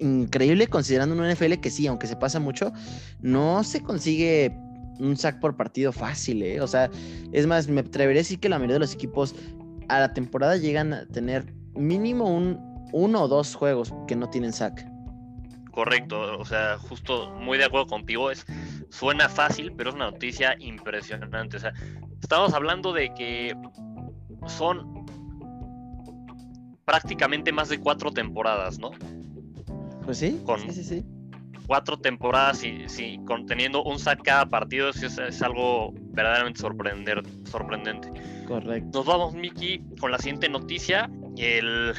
increíble 0.00 0.66
considerando 0.66 1.14
un 1.14 1.30
NFL 1.30 1.54
que 1.54 1.70
sí, 1.70 1.86
aunque 1.86 2.06
se 2.06 2.16
pasa 2.16 2.40
mucho, 2.40 2.72
no 3.20 3.62
se 3.62 3.82
consigue 3.82 4.52
un 4.98 5.16
sack 5.16 5.40
por 5.40 5.56
partido 5.56 5.92
fácil, 5.92 6.42
¿eh? 6.42 6.60
O 6.60 6.66
sea, 6.66 6.90
es 7.32 7.46
más, 7.46 7.68
me 7.68 7.80
atrevería 7.80 8.20
a 8.20 8.24
decir 8.24 8.40
que 8.40 8.48
la 8.48 8.58
mayoría 8.58 8.74
de 8.74 8.80
los 8.80 8.94
equipos 8.94 9.34
a 9.88 10.00
la 10.00 10.12
temporada 10.12 10.56
llegan 10.56 10.92
a 10.92 11.06
tener 11.06 11.52
mínimo 11.74 12.24
un 12.34 12.58
uno 12.92 13.22
o 13.22 13.28
dos 13.28 13.54
juegos 13.54 13.94
que 14.08 14.16
no 14.16 14.28
tienen 14.28 14.52
sack. 14.52 14.84
Correcto, 15.70 16.38
o 16.38 16.44
sea, 16.44 16.78
justo 16.78 17.30
muy 17.30 17.56
de 17.56 17.64
acuerdo 17.64 17.86
contigo, 17.86 18.30
es 18.30 18.44
suena 18.90 19.28
fácil, 19.28 19.72
pero 19.76 19.90
es 19.90 19.96
una 19.96 20.10
noticia 20.10 20.56
impresionante. 20.58 21.56
O 21.56 21.60
sea, 21.60 21.72
estamos 22.20 22.52
hablando 22.52 22.92
de 22.92 23.14
que 23.14 23.56
son 24.46 25.06
prácticamente 26.84 27.52
más 27.52 27.68
de 27.68 27.78
cuatro 27.78 28.10
temporadas, 28.10 28.78
¿no? 28.78 28.90
Pues 30.10 30.18
sí, 30.18 30.42
sí, 30.66 30.72
sí, 30.72 30.82
sí. 30.82 31.04
Cuatro 31.68 31.96
temporadas 31.96 32.64
y 32.64 32.88
sí, 32.88 33.20
conteniendo 33.26 33.84
un 33.84 33.96
sack 33.96 34.24
cada 34.24 34.44
partido 34.46 34.90
es, 34.90 35.00
es 35.04 35.40
algo 35.40 35.92
verdaderamente 36.12 36.58
sorprender, 36.60 37.22
sorprendente. 37.44 38.10
Correcto. 38.48 38.98
Nos 38.98 39.06
vamos, 39.06 39.34
Miki, 39.34 39.84
con 40.00 40.10
la 40.10 40.18
siguiente 40.18 40.48
noticia. 40.48 41.08
El, 41.36 41.94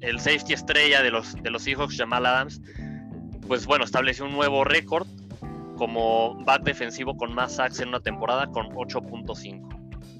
el 0.00 0.18
safety 0.18 0.52
estrella 0.52 1.00
de 1.00 1.12
los, 1.12 1.40
de 1.40 1.50
los 1.50 1.62
Seahawks, 1.62 1.96
Jamal 1.96 2.26
Adams, 2.26 2.60
pues 3.46 3.66
bueno, 3.66 3.84
estableció 3.84 4.24
un 4.24 4.32
nuevo 4.32 4.64
récord 4.64 5.06
como 5.76 6.42
back 6.44 6.64
defensivo 6.64 7.16
con 7.16 7.32
más 7.32 7.54
sacks 7.54 7.78
en 7.78 7.90
una 7.90 8.00
temporada 8.00 8.48
con 8.48 8.66
8.5. 8.70 9.77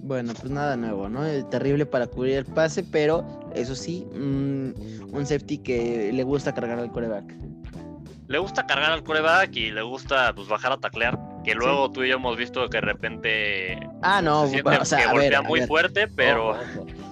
Bueno, 0.09 0.33
pues 0.33 0.51
nada 0.51 0.75
nuevo, 0.75 1.07
¿no? 1.11 1.21
Terrible 1.51 1.85
para 1.85 2.07
cubrir 2.07 2.39
el 2.39 2.47
pase, 2.47 2.83
pero 2.83 3.27
eso 3.55 3.75
sí, 3.75 4.07
mm, 4.15 5.15
un 5.15 5.27
safety 5.27 5.59
que 5.59 6.11
le 6.15 6.23
gusta 6.23 6.55
cargar 6.55 6.79
al 6.79 6.91
coreback. 6.91 7.31
Le 8.27 8.39
gusta 8.39 8.67
cargar 8.67 8.93
al 8.93 9.05
coreback 9.05 9.55
y 9.55 9.71
le 9.71 9.83
gusta 9.83 10.33
pues, 10.35 10.49
bajar 10.49 10.73
a 10.73 10.79
taclear. 10.79 11.19
Que 11.45 11.55
luego 11.55 11.93
tú 11.93 12.05
y 12.05 12.09
yo 12.09 12.15
hemos 12.15 12.39
visto 12.39 12.71
que 12.71 12.79
de 12.79 12.81
repente. 12.81 13.79
Ah, 14.01 14.23
no, 14.23 14.47
se 14.47 14.63
o 14.63 14.85
sea, 14.87 14.99
que 14.99 15.13
golpea 15.13 15.43
muy 15.43 15.67
fuerte, 15.67 16.09
pero. 16.09 16.57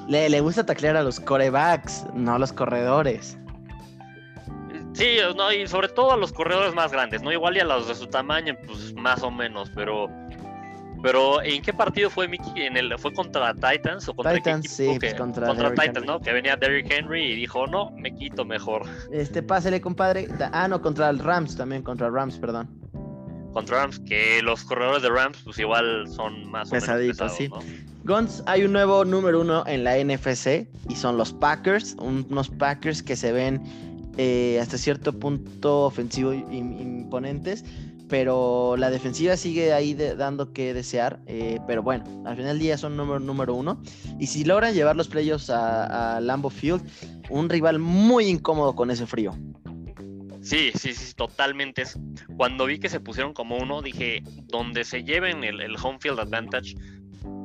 Le, 0.09 0.31
le 0.31 0.41
gusta 0.41 0.65
taclear 0.65 0.97
a 0.97 1.03
los 1.03 1.21
corebacks, 1.21 2.07
no 2.15 2.37
a 2.37 2.39
los 2.39 2.51
corredores. 2.51 3.37
Sí, 4.95 5.19
no, 5.37 5.53
y 5.53 5.67
sobre 5.69 5.89
todo 5.89 6.13
a 6.13 6.17
los 6.17 6.33
corredores 6.33 6.75
más 6.75 6.93
grandes, 6.93 7.21
¿no? 7.21 7.31
Igual 7.31 7.59
y 7.59 7.61
a 7.61 7.65
los 7.67 7.89
de 7.89 7.95
su 7.95 8.07
tamaño, 8.07 8.57
pues 8.67 8.95
más 8.95 9.23
o 9.23 9.31
menos, 9.31 9.71
pero 9.75 10.09
pero 11.07 11.41
¿en 11.41 11.63
qué 11.63 11.73
partido 11.73 12.11
fue 12.11 12.27
Mickey? 12.27 12.63
¿En 12.65 12.77
el, 12.77 12.99
¿Fue 12.99 13.13
contra 13.13 13.55
Titans 13.55 14.09
o 14.09 14.15
contra 14.15 14.35
Titans? 14.35 14.69
Sí, 14.69 14.97
pues, 14.99 15.15
contra, 15.15 15.55
Titans, 15.55 16.05
¿no? 16.05 16.21
Que 16.21 16.33
venía 16.33 16.57
Derrick 16.57 16.91
Henry 16.91 17.27
y 17.27 17.37
dijo, 17.37 17.65
no, 17.69 17.93
me 17.93 18.13
quito 18.13 18.45
mejor. 18.45 18.83
Este, 19.13 19.41
pásele, 19.41 19.81
compadre. 19.81 20.27
Ah, 20.51 20.67
no, 20.67 20.83
contra 20.83 21.09
el 21.09 21.21
Rams 21.21 21.57
también, 21.57 21.83
contra 21.83 22.11
Rams, 22.11 22.39
perdón. 22.39 22.69
Contra 23.53 23.83
Rams, 23.83 24.01
que 24.01 24.43
los 24.43 24.65
corredores 24.65 25.05
de 25.05 25.11
Rams, 25.11 25.39
pues 25.45 25.61
igual 25.61 26.09
son 26.09 26.51
más 26.51 26.71
Pesaditos, 26.71 27.21
o 27.21 27.25
menos 27.25 27.39
pesados, 27.39 27.65
sí. 27.65 27.85
Guns, 28.03 28.43
hay 28.47 28.65
un 28.65 28.73
nuevo 28.73 29.05
número 29.05 29.43
uno 29.43 29.63
en 29.65 29.85
la 29.85 29.97
NFC 29.99 30.67
y 30.89 30.97
son 30.97 31.17
los 31.19 31.33
Packers, 31.33 31.95
unos 32.01 32.49
Packers 32.49 33.05
que 33.05 33.15
se 33.15 33.31
ven 33.31 33.63
eh, 34.19 34.59
hasta 34.61 34.77
cierto 34.77 35.13
punto 35.13 35.85
ofensivo 35.85 36.33
imponentes 36.33 37.65
pero 38.09 38.77
la 38.77 38.91
defensiva 38.91 39.37
sigue 39.37 39.73
ahí 39.73 39.95
dando 39.95 40.53
que 40.53 40.75
desear. 40.75 41.21
Eh, 41.27 41.59
pero 41.67 41.83
bueno, 41.83 42.05
al 42.27 42.37
final 42.37 42.53
del 42.53 42.59
día 42.59 42.79
son 42.79 42.97
número, 42.97 43.21
número 43.21 43.55
uno. 43.55 43.83
Y 44.19 44.27
si 44.27 44.45
logran 44.45 44.75
llevar 44.75 44.97
los 44.97 45.09
playoffs 45.09 45.51
a, 45.51 46.21
Lambo 46.21 46.51
Field, 46.51 46.83
un 47.31 47.49
rival 47.49 47.79
muy 47.79 48.27
incómodo 48.27 48.75
con 48.75 48.91
ese 48.91 49.07
frío. 49.07 49.35
Sí, 50.41 50.71
sí, 50.75 50.95
sí, 50.95 51.13
totalmente. 51.15 51.83
Cuando 52.37 52.67
vi 52.67 52.79
que 52.79 52.89
se 52.89 53.01
pusieron 53.01 53.33
como 53.33 53.57
uno, 53.57 53.83
dije, 53.83 54.23
donde 54.47 54.85
se 54.85 55.03
lleven 55.03 55.43
el, 55.43 55.61
el 55.61 55.77
home 55.83 55.99
field 56.01 56.21
advantage, 56.21 56.77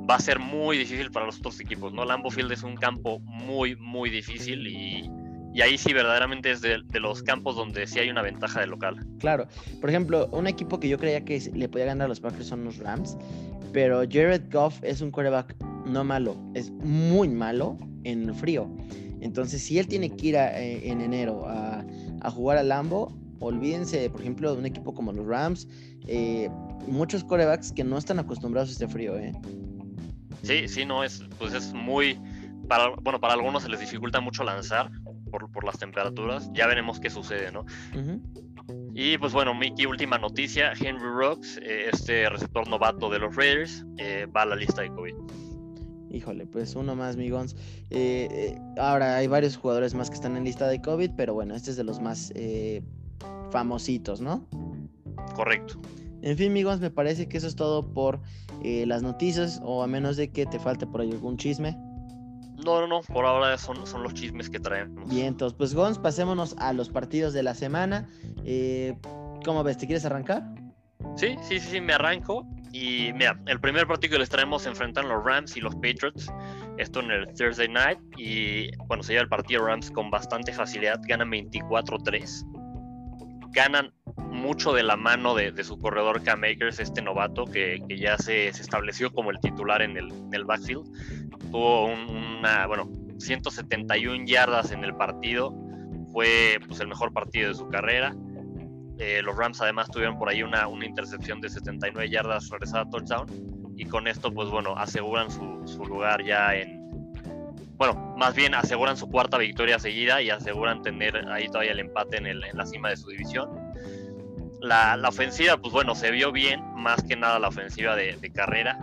va 0.08 0.16
a 0.16 0.20
ser 0.20 0.40
muy 0.40 0.78
difícil 0.78 1.10
para 1.12 1.26
los 1.26 1.40
otros 1.40 1.60
equipos, 1.60 1.94
¿no? 1.94 2.06
Lambo 2.06 2.30
Field 2.30 2.52
es 2.52 2.64
un 2.64 2.76
campo 2.76 3.20
muy, 3.20 3.76
muy 3.76 4.10
difícil 4.10 4.68
y 4.68 5.10
y 5.54 5.62
ahí 5.62 5.78
sí 5.78 5.94
verdaderamente 5.94 6.52
es 6.52 6.62
de, 6.62 6.82
los 7.00 7.24
campos 7.24 7.56
donde 7.56 7.86
sí 7.88 8.00
hay 8.00 8.10
una 8.10 8.22
ventaja 8.22 8.62
de 8.62 8.68
local. 8.68 9.06
Claro, 9.20 9.48
por 9.80 9.90
ejemplo, 9.90 10.28
un 10.32 10.48
equipo 10.48 10.80
que 10.80 10.88
yo 10.88 10.98
creía 10.98 11.26
que 11.26 11.40
le 11.54 11.68
podía 11.68 11.86
ganar 11.86 12.06
a 12.06 12.08
los 12.10 12.20
Packers 12.20 12.48
son 12.48 12.64
los 12.64 12.78
Rams, 12.78 13.18
pero 13.74 14.00
Jared 14.00 14.44
Goff 14.52 14.80
es 14.84 15.02
un 15.02 15.12
quarterback 15.12 15.56
no 15.86 16.04
malo, 16.04 16.38
es 16.54 16.72
muy 16.72 17.28
malo 17.28 17.78
en 18.04 18.30
el 18.30 18.34
frío. 18.34 18.70
Entonces, 19.22 19.62
si 19.62 19.78
él 19.78 19.88
tiene 19.88 20.10
que 20.16 20.28
ir 20.28 20.36
eh, 20.36 20.90
en 20.90 21.02
enero 21.02 21.46
a, 21.48 21.84
jugar 22.32 22.58
a 22.58 22.64
Lambo, 22.64 23.16
olvídense, 23.40 24.10
por 24.10 24.22
ejemplo, 24.22 24.54
de 24.54 24.60
un 24.60 24.66
equipo 24.66 24.94
como 24.94 25.12
los 25.12 25.26
Rams, 25.26 25.68
eh, 26.08 26.50
muchos 26.88 27.24
quarterbacks 27.24 27.72
que 27.72 27.84
no 27.84 27.98
están 27.98 28.20
acostumbrados 28.20 28.70
a 28.70 28.72
este 28.74 28.88
frío, 28.88 29.18
¿eh? 29.18 29.32
Sí, 30.44 30.68
sí, 30.68 30.86
no, 30.86 31.04
es, 31.04 31.24
pues 31.38 31.54
es 31.54 31.72
muy, 31.74 32.20
para, 32.68 32.90
bueno, 33.02 33.20
para 33.20 33.34
algunos 33.34 33.64
se 33.64 33.70
les 33.70 33.80
dificulta 33.80 34.20
mucho 34.22 34.44
lanzar, 34.44 34.90
por, 35.32 35.64
las 35.64 35.80
temperaturas. 35.80 36.50
Ya 36.54 36.68
veremos 36.68 37.00
qué 37.00 37.10
sucede, 37.10 37.52
¿no? 37.52 37.66
Y 38.94 39.18
pues 39.18 39.34
bueno, 39.34 39.56
Mickey, 39.56 39.86
última 39.86 40.18
noticia. 40.18 40.74
Henry 40.74 41.04
Rocks, 41.04 41.58
eh, 41.58 41.90
este 41.92 42.30
receptor 42.30 42.68
novato 42.68 43.10
de 43.10 43.20
los 43.20 43.36
Raiders, 43.36 43.86
eh, 43.98 44.28
va 44.36 44.44
a 44.44 44.46
la 44.46 44.56
lista 44.56 44.82
de 44.82 44.90
COVID. 44.90 45.14
Híjole, 46.12 46.46
pues 46.46 46.76
uno 46.76 46.96
más, 46.96 47.16
Migons. 47.16 47.56
Eh, 47.90 48.60
ahora 48.78 49.16
hay 49.16 49.28
varios 49.28 49.56
jugadores 49.56 49.94
más 49.94 50.10
que 50.10 50.16
están 50.16 50.36
en 50.36 50.44
lista 50.44 50.68
de 50.68 50.82
COVID, 50.82 51.12
pero 51.16 51.34
bueno, 51.34 51.56
este 51.56 51.72
es 51.72 51.78
de 51.78 51.86
los 51.86 52.02
más 52.02 52.34
famositos, 53.50 54.20
¿no? 54.20 54.46
Correcto. 55.36 55.80
En 56.22 56.38
fin, 56.38 56.52
Migons, 56.52 56.82
me 56.82 56.92
parece 56.92 57.28
que 57.28 57.38
eso 57.38 57.48
es 57.48 57.56
todo 57.56 57.94
por 57.94 58.20
las 58.64 59.02
noticias, 59.02 59.62
o 59.64 59.84
a 59.84 59.88
menos 59.88 60.18
de 60.18 60.30
que 60.30 60.46
te 60.46 60.60
falte 60.60 60.86
por 60.86 61.00
ahí 61.00 61.12
algún 61.12 61.38
chisme. 61.38 61.78
No, 62.66 62.82
no, 62.82 62.88
no, 62.88 63.02
por 63.02 63.26
ahora 63.26 63.58
son, 63.58 63.86
son 63.88 64.04
los 64.04 64.14
chismes 64.14 64.50
que 64.50 64.60
traemos. 64.60 65.10
Bien, 65.10 65.28
entonces, 65.28 65.58
pues 65.58 65.74
Gons, 65.74 65.98
pasémonos 65.98 66.56
a 66.58 66.74
los 66.74 66.90
partidos 66.90 67.34
de 67.34 67.44
la 67.44 67.56
semana. 67.56 68.08
Eh, 68.46 68.96
¿Cómo 69.44 69.64
ves? 69.64 69.78
¿Te 69.78 69.88
quieres 69.88 70.06
arrancar? 70.06 70.44
Sí, 71.16 71.36
sí, 71.42 71.60
sí, 71.60 71.72
sí, 71.72 71.82
me 71.82 71.94
arranco. 71.94 72.46
Y 72.72 73.12
mira, 73.14 73.38
el 73.48 73.60
primer 73.60 73.88
partido 73.88 74.14
que 74.14 74.20
les 74.20 74.30
traemos 74.30 74.64
se 74.64 74.70
enfrentan 74.70 75.10
los 75.10 75.24
Rams 75.24 75.58
y 75.58 75.62
los 75.62 75.76
Patriots. 75.76 76.32
Esto 76.78 77.02
en 77.02 77.12
el 77.12 77.28
Thursday 77.34 77.68
night. 77.68 78.00
Y 78.18 78.76
bueno, 78.88 79.04
se 79.04 79.14
lleva 79.14 79.24
el 79.24 79.30
partido 79.30 79.66
Rams 79.66 79.92
con 79.92 80.10
bastante 80.10 80.54
facilidad. 80.54 81.00
Ganan 81.08 81.30
24-3. 81.30 82.46
Ganan 83.52 83.92
mucho 84.42 84.74
de 84.74 84.84
la 84.84 84.98
mano 84.98 85.36
de, 85.36 85.64
su 85.64 85.80
corredor 85.80 86.24
Cam 86.24 86.44
Akers, 86.44 86.80
este 86.80 87.02
novato 87.02 87.46
que, 87.46 87.80
ya 87.88 88.18
se, 88.18 88.48
estableció 88.48 89.14
como 89.14 89.32
el 89.32 89.40
titular 89.40 89.82
en 89.82 89.96
el, 89.96 90.12
en 90.12 90.34
el 90.34 90.44
backfield. 90.44 90.86
Tuvo 91.52 91.86
una, 91.86 92.66
bueno, 92.68 92.90
171 93.20 94.26
yardas 94.26 94.72
en 94.72 94.84
el 94.84 94.96
partido, 94.96 95.54
fue 96.12 96.60
pues, 96.68 96.80
el 96.80 96.88
mejor 96.88 97.14
partido 97.14 97.50
de 97.50 97.56
su 97.56 97.70
carrera. 97.70 98.16
Eh, 98.98 99.22
los 99.24 99.36
Rams 99.36 99.62
además 99.62 99.90
tuvieron 99.90 100.18
por 100.18 100.30
ahí 100.30 100.44
una, 100.44 100.68
una 100.68 100.86
intercepción 100.86 101.40
de 101.40 101.50
79 101.50 102.10
yardas 102.10 102.50
regresada 102.50 102.84
a 102.84 102.90
touchdown. 102.90 103.28
Y 103.78 103.86
con 103.86 104.08
esto 104.08 104.32
pues 104.32 104.50
bueno 104.50 104.78
aseguran 104.78 105.32
su, 105.32 105.64
su, 105.66 105.84
lugar 105.86 106.24
ya 106.24 106.54
en 106.54 106.80
bueno 107.78 108.14
más 108.16 108.36
bien 108.36 108.54
aseguran 108.54 108.96
su 108.96 109.10
cuarta 109.10 109.40
victoria 109.40 109.80
seguida 109.80 110.22
y 110.22 110.30
aseguran 110.30 110.84
tener 110.84 111.16
ahí 111.30 111.48
todavía 111.48 111.72
el 111.72 111.80
empate 111.80 112.18
en, 112.18 112.28
el, 112.28 112.44
en 112.44 112.58
la 112.58 112.66
cima 112.68 112.90
de 112.90 112.98
su 112.98 113.10
división 113.10 113.50
la, 114.62 114.96
la, 114.96 115.10
ofensiva 115.10 115.58
pues 115.58 115.74
bueno 115.74 115.96
se 115.96 116.12
vio 116.12 116.32
bien 116.32 116.64
más 116.76 117.04
que 117.04 117.16
nada 117.16 117.40
la 117.40 117.50
ofensiva 117.50 117.96
de, 117.96 118.16
de 118.16 118.32
carrera 118.32 118.80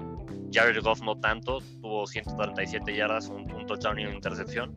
Jared 0.52 0.82
Goff 0.82 1.02
no 1.02 1.18
tanto, 1.18 1.60
tuvo 1.80 2.06
137 2.06 2.94
yardas, 2.94 3.28
un, 3.28 3.46
touchdown 3.66 3.98
y 3.98 4.06
una 4.06 4.14
intercepción. 4.14 4.76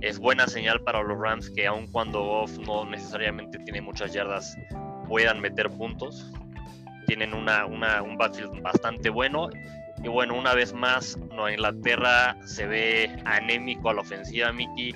Es 0.00 0.18
buena 0.18 0.46
señal 0.46 0.82
para 0.82 1.02
los 1.02 1.18
Rams 1.18 1.50
que 1.50 1.66
aun 1.66 1.86
cuando 1.90 2.22
Goff 2.22 2.58
no 2.58 2.84
necesariamente 2.84 3.58
tiene 3.60 3.80
muchas 3.80 4.12
yardas, 4.12 4.56
puedan 5.08 5.40
meter 5.40 5.70
puntos. 5.70 6.30
Tienen 7.06 7.34
una, 7.34 7.66
un 7.66 8.16
backfield 8.16 8.62
bastante 8.62 9.10
bueno. 9.10 9.48
Y 10.02 10.08
bueno, 10.08 10.34
una 10.38 10.54
vez 10.54 10.72
más, 10.72 11.16
Nueva 11.30 11.52
Inglaterra 11.52 12.36
se 12.44 12.66
ve 12.66 13.10
anémico 13.24 13.90
a 13.90 13.94
la 13.94 14.00
ofensiva, 14.02 14.52
Mickey. 14.52 14.94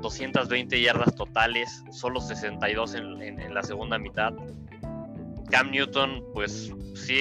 220 0.00 0.80
yardas 0.80 1.14
totales, 1.14 1.84
solo 1.90 2.20
62 2.20 2.94
en, 2.94 3.22
en 3.22 3.54
la 3.54 3.62
segunda 3.62 3.98
mitad. 3.98 4.32
Cam 5.50 5.70
Newton, 5.70 6.24
pues 6.32 6.72
sí, 6.94 7.18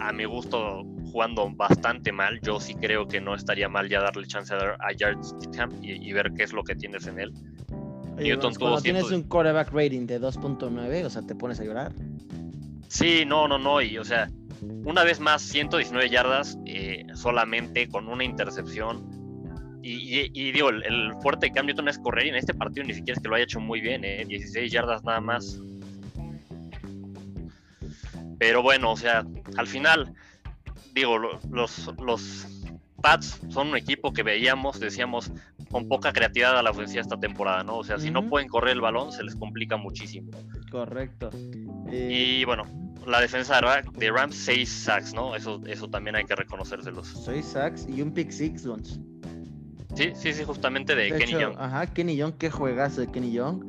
a 0.00 0.12
mi 0.12 0.24
gusto 0.24 0.84
jugando 1.12 1.50
bastante 1.54 2.10
mal. 2.10 2.40
Yo 2.42 2.58
sí 2.58 2.74
creo 2.74 3.06
que 3.06 3.20
no 3.20 3.34
estaría 3.34 3.68
mal 3.68 3.88
ya 3.88 4.00
darle 4.00 4.26
chance 4.26 4.54
a, 4.54 4.56
a 4.56 4.88
Jared 4.98 5.22
Stidham 5.22 5.70
y, 5.82 6.12
ver 6.12 6.32
qué 6.34 6.44
es 6.44 6.52
lo 6.52 6.64
que 6.64 6.74
tienes 6.74 7.06
en 7.06 7.20
él. 7.20 7.32
Newton 8.16 8.54
cuando 8.54 8.80
tienes 8.80 9.10
un 9.10 9.22
quarterback 9.24 9.72
rating 9.72 10.06
de 10.06 10.20
2.9, 10.20 11.04
o 11.04 11.10
sea, 11.10 11.22
te 11.22 11.34
pones 11.34 11.60
a 11.60 11.64
llorar. 11.64 11.92
Sí, 12.88 13.24
no, 13.26 13.48
no, 13.48 13.58
no. 13.58 13.80
Y 13.80 13.98
o 13.98 14.04
sea, 14.04 14.30
una 14.84 15.02
vez 15.02 15.18
más, 15.18 15.42
119 15.42 16.08
yardas 16.08 16.58
eh, 16.66 17.06
solamente 17.14 17.88
con 17.88 18.08
una 18.08 18.24
intercepción. 18.24 19.21
Y, 19.84 20.52
digo, 20.52 20.70
el, 20.70 21.12
fuerte 21.22 21.46
de 21.46 21.52
Cam 21.52 21.66
Newton 21.66 21.88
es 21.88 21.98
correr 21.98 22.26
y 22.26 22.28
en 22.28 22.36
este 22.36 22.54
partido 22.54 22.86
ni 22.86 22.94
siquiera 22.94 23.16
es 23.16 23.22
que 23.22 23.28
lo 23.28 23.34
haya 23.34 23.44
hecho 23.44 23.60
muy 23.60 23.80
bien, 23.80 24.04
¿eh? 24.04 24.24
16 24.26 24.70
yardas 24.70 25.02
nada 25.02 25.20
más. 25.20 25.58
Pero 28.38 28.62
bueno, 28.62 28.92
o 28.92 28.96
sea, 28.96 29.24
al 29.56 29.66
final, 29.66 30.14
digo, 30.94 31.18
los, 31.18 31.90
los 32.00 32.46
Pats 33.02 33.40
son 33.48 33.68
un 33.68 33.76
equipo 33.76 34.12
que 34.12 34.22
veíamos, 34.22 34.78
decíamos, 34.78 35.32
con 35.70 35.88
poca 35.88 36.12
creatividad 36.12 36.56
a 36.56 36.62
la 36.62 36.70
ofensiva 36.70 37.02
esta 37.02 37.18
temporada, 37.18 37.64
¿no? 37.64 37.78
O 37.78 37.84
sea, 37.84 37.98
si 37.98 38.10
no 38.10 38.28
pueden 38.28 38.48
correr 38.48 38.72
el 38.72 38.80
balón, 38.80 39.10
se 39.10 39.24
les 39.24 39.34
complica 39.34 39.76
muchísimo. 39.76 40.30
Correcto. 40.70 41.30
Y 41.90 42.44
bueno, 42.44 42.64
la 43.06 43.20
defensa 43.20 43.60
de 43.94 44.10
Rams, 44.10 44.36
6 44.36 44.68
sacks, 44.68 45.14
¿no? 45.14 45.34
Eso, 45.34 45.60
eso 45.66 45.88
también 45.88 46.16
hay 46.16 46.24
que 46.24 46.36
reconocérselos. 46.36 47.08
6 47.24 47.44
sacks 47.44 47.86
y 47.88 48.00
un 48.02 48.12
pick 48.12 48.30
six, 48.30 48.66
Guns. 48.66 49.00
Sí, 49.94 50.12
sí, 50.14 50.32
sí, 50.32 50.44
justamente 50.44 50.94
de, 50.94 51.12
Kenny 51.12 51.32
Young. 51.32 51.54
Ajá, 51.58 51.86
Kenny 51.86 52.16
Young, 52.16 52.34
qué 52.34 52.50
juegazo 52.50 53.02
de 53.02 53.08
Kenny 53.08 53.32
Young. 53.32 53.64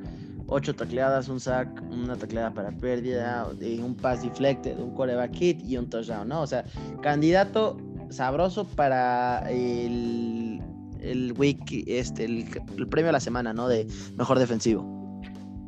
Ocho 0.47 0.75
tacleadas, 0.75 1.29
un 1.29 1.39
sack, 1.39 1.81
una 1.89 2.15
tacleada 2.15 2.53
para 2.53 2.71
pérdida, 2.71 3.47
un 3.79 3.95
pass 3.95 4.23
deflected, 4.23 4.77
un 4.77 4.93
coreback 4.93 5.33
hit 5.33 5.61
y 5.63 5.77
un 5.77 5.89
touchdown, 5.89 6.27
¿no? 6.27 6.41
O 6.41 6.47
sea, 6.47 6.65
candidato 7.01 7.77
sabroso 8.09 8.65
para 8.65 9.39
el, 9.49 10.61
el 11.01 11.33
week, 11.37 11.85
este, 11.87 12.25
el, 12.25 12.87
premio 12.89 13.09
a 13.09 13.13
la 13.13 13.19
semana, 13.19 13.53
¿no? 13.53 13.67
De 13.67 13.87
mejor 14.17 14.39
defensivo. 14.39 14.93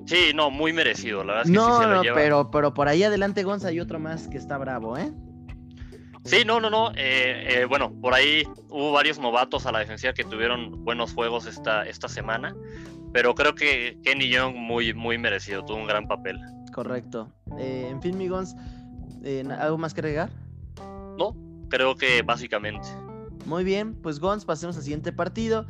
Sí, 0.06 0.32
no, 0.36 0.52
muy 0.52 0.72
merecido, 0.72 1.24
la 1.24 1.36
verdad. 1.36 1.46
Es 1.46 1.52
que 1.52 1.58
no, 1.58 1.78
sí 1.78 1.84
se 1.84 1.90
no, 1.90 2.14
pero, 2.14 2.52
pero 2.52 2.74
por 2.74 2.88
ahí 2.88 3.04
adelante 3.04 3.44
Gonza 3.44 3.70
hay 3.70 3.80
otro 3.80 4.00
más 4.00 4.28
que 4.28 4.38
está 4.38 4.58
bravo, 4.58 4.98
¿eh? 4.98 5.12
Sí, 6.26 6.44
no, 6.46 6.60
no, 6.60 6.70
no. 6.70 6.92
Eh, 6.92 7.62
eh, 7.62 7.66
bueno, 7.66 7.94
por 8.02 8.14
ahí 8.14 8.44
hubo 8.70 8.92
varios 8.92 9.20
novatos 9.20 9.66
a 9.66 9.72
la 9.72 9.80
defensiva 9.80 10.14
que 10.14 10.24
tuvieron 10.24 10.84
buenos 10.84 11.14
juegos 11.14 11.46
esta, 11.46 11.86
esta 11.88 12.10
semana, 12.10 12.56
pero 13.14 13.36
creo 13.36 13.56
que 13.56 13.98
Kenny 14.04 14.30
Young 14.30 14.56
muy, 14.56 14.94
muy 14.94 15.18
merecido, 15.18 15.64
tuvo 15.64 15.78
un 15.78 15.88
gran 15.88 16.08
papel. 16.08 16.40
Correcto. 16.74 17.32
Eh, 17.60 17.88
en 17.90 18.02
fin, 18.02 18.18
mi 18.18 18.28
Gons, 18.28 18.56
¿algo 19.60 19.78
más 19.78 19.94
que 19.94 20.02
agregar? 20.02 20.30
No, 21.18 21.36
creo 21.70 21.96
que 21.96 22.22
básicamente. 22.24 22.88
Muy 23.46 23.64
bien, 23.64 23.96
pues 24.02 24.20
Gons, 24.20 24.44
pasemos 24.46 24.76
al 24.76 24.84
siguiente 24.84 25.14
partido. 25.14 25.68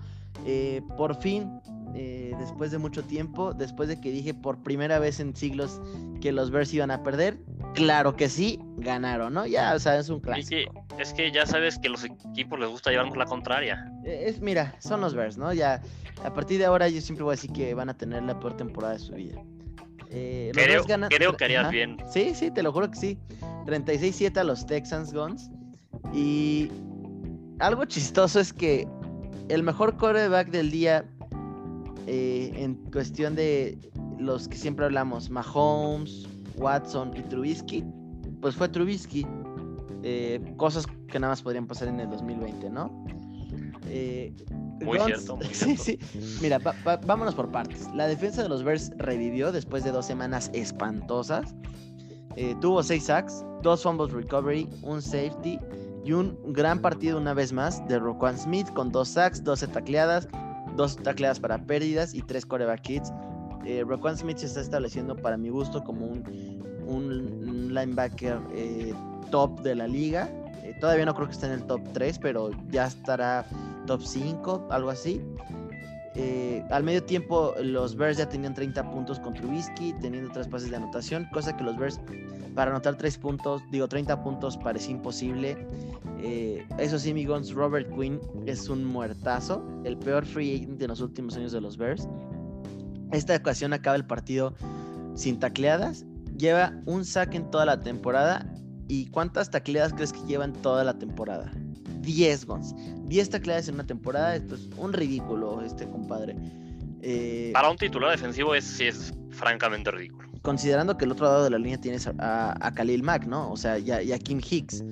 por 0.97 1.15
fin 1.21 1.59
eh, 1.97 2.35
después 2.37 2.71
de 2.71 2.77
mucho 2.77 3.05
tiempo, 3.05 3.53
después 3.53 3.87
de 3.87 4.01
que 4.01 4.11
dije 4.11 4.33
por 4.33 4.61
primera 4.61 4.99
vez 4.99 5.21
en 5.21 5.33
siglos 5.33 5.81
que 6.19 6.33
los 6.33 6.51
Bears 6.51 6.73
iban 6.73 6.91
a 6.91 7.03
perder, 7.03 7.37
claro 7.75 8.15
que 8.15 8.29
sí, 8.29 8.59
ganaron, 8.77 9.33
¿no? 9.33 9.45
Ya, 9.45 9.73
o 9.75 9.79
sea, 9.79 9.99
es 9.99 10.09
un 10.09 10.19
clásico. 10.19 10.85
Es 10.97 11.13
que, 11.13 11.31
ya 11.31 11.45
sabes 11.45 11.77
que 11.77 11.89
los 11.89 12.03
equipos 12.03 12.59
les 12.59 12.69
gusta 12.69 12.91
llevarnos 12.91 13.17
la 13.17 13.25
contraria. 13.25 13.91
Eh, 14.03 14.25
es, 14.27 14.39
mira, 14.39 14.75
son 14.79 15.01
los 15.01 15.13
Bears, 15.13 15.37
¿no? 15.37 15.53
Ya, 15.53 15.81
a 16.23 16.33
partir 16.33 16.57
de 16.59 16.65
ahora 16.65 16.89
yo 16.89 17.01
siempre 17.01 17.23
voy 17.23 17.33
a 17.33 17.35
decir 17.35 17.51
que 17.51 17.73
van 17.73 17.89
a 17.89 17.97
tener 17.97 18.23
la 18.23 18.39
peor 18.39 18.57
temporada 18.57 18.93
de 18.93 18.99
su 18.99 19.13
vida. 19.13 19.41
Eh, 20.09 20.51
creo, 20.53 20.85
creo, 21.09 21.35
que 21.35 21.43
harías 21.43 21.69
bien. 21.69 21.97
Sí, 22.11 22.33
sí, 22.33 22.49
te 22.49 22.63
lo 22.63 22.71
juro 22.71 22.89
que 22.89 22.97
sí. 22.97 23.17
36-7 23.65 24.37
a 24.37 24.43
los 24.43 24.65
Texans 24.65 25.13
Guns. 25.13 25.51
Y 26.13 26.71
algo 27.59 27.85
chistoso 27.85 28.39
es 28.39 28.53
que 28.53 28.87
el 29.49 29.63
mejor 29.63 29.97
quarterback 29.97 30.49
del 30.49 30.71
día 30.71 31.03
eh, 32.07 32.51
en 32.55 32.75
cuestión 32.91 33.35
de 33.35 33.77
los 34.19 34.47
que 34.47 34.57
siempre 34.57 34.85
hablamos, 34.85 35.29
Mahomes, 35.29 36.27
Watson 36.57 37.15
y 37.15 37.21
Trubisky, 37.21 37.83
pues 38.41 38.55
fue 38.55 38.69
Trubisky. 38.69 39.25
Eh, 40.03 40.53
cosas 40.57 40.85
que 41.07 41.19
nada 41.19 41.31
más 41.31 41.41
podrían 41.41 41.65
pasar 41.65 41.87
en 41.87 41.99
el 41.99 42.09
2020, 42.09 42.69
¿no? 42.69 43.05
Eh, 43.87 44.35
muy, 44.83 44.99
cierto, 45.05 45.39
Sí, 45.51 45.75
sí. 45.77 45.99
Mira, 46.41 46.59
vámonos 47.05 47.33
por 47.33 47.51
partes. 47.51 47.87
La 47.95 48.07
defensa 48.07 48.43
de 48.43 48.49
los 48.49 48.63
Bears 48.63 48.91
revivió 48.97 49.51
después 49.51 49.83
de 49.83 49.91
dos 49.91 50.05
semanas 50.05 50.51
espantosas. 50.53 51.55
tuvo 52.61 52.83
seis 52.83 53.05
sacks, 53.05 53.43
dos 53.63 53.81
fumbles 53.81 54.11
recovery, 54.11 54.69
un 54.83 55.01
safety 55.01 55.59
y 56.05 56.13
un 56.13 56.37
gran 56.53 56.79
partido 56.79 57.17
una 57.17 57.33
vez 57.33 57.51
más 57.51 57.85
de 57.87 57.97
Roquan 57.97 58.37
Smith 58.37 58.69
con 58.73 58.91
dos 58.91 59.09
sacks, 59.09 59.43
12 59.43 59.67
tacleadas, 59.69 60.27
dos 60.75 60.97
tacleadas 60.97 61.39
para 61.39 61.57
pérdidas 61.65 62.13
y 62.13 62.21
tres 62.21 62.45
coreback 62.45 62.87
hits. 62.87 63.11
Eh, 63.65 63.83
Smith 64.15 64.37
se 64.37 64.45
está 64.45 64.61
estableciendo 64.61 65.15
para 65.15 65.37
mi 65.37 65.49
gusto 65.49 65.83
como 65.83 66.05
un, 66.05 66.23
un 66.87 67.73
linebacker 67.73 68.39
eh, 68.53 68.93
top 69.31 69.61
de 69.61 69.75
la 69.75 69.87
liga. 69.87 70.29
Eh, 70.63 70.75
todavía 70.79 71.05
no 71.05 71.13
creo 71.13 71.27
que 71.27 71.33
esté 71.33 71.47
en 71.47 71.53
el 71.53 71.63
top 71.63 71.81
3, 71.93 72.19
pero 72.19 72.51
ya 72.69 72.87
estará 72.87 73.45
top 73.85 74.01
5, 74.01 74.67
algo 74.71 74.89
así. 74.89 75.21
Eh, 76.15 76.63
al 76.69 76.83
medio 76.83 77.03
tiempo, 77.03 77.53
los 77.61 77.95
Bears 77.95 78.17
ya 78.17 78.29
tenían 78.29 78.53
30 78.53 78.89
puntos 78.89 79.19
con 79.19 79.33
Trubisky, 79.33 79.93
teniendo 79.99 80.31
tres 80.31 80.47
pases 80.47 80.69
de 80.69 80.77
anotación, 80.77 81.27
cosa 81.33 81.57
que 81.57 81.63
los 81.63 81.77
Bears, 81.77 81.99
para 82.55 82.71
anotar 82.71 82.95
3 82.95 83.17
puntos, 83.17 83.61
digo 83.69 83.87
30 83.87 84.23
puntos, 84.23 84.55
parece 84.57 84.91
imposible. 84.91 85.67
Eso 86.79 86.97
sí, 86.97 87.13
mi 87.13 87.25
Robert 87.25 87.93
Quinn 87.93 88.19
es 88.45 88.69
un 88.69 88.85
muertazo, 88.85 89.61
el 89.83 89.97
peor 89.97 90.25
free 90.25 90.55
agent 90.55 90.79
de 90.79 90.87
los 90.87 91.01
últimos 91.01 91.35
años 91.35 91.51
de 91.51 91.61
los 91.61 91.77
Bears. 91.77 92.07
Esta 93.11 93.35
ocasión 93.35 93.73
acaba 93.73 93.95
el 93.95 94.05
partido 94.05 94.55
sin 95.15 95.39
tacleadas, 95.39 96.05
lleva 96.37 96.73
un 96.85 97.05
sack 97.05 97.35
en 97.35 97.49
toda 97.51 97.65
la 97.65 97.79
temporada. 97.81 98.45
¿Y 98.87 99.07
cuántas 99.07 99.49
tacleadas 99.49 99.93
crees 99.93 100.13
que 100.13 100.19
lleva 100.27 100.45
en 100.45 100.53
toda 100.53 100.83
la 100.83 100.97
temporada? 100.97 101.51
10 102.01 102.45
Gons. 102.45 102.75
10 103.07 103.29
tacleadas 103.29 103.67
en 103.67 103.75
una 103.75 103.85
temporada, 103.85 104.35
esto 104.35 104.55
es 104.55 104.69
un 104.77 104.93
ridículo, 104.93 105.61
este 105.61 105.89
compadre. 105.89 106.35
Eh, 107.01 107.51
Para 107.53 107.69
un 107.69 107.77
titular 107.77 108.11
defensivo 108.11 108.55
es, 108.55 108.79
es 108.79 109.13
francamente 109.31 109.91
ridículo. 109.91 110.29
Considerando 110.41 110.97
que 110.97 111.05
el 111.05 111.11
otro 111.11 111.25
lado 111.25 111.43
de 111.43 111.49
la 111.49 111.57
línea 111.57 111.79
tienes 111.79 112.07
a, 112.07 112.55
a, 112.59 112.71
Khalil 112.73 113.03
Mack, 113.03 113.25
¿no? 113.25 113.51
O 113.51 113.57
sea, 113.57 113.79
y 113.79 113.91
a, 113.91 114.19
Kim 114.19 114.39
Hicks. 114.39 114.83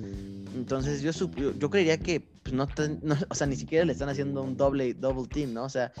Entonces 0.54 1.02
yo, 1.02 1.10
yo, 1.58 1.70
creería 1.70 1.98
que 1.98 2.20
pues, 2.20 2.54
no, 2.54 2.66
o 3.28 3.34
sea, 3.34 3.46
ni 3.46 3.56
siquiera 3.56 3.84
le 3.84 3.92
están 3.92 4.08
haciendo 4.08 4.42
un 4.42 4.56
doble, 4.56 4.94
double 4.94 5.26
team, 5.28 5.52
¿no? 5.52 5.64
O 5.64 5.68
sea, 5.68 5.92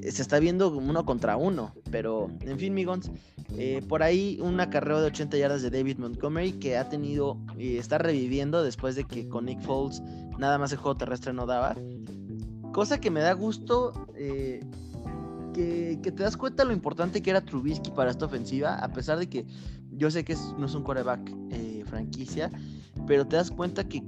se 0.00 0.22
está 0.22 0.38
viendo 0.38 0.70
uno 0.70 1.04
contra 1.04 1.36
uno. 1.36 1.74
Pero, 1.90 2.28
en 2.40 2.58
fin, 2.58 2.74
Migons, 2.74 3.10
eh, 3.56 3.82
por 3.88 4.02
ahí 4.02 4.38
un 4.40 4.60
acarreo 4.60 5.00
de 5.00 5.08
80 5.08 5.36
yardas 5.36 5.62
de 5.62 5.70
David 5.70 5.98
Montgomery 5.98 6.52
que 6.52 6.76
ha 6.76 6.88
tenido 6.88 7.38
y 7.58 7.76
está 7.76 7.98
reviviendo 7.98 8.62
después 8.62 8.94
de 8.94 9.04
que 9.04 9.28
con 9.28 9.46
Nick 9.46 9.60
Foles 9.62 10.02
nada 10.38 10.58
más 10.58 10.72
el 10.72 10.78
juego 10.78 10.96
terrestre 10.96 11.32
no 11.32 11.46
daba. 11.46 11.76
Cosa 12.72 13.00
que 13.00 13.10
me 13.10 13.20
da 13.20 13.32
gusto. 13.32 13.92
Eh, 14.16 14.60
que, 15.54 16.12
te 16.12 16.22
das 16.22 16.36
cuenta 16.36 16.64
lo 16.64 16.72
importante 16.72 17.20
que 17.20 17.30
era 17.30 17.40
Trubisky 17.40 17.90
para 17.90 18.10
esta 18.10 18.26
ofensiva, 18.26 18.76
a 18.76 18.92
pesar 18.92 19.18
de 19.18 19.28
que 19.28 19.44
yo 19.90 20.08
sé 20.10 20.24
que 20.24 20.36
no 20.56 20.66
es 20.66 20.74
un 20.74 20.84
quarterback 20.84 21.20
eh, 21.50 21.82
franquicia, 21.86 22.52
pero 23.08 23.26
te 23.26 23.36
das 23.36 23.50
cuenta 23.50 23.88
que, 23.88 24.02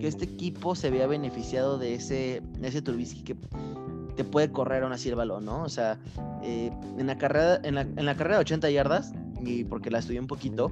este 0.00 0.26
equipo 0.26 0.76
se 0.76 0.86
había 0.86 1.08
beneficiado 1.08 1.76
de 1.76 1.94
ese, 1.94 2.40
ese 2.62 2.80
Trubisky 2.80 3.22
que 3.22 3.36
te 4.14 4.22
puede 4.22 4.52
correr 4.52 4.84
aún 4.84 4.92
así 4.92 5.08
el 5.08 5.16
¿no? 5.16 5.64
O 5.64 5.68
sea, 5.68 5.98
eh, 6.44 6.70
en, 6.98 7.06
la 7.08 7.18
carrera, 7.18 7.60
en, 7.64 7.74
la, 7.74 8.14
carrera 8.14 8.36
de 8.36 8.42
80 8.42 8.70
yardas, 8.70 9.12
y 9.44 9.64
porque 9.64 9.90
la 9.90 9.98
estudié 9.98 10.20
un 10.20 10.28
poquito, 10.28 10.70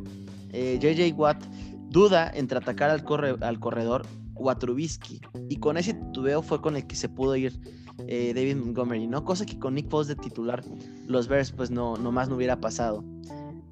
JJ 0.52 1.00
eh, 1.00 1.14
Watt 1.16 1.42
duda 1.90 2.30
entre 2.34 2.58
atacar 2.58 2.90
al, 2.90 3.02
corre, 3.02 3.36
al 3.40 3.58
corredor 3.58 4.06
o 4.34 4.50
a 4.50 4.58
Trubisky. 4.58 5.20
Y 5.48 5.56
con 5.56 5.76
ese 5.76 5.94
tubeo 6.12 6.42
fue 6.42 6.60
con 6.60 6.76
el 6.76 6.86
que 6.86 6.94
se 6.94 7.08
pudo 7.08 7.36
ir 7.36 7.58
eh, 8.06 8.32
David 8.34 8.56
Montgomery, 8.56 9.06
¿no? 9.06 9.24
Cosa 9.24 9.46
que 9.46 9.58
con 9.58 9.74
Nick 9.74 9.88
Foles 9.88 10.08
de 10.08 10.16
titular, 10.16 10.62
los 11.06 11.28
Bears, 11.28 11.52
pues 11.52 11.70
no, 11.70 11.96
más 11.96 12.28
no 12.28 12.36
hubiera 12.36 12.60
pasado. 12.60 13.04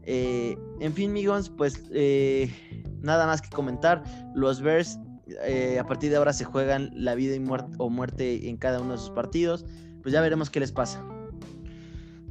En 0.06 0.92
fin, 0.92 1.10
amigos, 1.10 1.50
pues 1.56 1.82
nada 3.00 3.26
más 3.26 3.42
que 3.42 3.50
comentar. 3.50 4.02
Los 4.34 4.60
Bears 4.60 4.98
eh, 5.26 5.78
a 5.78 5.86
partir 5.86 6.10
de 6.10 6.16
ahora 6.16 6.32
se 6.32 6.44
juegan 6.44 6.90
la 6.92 7.14
vida 7.14 7.34
y 7.34 7.40
muerte, 7.40 7.74
o 7.78 7.88
muerte 7.88 8.48
en 8.48 8.56
cada 8.56 8.80
uno 8.80 8.92
de 8.92 8.98
sus 8.98 9.10
partidos. 9.10 9.64
Pues 10.02 10.12
ya 10.12 10.20
veremos 10.20 10.50
qué 10.50 10.60
les 10.60 10.72
pasa. 10.72 11.02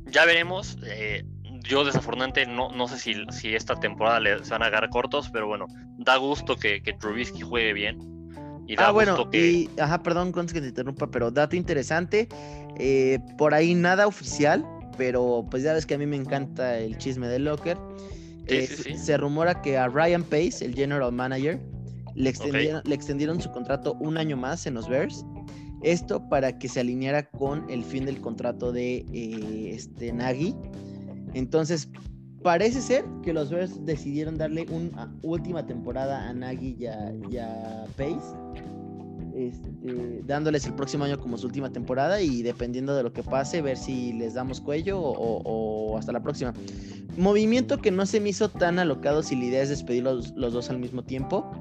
Ya 0.08 0.26
veremos. 0.26 0.78
Eh, 0.86 1.26
yo 1.62 1.84
desafortunadamente 1.84 2.46
no, 2.46 2.70
no 2.70 2.88
sé 2.88 3.00
si, 3.00 3.14
si 3.32 3.56
esta 3.56 3.76
temporada 3.76 4.20
le, 4.20 4.44
se 4.44 4.52
van 4.52 4.64
a 4.64 4.66
agarrar 4.68 4.90
cortos, 4.90 5.30
pero 5.32 5.48
bueno, 5.48 5.66
da 5.98 6.18
gusto 6.18 6.56
que, 6.56 6.84
que 6.84 6.94
Trubisky 6.94 7.42
juegue 7.42 7.74
bien. 7.74 8.00
Y 8.68 8.76
da 8.76 8.88
ah, 8.88 8.92
bueno, 8.92 9.28
y, 9.34 9.70
ajá, 9.80 10.04
perdón, 10.04 10.32
que 10.32 10.62
te 10.62 10.68
interrumpa, 10.68 11.08
pero 11.08 11.32
dato 11.32 11.56
interesante, 11.56 12.30
eh, 12.78 13.20
por 13.38 13.54
ahí 13.54 13.76
nada 13.76 14.08
oficial, 14.08 14.66
pero 14.98 15.46
pues 15.50 15.64
ya 15.64 15.74
ves 15.74 15.86
que 15.86 15.96
a 15.96 15.98
mí 15.98 16.06
me 16.06 16.16
encanta 16.16 16.78
el 16.78 16.98
chisme 16.98 17.28
del 17.28 17.46
Locker. 17.46 17.78
Se 18.96 19.18
rumora 19.18 19.62
que 19.62 19.78
a 19.78 19.88
Ryan 19.88 20.24
Pace, 20.24 20.66
el 20.66 20.76
general 20.76 21.12
manager, 21.12 21.60
le 22.16 22.30
extendieron, 22.30 23.42
su 23.42 23.52
contrato 23.52 23.94
un 24.00 24.18
año 24.18 24.38
más 24.38 24.66
en 24.68 24.76
los 24.76 24.88
Bears. 24.88 25.26
Esto 25.82 26.28
para 26.30 26.58
que 26.58 26.68
se 26.68 26.80
alineara 26.80 27.24
con 27.24 27.70
el 27.70 27.84
fin 27.84 28.06
del 28.06 28.20
contrato 28.22 28.72
de 28.72 29.06
eh, 29.12 29.72
este 29.74 30.14
Nagy. 30.14 30.56
Entonces, 31.34 31.90
parece 32.44 32.82
ser 32.82 33.06
que 33.24 33.34
los 33.34 33.50
Bears 33.50 33.86
decidieron 33.86 34.38
darle 34.38 34.66
una 34.70 35.14
última 35.24 35.66
temporada 35.66 36.30
a 36.30 36.34
Nagy 36.34 36.78
y 36.80 36.86
a, 37.38 37.86
Pace. 37.98 38.36
Este, 39.36 40.22
dándoles 40.26 40.66
el 40.66 40.74
próximo 40.74 41.06
año 41.06 41.20
como 41.20 41.38
su 41.38 41.48
última 41.48 41.72
temporada 41.72 42.22
y 42.22 42.44
dependiendo 42.44 42.96
de 42.96 43.04
lo 43.04 43.14
que 43.14 43.24
pase, 43.24 43.62
ver 43.62 43.78
si 43.78 44.14
les 44.14 44.34
damos 44.36 44.62
cuello 44.62 45.00
o, 45.00 45.98
hasta 45.98 46.12
la 46.12 46.22
próxima. 46.22 46.54
Movimiento 47.18 47.80
que 47.80 47.92
no 47.92 48.06
se 48.06 48.20
me 48.20 48.30
hizo 48.30 48.50
tan 48.50 48.80
alocado 48.80 49.24
si 49.24 49.36
la 49.36 49.46
idea 49.46 49.62
es 49.62 49.70
despedir 49.70 50.04
los, 50.04 50.36
dos 50.36 50.70
al 50.70 50.80
mismo 50.80 51.04
tiempo, 51.04 51.52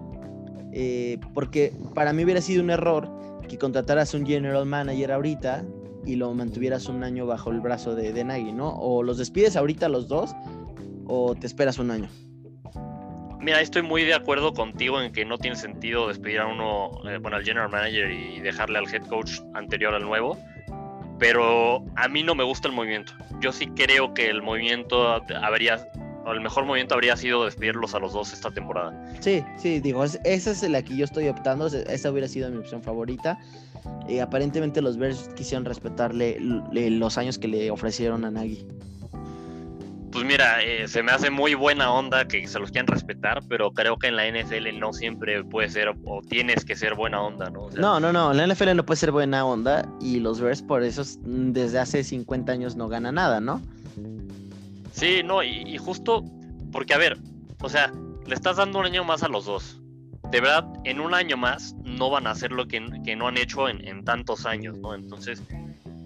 eh, 0.72 1.18
porque 1.34 1.74
para 1.94 2.12
mí 2.12 2.24
hubiera 2.24 2.40
sido 2.40 2.62
un 2.62 2.70
error 2.70 3.08
que 3.48 3.58
contrataras 3.58 4.14
un 4.14 4.26
general 4.26 4.66
manager 4.66 5.12
ahorita 5.12 5.64
y 6.04 6.16
lo 6.16 6.32
mantuvieras 6.34 6.86
un 6.88 7.04
año 7.04 7.26
bajo 7.26 7.50
el 7.50 7.60
brazo 7.60 7.94
de, 7.94 8.12
de 8.12 8.24
Nagy, 8.24 8.52
¿no? 8.52 8.70
O 8.76 9.02
los 9.02 9.18
despides 9.18 9.56
ahorita 9.56 9.88
los 9.88 10.08
dos 10.08 10.34
o 11.06 11.34
te 11.34 11.46
esperas 11.46 11.78
un 11.78 11.90
año. 11.90 12.08
Mira, 13.42 13.60
estoy 13.60 13.82
muy 13.82 14.04
de 14.04 14.14
acuerdo 14.14 14.54
contigo 14.54 15.02
en 15.02 15.12
que 15.12 15.24
no 15.24 15.36
tiene 15.36 15.56
sentido 15.56 16.06
despedir 16.06 16.38
a 16.38 16.46
uno, 16.46 16.90
eh, 17.10 17.18
bueno, 17.18 17.36
al 17.36 17.44
general 17.44 17.70
manager 17.70 18.08
y 18.08 18.38
dejarle 18.38 18.78
al 18.78 18.94
head 18.94 19.04
coach 19.08 19.40
anterior 19.54 19.92
al 19.94 20.04
nuevo. 20.04 20.38
Pero 21.18 21.84
a 21.96 22.06
mí 22.06 22.22
no 22.22 22.36
me 22.36 22.44
gusta 22.44 22.68
el 22.68 22.74
movimiento. 22.74 23.12
Yo 23.40 23.52
sí 23.52 23.66
creo 23.66 24.14
que 24.14 24.30
el 24.30 24.42
movimiento 24.42 25.08
habría, 25.08 25.84
o 26.24 26.30
el 26.30 26.40
mejor 26.40 26.66
movimiento 26.66 26.94
habría 26.94 27.16
sido 27.16 27.44
despedirlos 27.44 27.96
a 27.96 27.98
los 27.98 28.12
dos 28.12 28.32
esta 28.32 28.52
temporada. 28.52 28.94
Sí, 29.18 29.44
sí, 29.56 29.80
digo, 29.80 30.04
esa 30.04 30.20
es 30.24 30.62
la 30.62 30.80
que 30.82 30.96
yo 30.96 31.04
estoy 31.04 31.26
optando. 31.26 31.66
Esa 31.66 32.12
hubiera 32.12 32.28
sido 32.28 32.48
mi 32.48 32.58
opción 32.58 32.80
favorita. 32.80 33.40
y 34.08 34.20
aparentemente 34.20 34.80
los 34.80 34.96
Bears 34.96 35.30
quisieron 35.34 35.64
respetarle 35.64 36.36
los 36.40 37.18
años 37.18 37.38
que 37.38 37.48
le 37.48 37.70
ofrecieron 37.72 38.24
a 38.24 38.30
Nagy 38.30 38.64
pues 40.12 40.26
mira, 40.26 40.62
eh, 40.62 40.86
se 40.88 41.02
me 41.02 41.10
hace 41.10 41.30
muy 41.30 41.54
buena 41.54 41.90
onda 41.90 42.28
que 42.28 42.46
se 42.46 42.58
los 42.58 42.70
quieran 42.70 42.86
respetar, 42.86 43.42
pero 43.48 43.72
creo 43.72 43.96
que 43.96 44.08
en 44.08 44.16
la 44.16 44.28
NFL 44.28 44.78
no 44.78 44.92
siempre 44.92 45.42
puede 45.42 45.70
ser 45.70 45.88
o 45.88 46.20
tienes 46.28 46.66
que 46.66 46.76
ser 46.76 46.94
buena 46.94 47.22
onda, 47.22 47.48
¿no? 47.48 47.70
no, 47.70 47.98
no, 47.98 48.12
no, 48.12 48.30
en 48.30 48.36
la 48.36 48.46
NFL 48.46 48.76
no 48.76 48.84
puede 48.84 48.98
ser 48.98 49.10
buena 49.10 49.44
onda 49.44 49.88
y 50.00 50.20
los 50.20 50.38
Bears 50.38 50.62
por 50.62 50.82
eso 50.82 51.02
desde 51.22 51.78
hace 51.78 52.04
50 52.04 52.52
años 52.52 52.76
no 52.76 52.88
gana 52.88 53.10
nada, 53.10 53.40
¿no? 53.40 53.62
Sí, 54.92 55.22
no, 55.24 55.42
y, 55.42 55.78
justo 55.78 56.22
porque, 56.70 56.92
a 56.92 56.98
ver, 56.98 57.16
o 57.60 57.68
sea, 57.70 57.90
le 58.26 58.34
estás 58.34 58.58
dando 58.58 58.80
un 58.80 58.84
año 58.84 59.04
más 59.04 59.22
a 59.22 59.28
los 59.28 59.46
dos. 59.46 59.80
De 60.30 60.40
verdad, 60.40 60.66
en 60.84 61.00
un 61.00 61.14
año 61.14 61.36
más 61.36 61.74
no 61.84 62.10
van 62.10 62.26
a 62.26 62.30
hacer 62.30 62.52
lo 62.52 62.68
que, 62.68 62.80
no 62.80 63.28
han 63.28 63.38
hecho 63.38 63.68
en, 63.68 63.86
en 63.86 64.04
tantos 64.04 64.44
años, 64.44 64.78
¿no? 64.78 64.94
Entonces, 64.94 65.42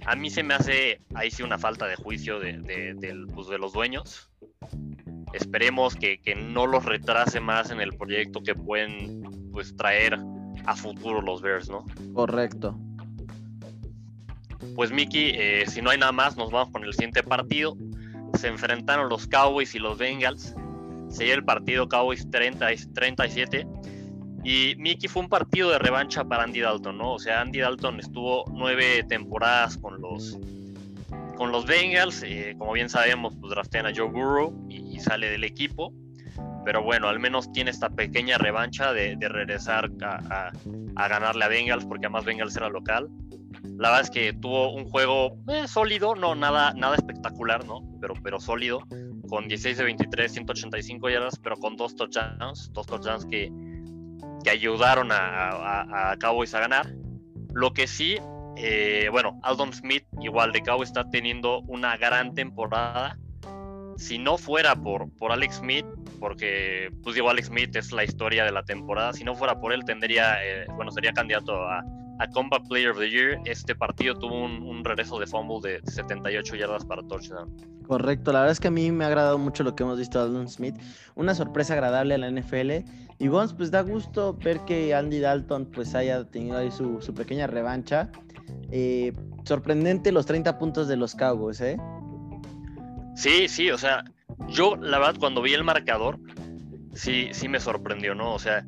a 0.07 0.15
mí 0.15 0.31
se 0.31 0.43
me 0.43 0.55
hace 0.55 1.01
ahí 1.15 1.31
sí 1.31 1.43
una 1.43 1.59
falta 1.59 1.87
de 1.87 1.97
juicio 1.97 2.39
de, 2.39 2.97
pues, 3.35 3.49
de 3.49 3.59
los 3.59 3.73
dueños. 3.73 4.31
Esperemos 5.33 5.97
que, 5.97 6.21
no 6.37 6.67
los 6.67 6.85
retrase 6.85 7.41
más 7.41 7.71
en 7.71 7.81
el 7.81 7.93
proyecto 7.93 8.41
que 8.41 8.55
pueden 8.55 9.51
pues 9.53 9.75
traer 9.77 10.19
a 10.65 10.77
futuro 10.77 11.21
los 11.21 11.43
Bears, 11.43 11.69
¿no? 11.69 11.85
Correcto. 12.15 12.79
Pues 14.77 14.93
Mickey, 14.93 15.33
eh, 15.35 15.65
si 15.67 15.83
no 15.83 15.91
hay 15.91 15.99
nada 15.99 16.13
más, 16.13 16.37
nos 16.37 16.51
vamos 16.51 16.73
con 16.73 16.85
el 16.85 16.93
siguiente 16.93 17.23
partido. 17.23 17.77
Se 18.39 18.47
enfrentaron 18.47 19.09
los 19.09 19.27
Cowboys 19.27 19.75
y 19.75 19.81
los 19.81 19.99
Bengals. 19.99 20.55
Se 21.09 21.25
dio 21.25 21.35
el 21.35 21.45
partido 21.45 21.89
Cowboys 21.89 22.31
30, 22.31 22.69
37 22.95 23.67
y 24.47 24.77
Mickey 24.77 25.09
fue 25.09 25.23
un 25.23 25.29
partido 25.29 25.71
de 25.71 25.81
revancha 25.81 26.23
para 26.23 26.45
Andy 26.45 26.61
Dalton, 26.61 26.97
¿no? 26.97 27.15
O 27.15 27.19
sea, 27.19 27.41
Andy 27.41 27.59
Dalton 27.59 27.99
estuvo 27.99 28.45
nueve 28.53 29.03
temporadas 29.09 29.77
con 29.77 30.01
los, 30.01 30.39
con 31.37 31.51
los 31.51 31.67
Bengals. 31.67 32.23
Eh, 32.23 32.55
como 32.57 32.73
bien 32.75 32.89
sabemos, 32.89 33.35
pues 33.41 33.51
draftean 33.51 33.87
a 33.87 33.93
Joe 33.93 34.09
Burrow 34.09 34.55
y, 34.69 35.01
sale 35.01 35.31
del 35.31 35.43
equipo. 35.43 35.93
Pero 36.65 36.81
bueno, 36.81 37.09
al 37.09 37.19
menos 37.19 37.51
tiene 37.51 37.73
esta 37.73 37.91
pequeña 37.91 38.39
revancha 38.39 38.93
de, 38.93 39.17
regresar 39.21 39.91
a, 40.05 40.53
ganarle 41.09 41.45
a 41.45 41.49
Bengals, 41.49 41.85
porque 41.85 42.07
además 42.07 42.25
Bengals 42.25 42.57
era 42.57 42.69
local. 42.69 43.09
La 43.79 43.89
verdad 43.89 44.03
es 44.03 44.11
que 44.11 44.33
tuvo 44.33 44.73
un 44.75 44.85
juego 44.85 45.39
eh, 45.49 45.67
sólido, 45.67 46.15
no 46.15 46.37
nada, 46.37 46.73
nada 46.73 46.95
espectacular, 46.95 47.67
¿no? 47.67 47.81
Pero, 48.01 48.15
pero 48.23 48.39
sólido, 48.39 48.85
con 49.29 49.49
16 49.49 49.79
de 49.79 49.85
23, 49.85 50.33
185 50.33 51.11
yardas, 51.11 51.37
pero 51.43 51.57
con 51.57 51.77
dos 51.77 51.97
touchdowns, 51.97 52.71
dos 52.73 52.87
touchdowns 52.87 53.27
que, 53.27 53.51
que 54.47 54.51
ayudaron 54.53 55.11
a, 55.11 56.13
a, 56.13 56.17
Cowboys 56.19 56.55
a 56.55 56.61
ganar. 56.61 56.87
Lo 57.53 57.73
que 57.73 57.89
sí, 57.89 58.17
eh, 58.57 59.09
bueno, 59.11 59.41
Aldon 59.43 59.73
Smith, 59.73 60.05
igual 60.21 60.53
de 60.53 60.63
Cowboys, 60.63 60.91
está 60.91 61.11
teniendo 61.11 61.63
una 61.63 61.97
gran 61.97 62.33
temporada. 62.33 63.19
Si 63.97 64.19
no 64.19 64.39
fuera 64.39 64.77
por, 64.77 65.11
por 65.17 65.33
Alex 65.33 65.57
Smith, 65.57 65.85
porque 66.21 66.91
pues 67.03 67.17
digo, 67.17 67.29
Alex 67.29 67.49
Smith 67.49 67.75
es 67.75 67.91
la 67.91 68.05
historia 68.05 68.45
de 68.45 68.53
la 68.53 68.63
temporada, 68.63 69.13
si 69.15 69.25
no 69.25 69.35
fuera 69.35 69.59
por 69.59 69.73
él, 69.73 69.85
tendría, 69.85 70.37
eh, 70.45 70.67
bueno, 70.77 70.93
sería 70.93 71.13
candidato 71.13 71.65
a, 71.65 71.83
a 72.19 72.29
Combat 72.29 72.67
Player 72.69 72.91
of 72.91 72.99
the 72.99 73.11
Year. 73.11 73.39
Este 73.45 73.75
partido 73.75 74.15
tuvo 74.15 74.45
un, 74.45 74.85
regreso 74.85 75.19
de 75.19 75.27
fumble 75.27 75.61
de 75.61 75.91
78 75.91 76.57
yardas 76.57 76.85
para 76.85 77.03
touchdown. 77.03 77.51
Correcto, 77.87 78.33
la 78.33 78.41
verdad 78.41 78.53
es 78.53 78.61
que 78.61 78.69
a 78.69 78.71
mí 78.71 78.91
me 78.91 79.05
ha 79.05 79.09
agradado 79.09 79.39
mucho 79.39 79.63
lo 79.63 79.75
que 79.75 79.83
hemos 79.83 79.99
visto 79.99 80.19
de 80.19 80.25
Aldon 80.27 80.49
Smith. 80.49 80.77
Una 81.15 81.35
sorpresa 81.35 81.75
agradable 81.75 82.15
a 82.15 82.19
la 82.19 82.31
NFL 82.31 82.85
y 83.19 83.29
bueno, 83.29 83.51
pues 83.57 83.71
da 83.71 83.83
gusto 83.83 84.35
ver 84.35 84.61
que 84.67 84.95
Andy 84.95 85.21
Dalton 85.21 85.67
pues 85.67 85.95
haya 85.95 86.25
tenido 86.25 86.59
ahí 86.59 86.71
su, 86.71 86.99
pequeña 87.15 87.47
revancha. 87.47 88.11
Eh, 88.71 89.13
sorprendente 89.45 90.13
los 90.13 90.27
30 90.27 90.59
puntos 90.59 90.89
de 90.89 90.97
los 90.97 91.15
Cowboys, 91.15 91.61
¿eh? 91.61 91.79
Sí, 93.15 93.49
sí, 93.49 93.71
o 93.71 93.79
sea, 93.79 94.05
yo 94.49 94.77
la 94.77 94.99
verdad 94.99 95.17
cuando 95.19 95.41
vi 95.41 95.55
el 95.55 95.65
marcador, 95.65 96.19
sí, 96.95 97.29
sí 97.33 97.49
me 97.49 97.61
sorprendió, 97.61 98.15
¿no? 98.15 98.35
O 98.35 98.39
sea, 98.39 98.67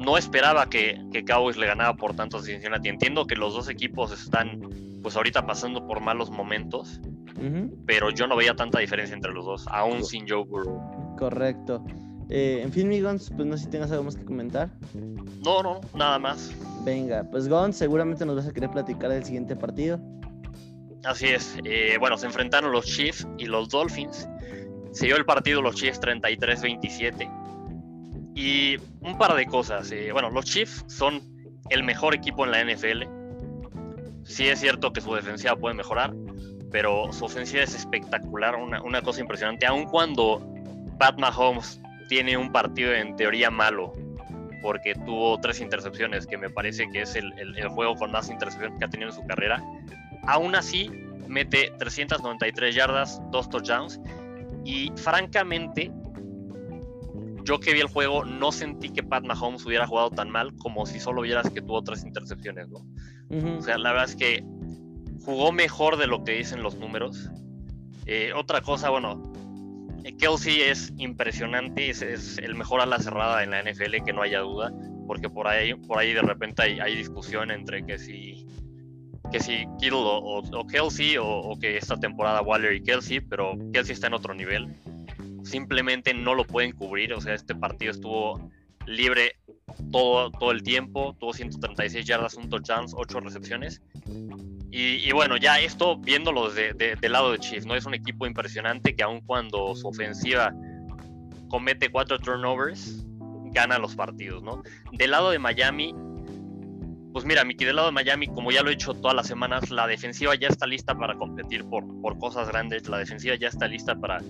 no 0.00 0.16
esperaba 0.16 0.68
que, 0.68 1.00
que 1.12 1.24
Cowboys 1.24 1.56
le 1.56 1.66
ganara 1.66 1.94
por 1.94 2.14
tantos 2.16 2.42
a 2.42 2.46
Cincinnati. 2.46 2.88
Entiendo 2.88 3.26
que 3.26 3.36
los 3.36 3.54
dos 3.54 3.68
equipos 3.68 4.12
están 4.12 4.60
pues 5.02 5.16
ahorita 5.16 5.46
pasando 5.46 5.86
por 5.86 6.00
malos 6.00 6.30
momentos, 6.30 7.00
pero 7.86 8.10
yo 8.10 8.26
no 8.26 8.36
veía 8.36 8.54
tanta 8.54 8.80
diferencia 8.80 9.14
entre 9.14 9.32
los 9.32 9.46
dos, 9.46 9.66
aún 9.68 10.04
sin 10.04 10.28
Joe 10.28 10.44
Burrow. 10.44 11.16
Correcto. 11.16 11.84
Eh, 12.28 12.60
en 12.62 12.72
fin, 12.72 12.88
mi 12.88 13.00
Gons, 13.00 13.30
pues 13.34 13.46
no 13.46 13.56
sé 13.56 13.64
si 13.64 13.70
tengas 13.70 13.90
algo 13.90 14.04
más 14.04 14.16
que 14.16 14.24
comentar. 14.24 14.70
No, 15.42 15.62
no, 15.62 15.80
nada 15.94 16.18
más. 16.18 16.52
Venga, 16.84 17.24
pues 17.30 17.48
Gons, 17.48 17.76
seguramente 17.76 18.24
nos 18.24 18.36
vas 18.36 18.46
a 18.46 18.52
querer 18.52 18.70
platicar 18.70 19.10
del 19.10 19.24
siguiente 19.24 19.56
partido. 19.56 20.00
Así 21.04 21.26
es. 21.26 21.58
Eh, 21.64 21.96
bueno, 21.98 22.16
se 22.18 22.26
enfrentaron 22.26 22.72
los 22.72 22.84
Chiefs 22.84 23.26
y 23.38 23.46
los 23.46 23.70
Dolphins. 23.70 24.28
Se 24.92 25.06
dio 25.06 25.16
el 25.16 25.24
partido 25.24 25.62
los 25.62 25.76
Chiefs 25.76 26.00
33-27. 26.00 27.39
Y 28.34 28.76
un 29.00 29.18
par 29.18 29.34
de 29.34 29.46
cosas. 29.46 29.90
Eh, 29.92 30.12
bueno, 30.12 30.30
los 30.30 30.44
Chiefs 30.44 30.84
son 30.88 31.20
el 31.70 31.82
mejor 31.82 32.14
equipo 32.14 32.44
en 32.44 32.52
la 32.52 32.64
NFL. 32.64 33.04
Sí 34.24 34.48
es 34.48 34.60
cierto 34.60 34.92
que 34.92 35.00
su 35.00 35.14
defensiva 35.14 35.56
puede 35.56 35.74
mejorar, 35.74 36.14
pero 36.70 37.12
su 37.12 37.24
ofensiva 37.24 37.62
es 37.62 37.74
espectacular, 37.74 38.54
una, 38.54 38.82
una 38.82 39.02
cosa 39.02 39.20
impresionante. 39.20 39.66
Aun 39.66 39.86
cuando 39.86 40.46
Pat 40.98 41.18
Mahomes 41.18 41.80
tiene 42.08 42.36
un 42.36 42.52
partido 42.52 42.92
en 42.92 43.16
teoría 43.16 43.50
malo, 43.50 43.94
porque 44.62 44.94
tuvo 44.94 45.38
tres 45.40 45.60
intercepciones, 45.60 46.26
que 46.26 46.36
me 46.36 46.50
parece 46.50 46.88
que 46.90 47.02
es 47.02 47.16
el, 47.16 47.32
juego 47.68 47.94
con 47.94 48.12
más 48.12 48.28
intercepciones 48.28 48.78
que 48.78 48.84
ha 48.84 48.88
tenido 48.88 49.10
en 49.10 49.16
su 49.16 49.24
carrera. 49.26 49.62
Aún 50.26 50.54
así, 50.54 50.90
mete 51.28 51.72
393 51.78 52.74
yardas, 52.74 53.22
dos 53.30 53.48
touchdowns, 53.48 54.00
y 54.64 54.92
francamente, 54.96 55.90
yo 57.44 57.60
que 57.60 57.72
vi 57.72 57.80
el 57.80 57.88
juego, 57.88 58.24
no 58.24 58.52
sentí 58.52 58.90
que 58.90 59.02
Pat 59.02 59.24
Mahomes 59.24 59.64
hubiera 59.66 59.86
jugado 59.86 60.10
tan 60.10 60.30
mal 60.30 60.54
como 60.56 60.86
si 60.86 61.00
solo 61.00 61.22
vieras 61.22 61.50
que 61.50 61.62
tuvo 61.62 61.82
tres 61.82 62.04
intercepciones, 62.04 62.68
¿no? 62.68 62.86
O 63.58 63.62
sea, 63.62 63.78
la 63.78 63.92
verdad 63.92 64.08
es 64.08 64.16
que 64.16 64.44
jugó 65.24 65.52
mejor 65.52 65.96
de 65.96 66.06
lo 66.06 66.24
que 66.24 66.32
dicen 66.32 66.62
los 66.62 66.76
números. 66.76 67.30
Eh, 68.06 68.32
otra 68.34 68.60
cosa, 68.60 68.90
bueno, 68.90 69.22
Kelsey 70.18 70.62
es 70.62 70.92
impresionante, 70.96 71.90
es, 71.90 72.38
el 72.38 72.54
mejor 72.54 72.80
a 72.80 72.86
la 72.86 72.98
cerrada 72.98 73.42
en 73.42 73.50
la 73.50 73.62
NFL, 73.62 74.04
que 74.04 74.12
no 74.12 74.22
haya 74.22 74.40
duda, 74.40 74.72
porque 75.06 75.28
por 75.28 75.46
ahí, 75.46 75.74
por 75.74 75.98
ahí 75.98 76.12
de 76.12 76.22
repente 76.22 76.62
hay, 76.62 76.96
discusión 76.96 77.50
entre 77.50 77.84
que 77.84 77.98
si, 77.98 78.46
que 79.30 79.40
si 79.40 79.66
Kittle 79.78 80.00
o, 80.02 80.66
Kelsey, 80.66 81.16
o, 81.20 81.56
que 81.60 81.76
esta 81.76 81.96
temporada 81.96 82.42
Waller 82.42 82.74
y 82.74 82.82
Kelsey, 82.82 83.20
pero 83.20 83.56
Kelsey 83.72 83.94
está 83.94 84.06
en 84.06 84.14
otro 84.14 84.34
nivel. 84.34 84.68
Simplemente 85.42 86.14
no 86.14 86.34
lo 86.34 86.44
pueden 86.44 86.72
cubrir, 86.72 87.12
o 87.12 87.20
sea, 87.20 87.34
este 87.34 87.54
partido 87.54 87.92
estuvo 87.92 88.50
libre 88.86 89.36
todo, 89.92 90.30
todo 90.30 90.50
el 90.50 90.62
tiempo, 90.62 91.16
tuvo 91.18 91.32
136 91.32 92.04
yardas, 92.06 92.34
un 92.34 92.48
touchdown, 92.48 92.86
8 92.92 93.20
recepciones. 93.20 93.82
Y, 94.72 95.10
bueno, 95.12 95.36
ya 95.36 95.58
esto 95.58 95.96
viéndolo 95.96 96.48
desde 96.48 96.94
del 96.94 97.12
lado 97.12 97.32
de 97.32 97.38
Chiefs, 97.38 97.66
¿no? 97.66 97.74
Es 97.74 97.86
un 97.86 97.94
equipo 97.94 98.24
impresionante 98.24 98.94
que 98.94 99.02
aun 99.02 99.20
cuando 99.20 99.74
su 99.74 99.88
ofensiva 99.88 100.54
comete 101.48 101.90
cuatro 101.90 102.20
turnovers, 102.20 103.04
gana 103.52 103.78
los 103.78 103.96
partidos, 103.96 104.44
¿no? 104.44 104.62
Del 104.92 105.10
lado 105.10 105.30
de 105.30 105.40
Miami, 105.40 105.92
pues 107.12 107.24
mira, 107.24 107.44
Miki, 107.44 107.64
del 107.64 107.76
lado 107.76 107.88
de 107.88 107.92
Miami, 107.92 108.28
como 108.28 108.52
ya 108.52 108.62
lo 108.62 108.70
he 108.70 108.74
hecho 108.74 108.94
todas 108.94 109.16
las 109.16 109.26
semanas, 109.26 109.70
la 109.70 109.88
defensiva 109.88 110.36
ya 110.36 110.46
está 110.46 110.68
lista 110.68 110.94
para 110.94 111.16
competir 111.16 111.64
por, 111.64 111.84
por 112.00 112.16
cosas 112.18 112.46
grandes, 112.46 112.88
la 112.88 112.98
defensiva 112.98 113.34
ya 113.34 113.48
está 113.48 113.66
lista 113.66 113.96
para, 113.96 114.20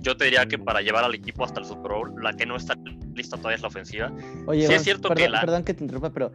yo 0.00 0.16
te 0.16 0.24
diría 0.24 0.46
que 0.46 0.58
para 0.58 0.80
llevar 0.80 1.04
al 1.04 1.14
equipo 1.14 1.44
hasta 1.44 1.60
el 1.60 1.66
Super 1.66 1.92
Bowl, 1.92 2.14
la 2.22 2.32
que 2.32 2.46
no 2.46 2.56
está 2.56 2.74
lista 3.14 3.36
todavía 3.36 3.56
es 3.56 3.62
la 3.62 3.68
ofensiva. 3.68 4.12
Oye, 4.46 4.66
sí 4.66 4.72
es 4.72 4.82
cierto 4.82 5.08
perdón, 5.08 5.32
que 5.32 5.38
perdón 5.40 5.64
que 5.64 5.74
te 5.74 5.84
interrumpa, 5.84 6.10
pero 6.10 6.32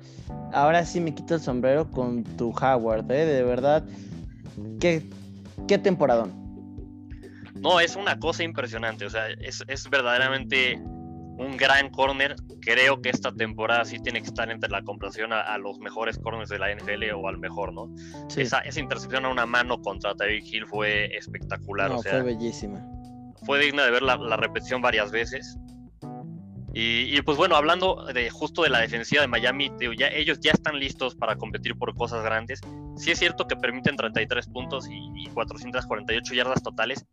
ahora 0.54 0.86
sí 0.86 1.00
me 1.00 1.14
quito 1.14 1.36
el 1.36 1.42
sombrero 1.42 1.90
con 1.90 2.24
tu 2.24 2.52
Howard, 2.52 3.10
¿eh? 3.12 3.26
De 3.26 3.44
verdad, 3.44 3.84
qué, 4.80 5.04
qué 5.68 5.78
temporadón. 5.78 6.34
No, 7.56 7.80
es 7.80 7.96
una 7.96 8.20
cosa 8.20 8.44
impresionante, 8.44 9.06
o 9.06 9.10
sea, 9.10 9.30
es, 9.30 9.64
es 9.68 9.90
verdaderamente 9.90 10.80
un 11.38 11.58
gran 11.58 11.90
corner. 11.90 12.36
Creo 12.62 13.02
que 13.02 13.10
esta 13.10 13.32
temporada 13.32 13.86
sí 13.86 14.00
tiene 14.00 14.22
que 14.22 14.28
estar 14.28 14.50
entre 14.50 14.70
la 14.70 14.82
comparación 14.84 15.34
a, 15.34 15.58
los 15.58 15.80
mejores 15.80 16.18
corners 16.18 16.50
de 16.50 16.60
la 16.60 16.74
NFL 16.74 17.12
o 17.16 17.28
al 17.28 17.38
mejor, 17.38 17.74
¿no? 17.74 17.94
Esa, 18.36 18.60
esa, 18.60 18.80
intercepción 18.80 19.26
a 19.26 19.30
una 19.30 19.46
mano 19.46 19.82
contra 19.82 20.16
Tyreek 20.16 20.46
Hill 20.46 20.66
fue 20.66 21.16
espectacular. 21.16 21.92
o 21.92 22.02
sea, 22.02 22.12
fue 22.12 22.24
bellísima. 22.24 22.95
Fue 23.46 23.60
digna 23.60 23.84
de 23.86 23.92
ver 23.92 24.02
la, 24.02 24.38
repetición 24.38 24.82
varias 24.82 25.12
veces. 25.12 25.58
Y, 26.78 27.22
pues 27.22 27.38
bueno, 27.38 27.56
hablando 27.56 28.06
de 28.14 28.30
justo 28.30 28.64
de 28.64 28.70
la 28.70 28.80
defensiva 28.80 29.22
de 29.22 29.30
Miami, 29.30 29.72
ellos 29.80 30.40
ya 30.42 30.52
están 30.52 30.78
listos 30.78 31.16
para 31.16 31.38
competir 31.38 31.78
por 31.78 31.96
cosas 31.96 32.22
grandes. 32.22 32.60
Sí 32.98 33.12
es 33.12 33.20
cierto 33.20 33.48
que 33.48 33.56
permiten 33.56 33.96
33 33.96 34.48
puntos 34.48 34.90
y, 34.90 35.00
y 35.16 35.28
448 35.28 36.34
yardas 36.34 36.62
totales, 36.62 37.06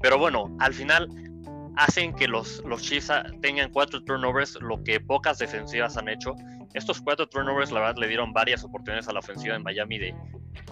pero 0.00 0.18
bueno, 0.18 0.56
al 0.58 0.74
final 0.74 1.08
hacen 1.76 2.12
que 2.12 2.26
los, 2.26 2.62
los 2.64 2.82
Chiefs 2.82 3.12
tengan 3.40 3.70
cuatro 3.70 4.02
turnovers, 4.02 4.58
lo 4.60 4.82
que 4.82 5.00
pocas 5.00 5.38
defensivas 5.38 5.96
han 5.96 6.08
hecho. 6.08 6.34
Estos 6.74 7.00
cuatro 7.00 7.28
turnovers, 7.28 7.70
la 7.70 7.80
verdad, 7.80 7.96
le 7.96 8.08
dieron 8.08 8.32
varias 8.32 8.64
oportunidades 8.64 9.08
a 9.08 9.12
la 9.12 9.20
ofensiva 9.20 9.54
en 9.54 9.62
Miami 9.62 9.98
de, 9.98 10.14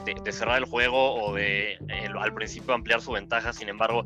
de, 0.05 0.33
cerrar 0.33 0.59
el 0.59 0.65
juego 0.65 1.15
o 1.15 1.35
de 1.35 1.75
eh, 1.89 2.09
al 2.19 2.35
principio 2.35 2.75
ampliar 2.75 3.01
su 3.01 3.13
ventaja. 3.13 3.53
Sin 3.53 3.69
embargo, 3.69 4.05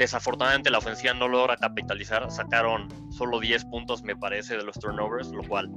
desafortunadamente 0.00 0.70
la 0.70 0.78
ofensiva 0.78 1.12
no 1.14 1.28
logra 1.28 1.56
capitalizar. 1.56 2.30
Sacaron 2.30 2.88
solo 3.12 3.38
10 3.38 3.66
puntos, 3.66 4.02
me 4.02 4.16
parece, 4.16 4.56
de 4.56 4.64
los 4.64 4.78
turnovers, 4.78 5.30
lo 5.30 5.42
cual, 5.42 5.70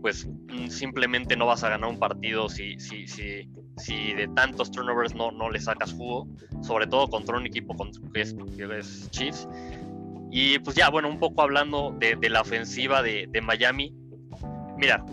pues, 0.00 0.26
mm, 0.26 0.68
simplemente 0.68 1.36
no 1.36 1.46
vas 1.46 1.64
a 1.64 1.70
ganar 1.70 1.90
un 1.90 1.98
partido 1.98 2.48
si, 2.48 2.78
si, 2.78 3.06
si, 3.08 3.48
si 3.76 4.14
de 4.14 4.28
tantos 4.28 4.70
turnovers 4.70 5.14
no, 5.14 5.32
no 5.32 5.50
le 5.50 5.60
sacas 5.60 5.92
jugo, 5.92 6.28
sobre 6.62 6.86
todo 6.86 7.08
contra 7.08 7.36
un 7.36 7.46
equipo 7.46 7.74
que 8.12 8.20
es, 8.22 9.10
Chiefs. 9.10 9.48
Y 10.30 10.58
pues 10.60 10.76
ya, 10.76 10.88
bueno, 10.88 11.08
un 11.08 11.18
poco 11.18 11.42
hablando 11.42 11.94
de, 11.98 12.16
la 12.28 12.40
ofensiva 12.40 13.02
de, 13.02 13.28
Miami. 13.42 13.92
Mira, 14.76 15.04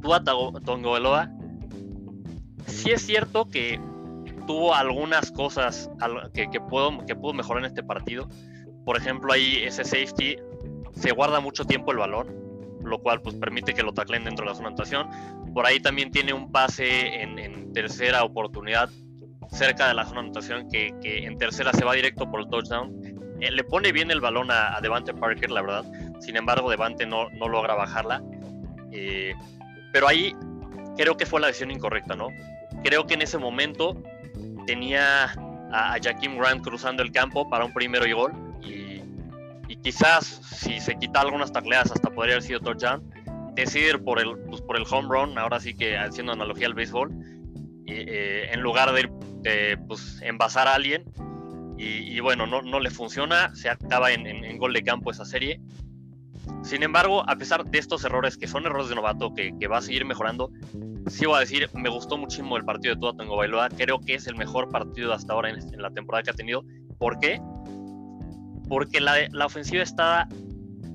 Tua 0.00 0.22
Tongoeloa, 0.24 1.30
sí 2.66 2.90
es 2.90 3.02
cierto 3.02 3.48
que 3.48 3.80
tuvo 4.46 4.74
algunas 4.74 5.30
cosas 5.30 5.90
que, 6.32 6.60
pudo 6.60 6.92
mejorar 7.32 7.64
en 7.64 7.68
este 7.68 7.82
partido. 7.82 8.28
Por 8.84 8.96
ejemplo, 8.96 9.32
ahí 9.32 9.62
ese 9.64 9.84
safety 9.84 10.36
se 10.92 11.12
guarda 11.12 11.40
mucho 11.40 11.64
tiempo 11.64 11.92
el 11.92 11.98
balón, 11.98 12.28
lo 12.82 12.98
cual 12.98 13.20
pues 13.22 13.34
permite 13.36 13.74
que 13.74 13.82
lo 13.82 13.92
taclen 13.92 14.24
dentro 14.24 14.44
de 14.44 14.50
la 14.50 14.54
zona 14.54 14.68
de 14.68 14.74
anotación. 14.74 15.08
Por 15.52 15.66
ahí 15.66 15.80
también 15.80 16.10
tiene 16.10 16.32
un 16.32 16.52
pase 16.52 17.22
en, 17.22 17.72
tercera 17.72 18.22
oportunidad 18.22 18.88
cerca 19.50 19.88
de 19.88 19.94
la 19.94 20.04
zona 20.04 20.22
de 20.22 20.26
anotación 20.26 20.68
que, 20.70 20.92
en 21.02 21.36
tercera 21.38 21.72
se 21.72 21.84
va 21.84 21.94
directo 21.94 22.30
por 22.30 22.40
el 22.40 22.48
touchdown. 22.48 22.92
Eh, 23.40 23.50
le 23.50 23.64
pone 23.64 23.90
bien 23.90 24.10
el 24.10 24.20
balón 24.20 24.50
a, 24.50 24.78
Devante 24.80 25.12
Parker, 25.12 25.50
la 25.50 25.62
verdad. 25.62 25.84
Sin 26.20 26.36
embargo, 26.36 26.70
Devante 26.70 27.04
no, 27.06 27.28
no 27.30 27.48
logra 27.48 27.74
bajarla. 27.74 28.22
Eh, 28.92 29.34
pero 29.92 30.06
ahí 30.06 30.34
creo 30.96 31.16
que 31.16 31.26
fue 31.26 31.40
la 31.40 31.48
decisión 31.48 31.70
incorrecta, 31.70 32.14
¿no? 32.14 32.28
Creo 32.82 33.06
que 33.06 33.14
en 33.14 33.22
ese 33.22 33.38
momento 33.38 33.96
tenía 34.66 35.24
a, 35.72 35.94
a 35.94 35.98
Grant 35.98 36.62
cruzando 36.62 37.02
el 37.02 37.12
campo 37.12 37.48
para 37.48 37.64
un 37.64 37.72
primero 37.72 38.06
y 38.06 38.12
gol. 38.12 38.32
Y, 38.62 38.94
quizás 39.82 40.40
si 40.50 40.80
se 40.80 40.96
quita 40.96 41.20
algunas 41.20 41.52
tacleadas 41.52 41.92
hasta 41.92 42.08
podría 42.08 42.36
haber 42.36 42.42
sido 42.42 42.60
touchdown 42.60 43.02
decidir 43.54 44.02
por 44.02 44.18
el, 44.18 44.36
pues, 44.48 44.60
por 44.62 44.76
el 44.76 44.84
home 44.90 45.08
run, 45.08 45.38
ahora 45.38 45.60
sí 45.60 45.74
que 45.74 45.96
haciendo 45.96 46.32
analogía 46.32 46.66
al 46.66 46.74
béisbol, 46.74 47.12
eh, 47.86 48.48
en 48.50 48.60
lugar 48.60 48.92
de, 48.92 49.78
pues, 49.88 50.20
envasar 50.22 50.68
a 50.68 50.74
alguien. 50.74 51.04
Y, 51.76 52.20
bueno, 52.20 52.46
no, 52.46 52.62
no, 52.62 52.78
le 52.78 52.90
funciona, 52.90 53.54
se 53.54 53.68
acaba 53.68 54.12
en, 54.12 54.56
gol 54.58 54.72
de 54.72 54.82
campo 54.82 55.10
esa 55.10 55.24
serie. 55.24 55.60
Sin 56.64 56.82
embargo, 56.82 57.28
a 57.28 57.36
pesar 57.36 57.62
de 57.64 57.78
estos 57.78 58.04
errores, 58.04 58.38
que 58.38 58.48
son 58.48 58.64
errores 58.64 58.88
de 58.88 58.94
novato, 58.94 59.34
que, 59.34 59.52
va 59.68 59.78
a 59.78 59.82
seguir 59.82 60.06
mejorando, 60.06 60.50
sí 61.08 61.26
voy 61.26 61.36
a 61.36 61.40
decir, 61.40 61.68
me 61.74 61.90
gustó 61.90 62.16
muchísimo 62.16 62.56
el 62.56 62.64
partido 62.64 62.94
de 62.94 63.00
Tua 63.00 63.14
Tango 63.14 63.36
Bailoa. 63.36 63.68
Creo 63.68 64.00
que 64.00 64.14
es 64.14 64.26
el 64.26 64.36
mejor 64.36 64.70
partido 64.70 65.12
hasta 65.12 65.34
ahora 65.34 65.50
en, 65.50 65.82
la 65.82 65.90
temporada 65.90 66.22
que 66.22 66.30
ha 66.30 66.34
tenido. 66.34 66.64
¿Por 66.98 67.18
qué? 67.18 67.38
Porque 68.66 68.98
la, 69.00 69.28
la 69.30 69.44
ofensiva 69.44 69.82
está 69.82 70.26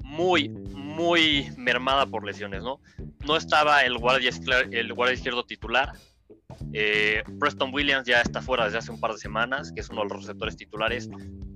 muy, 0.03 0.49
muy 0.49 1.51
mermada 1.55 2.07
por 2.07 2.25
lesiones, 2.25 2.63
¿no? 2.63 2.81
No 3.27 3.37
estaba 3.37 3.83
el 3.83 3.97
guardia, 3.99 4.31
el 4.71 4.93
guardia 4.93 5.13
izquierdo 5.13 5.45
titular. 5.45 5.93
Eh, 6.73 7.23
Preston 7.39 7.73
Williams 7.73 8.07
ya 8.07 8.21
está 8.21 8.41
fuera 8.41 8.65
desde 8.65 8.79
hace 8.79 8.91
un 8.91 8.99
par 8.99 9.11
de 9.11 9.19
semanas, 9.19 9.71
que 9.71 9.81
es 9.81 9.89
uno 9.89 10.01
de 10.01 10.09
los 10.09 10.21
receptores 10.23 10.57
titulares. 10.57 11.09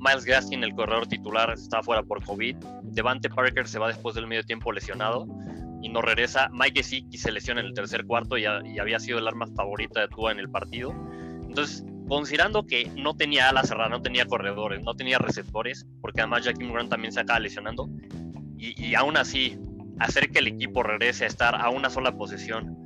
Miles 0.04 0.26
Gaskin, 0.26 0.64
el 0.64 0.76
corredor 0.76 1.08
titular, 1.08 1.50
está 1.52 1.82
fuera 1.82 2.04
por 2.04 2.24
COVID. 2.26 2.58
Devante 2.84 3.30
Parker 3.30 3.68
se 3.68 3.80
va 3.80 3.88
después 3.88 4.16
del 4.16 4.28
medio 4.28 4.44
tiempo 4.44 4.72
lesionado 4.74 5.26
y 5.82 5.88
no 5.88 6.02
regresa. 6.02 6.50
Mike 6.52 6.82
Gesicki 6.82 7.18
se 7.18 7.32
lesiona 7.32 7.62
en 7.62 7.68
el 7.68 7.74
tercer 7.74 8.06
cuarto 8.06 8.38
y, 8.38 8.44
y, 8.44 8.80
había 8.80 9.00
sido 9.00 9.20
el 9.20 9.28
arma 9.28 9.48
favorita 9.56 10.02
de 10.02 10.10
Tua 10.10 10.34
en 10.34 10.40
el 10.40 10.50
partido. 10.50 10.94
Entonces, 11.48 11.86
considerando 12.10 12.66
que 12.66 12.92
no 12.98 13.16
tenía 13.16 13.48
ala 13.48 13.64
cerrada, 13.64 13.90
no 13.90 14.02
tenía 14.02 14.26
corredores, 14.26 14.84
no 14.84 14.94
tenía 14.94 15.20
receptores, 15.20 15.88
porque 16.02 16.22
además 16.22 16.44
Jackie 16.44 16.68
Grant 16.68 16.90
también 16.90 17.14
se 17.14 17.22
acaba 17.22 17.40
lesionando, 17.40 17.90
y, 18.58 18.96
aún 18.96 19.18
así 19.18 19.58
hacer 20.00 20.32
que 20.32 20.40
el 20.40 20.48
equipo 20.48 20.84
regrese 20.84 21.26
a 21.26 21.28
estar 21.28 21.56
a 21.56 21.70
una 21.70 21.90
sola 21.90 22.18
posesión. 22.18 22.78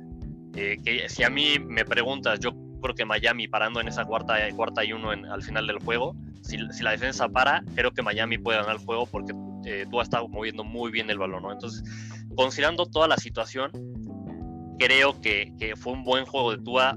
Eh, 0.56 0.78
que 0.84 1.08
si 1.08 1.22
a 1.22 1.30
mí 1.30 1.58
me 1.60 1.84
preguntas, 1.84 2.40
yo 2.40 2.50
creo 2.80 2.94
que 2.94 3.04
Miami 3.04 3.46
parando 3.46 3.80
en 3.80 3.88
esa 3.88 4.04
cuarta, 4.04 4.36
cuarta 4.56 4.84
y 4.84 4.92
uno 4.92 5.10
al 5.10 5.42
final 5.42 5.66
del 5.68 5.78
juego, 5.78 6.16
si, 6.42 6.56
la 6.82 6.90
defensa 6.92 7.28
para, 7.28 7.62
creo 7.74 7.92
que 7.92 8.02
Miami 8.02 8.38
puede 8.38 8.58
ganar 8.58 8.76
el 8.76 8.84
juego 8.84 9.06
porque 9.06 9.34
eh, 9.64 9.86
tú 9.90 10.00
has 10.00 10.06
estado 10.06 10.28
moviendo 10.28 10.64
muy 10.64 10.90
bien 10.90 11.10
el 11.10 11.18
balón, 11.18 11.42
¿no? 11.42 11.52
Entonces, 11.52 11.82
considerando 12.36 12.86
toda 12.86 13.08
la 13.08 13.16
situación, 13.16 13.70
creo 14.78 15.20
que, 15.20 15.52
que, 15.58 15.76
fue 15.76 15.92
un 15.92 16.04
buen 16.04 16.24
juego 16.24 16.52
de 16.52 16.62
Tua, 16.62 16.96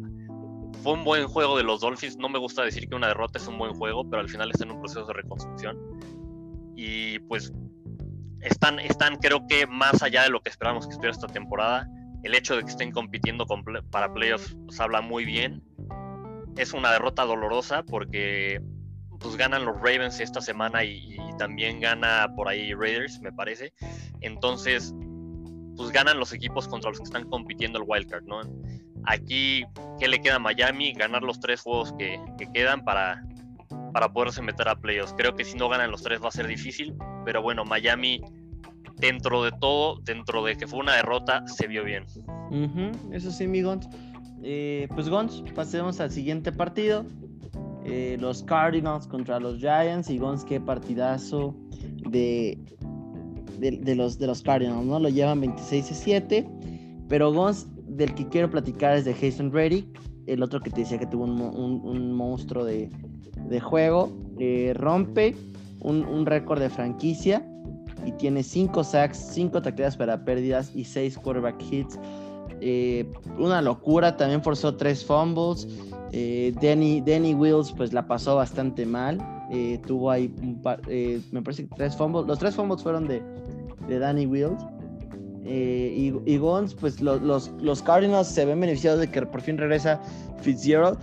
fue 0.84 0.94
un 0.94 1.04
buen 1.04 1.28
juego 1.28 1.58
de 1.58 1.64
los 1.64 1.82
Dolphins. 1.82 2.18
No 2.18 2.30
me 2.30 2.40
gusta 2.40 2.64
decir 2.64 2.88
que 2.88 2.96
una 2.96 3.08
derrota 3.08 3.40
es 3.40 3.48
un 3.48 3.58
buen 3.58 3.74
juego, 3.74 4.10
pero 4.10 4.22
al 4.22 4.30
final 4.30 4.50
está 4.52 4.66
en 4.66 4.72
un 4.72 4.80
proceso 4.80 5.06
de 5.06 5.14
reconstrucción. 5.14 5.78
Y 6.76 7.20
pues 7.20 7.54
están, 8.42 8.80
están 8.80 9.18
creo 9.18 9.46
que 9.48 9.68
más 9.68 10.02
allá 10.02 10.24
de 10.24 10.30
lo 10.30 10.42
que 10.42 10.50
esperábamos 10.50 10.88
que 10.88 10.94
estuviera 10.94 11.16
esta 11.16 11.28
temporada. 11.28 11.88
El 12.24 12.36
hecho 12.36 12.56
de 12.56 12.64
que 12.64 12.70
estén 12.70 12.92
compitiendo 12.92 13.46
para 13.90 14.14
playoffs 14.14 14.56
pues, 14.66 14.80
habla 14.80 15.02
muy 15.02 15.26
bien. 15.26 15.64
Es 16.58 16.74
una 16.74 16.92
derrota 16.92 17.24
dolorosa 17.24 17.84
porque 17.84 18.62
pues 19.22 19.36
ganan 19.36 19.66
los 19.66 19.76
Ravens 19.76 20.20
esta 20.20 20.42
semana 20.42 20.84
y, 20.84 21.18
también 21.38 21.80
gana 21.80 22.28
por 22.36 22.48
ahí 22.48 22.74
Raiders, 22.74 23.20
me 23.20 23.32
parece. 23.32 23.74
Entonces, 24.22 24.94
pues 25.76 25.92
ganan 25.92 26.20
los 26.20 26.34
equipos 26.34 26.68
contra 26.68 26.92
los 26.92 27.00
que 27.00 27.06
están 27.06 27.28
compitiendo 27.30 27.80
el 27.80 27.86
wildcard, 27.88 28.26
¿no? 28.26 28.42
Aquí, 29.06 29.64
¿qué 30.00 30.08
le 30.08 30.22
queda 30.22 30.36
a 30.36 30.40
Miami? 30.40 30.94
Ganar 30.94 31.24
los 31.24 31.40
tres 31.40 31.62
juegos 31.62 31.94
que, 31.98 32.20
que 32.38 32.52
quedan 32.52 32.84
para, 32.84 33.24
para 33.92 34.14
poderse 34.14 34.44
meter 34.44 34.68
a 34.68 34.76
playoffs. 34.76 35.16
Creo 35.18 35.36
que 35.36 35.44
si 35.44 35.58
no 35.58 35.68
ganan 35.70 35.90
los 35.90 36.04
tres 36.04 36.22
va 36.22 36.28
a 36.28 36.32
ser 36.32 36.46
difícil, 36.46 36.94
pero 37.26 37.42
bueno, 37.42 37.66
Miami 37.66 38.22
dentro 39.02 39.44
de 39.44 39.52
todo, 39.52 40.00
dentro 40.04 40.44
de 40.44 40.56
que 40.56 40.68
fue 40.68 40.80
una 40.80 40.96
derrota, 40.96 41.44
se 41.48 41.68
vio 41.68 41.84
bien. 41.84 42.06
eso 43.12 43.32
sí, 43.32 43.48
mi 43.48 43.62
Gons. 43.62 43.90
Eh, 44.44 44.88
pues 44.94 45.10
Gons, 45.10 45.44
pasemos 45.56 46.00
al 46.00 46.12
siguiente 46.12 46.52
partido. 46.52 47.06
Eh, 47.86 48.18
los 48.20 48.44
Cardinals 48.44 49.08
contra 49.08 49.40
los 49.40 49.58
Giants 49.58 50.10
y 50.10 50.18
Gons, 50.18 50.46
qué 50.46 50.60
partidazo 50.60 51.56
de, 52.10 52.60
de, 53.60 53.96
los, 53.96 54.20
de 54.20 54.28
los 54.28 54.42
Cardinals, 54.42 54.86
¿no? 54.86 55.00
Lo 55.00 55.10
llevan 55.10 55.42
26 55.42 55.86
7, 55.92 56.48
pero 57.08 57.34
Gons, 57.34 57.68
del 57.88 58.14
que 58.14 58.28
quiero 58.28 58.50
platicar 58.50 58.96
es 58.96 59.06
de 59.06 59.14
Jason 59.14 59.52
Reddick, 59.52 59.88
el 60.28 60.44
otro 60.44 60.62
que 60.62 60.70
te 60.70 60.82
decía 60.82 61.00
que 61.00 61.08
tuvo 61.08 61.26
un 61.26 62.14
monstruo 62.14 62.64
de, 62.64 62.90
de 63.52 63.60
juego, 63.60 64.12
eh, 64.40 64.74
rompe 64.76 65.36
un, 65.82 66.26
récord 66.26 66.60
de 66.60 66.70
franquicia 66.70 67.46
y 68.06 68.12
tiene 68.14 68.44
5 68.44 68.84
sacks, 68.84 69.18
5 69.34 69.62
tacleadas 69.62 69.98
para 69.98 70.24
pérdidas 70.24 70.72
y 70.76 70.84
6 70.84 71.18
quarterback 71.20 71.62
hits. 71.72 72.00
Eh, 72.62 73.12
una 73.38 73.62
locura, 73.62 74.18
también 74.18 74.42
forzó 74.42 74.76
3 74.76 75.06
fumbles. 75.06 75.68
Eh, 76.12 76.54
Danny, 76.62 77.02
Danny 77.02 77.34
Wills 77.34 77.72
pues 77.72 77.94
la 77.94 78.06
pasó 78.06 78.36
bastante 78.36 78.86
mal. 78.86 79.18
tuvo 79.86 80.12
ahí 80.12 80.28
par, 80.62 80.82
me 80.88 81.42
parece 81.42 81.68
que 81.68 81.76
3 81.76 81.96
fumbles. 81.96 82.28
Los 82.28 82.40
3 82.40 82.56
fumbles 82.56 82.84
fueron 82.84 83.08
de, 83.08 83.22
de 83.88 84.00
Danny 84.00 84.26
Wills. 84.26 84.64
y, 85.46 86.14
y 86.26 86.38
Gons, 86.38 86.76
pues 86.76 87.02
los, 87.02 87.50
los, 87.62 87.82
Cardinals 87.82 88.28
se 88.28 88.46
ven 88.46 88.60
beneficiados 88.60 89.00
de 89.00 89.10
que 89.10 89.22
por 89.24 89.42
fin 89.42 89.58
regresa 89.58 90.00
Fitzgerald 90.42 91.00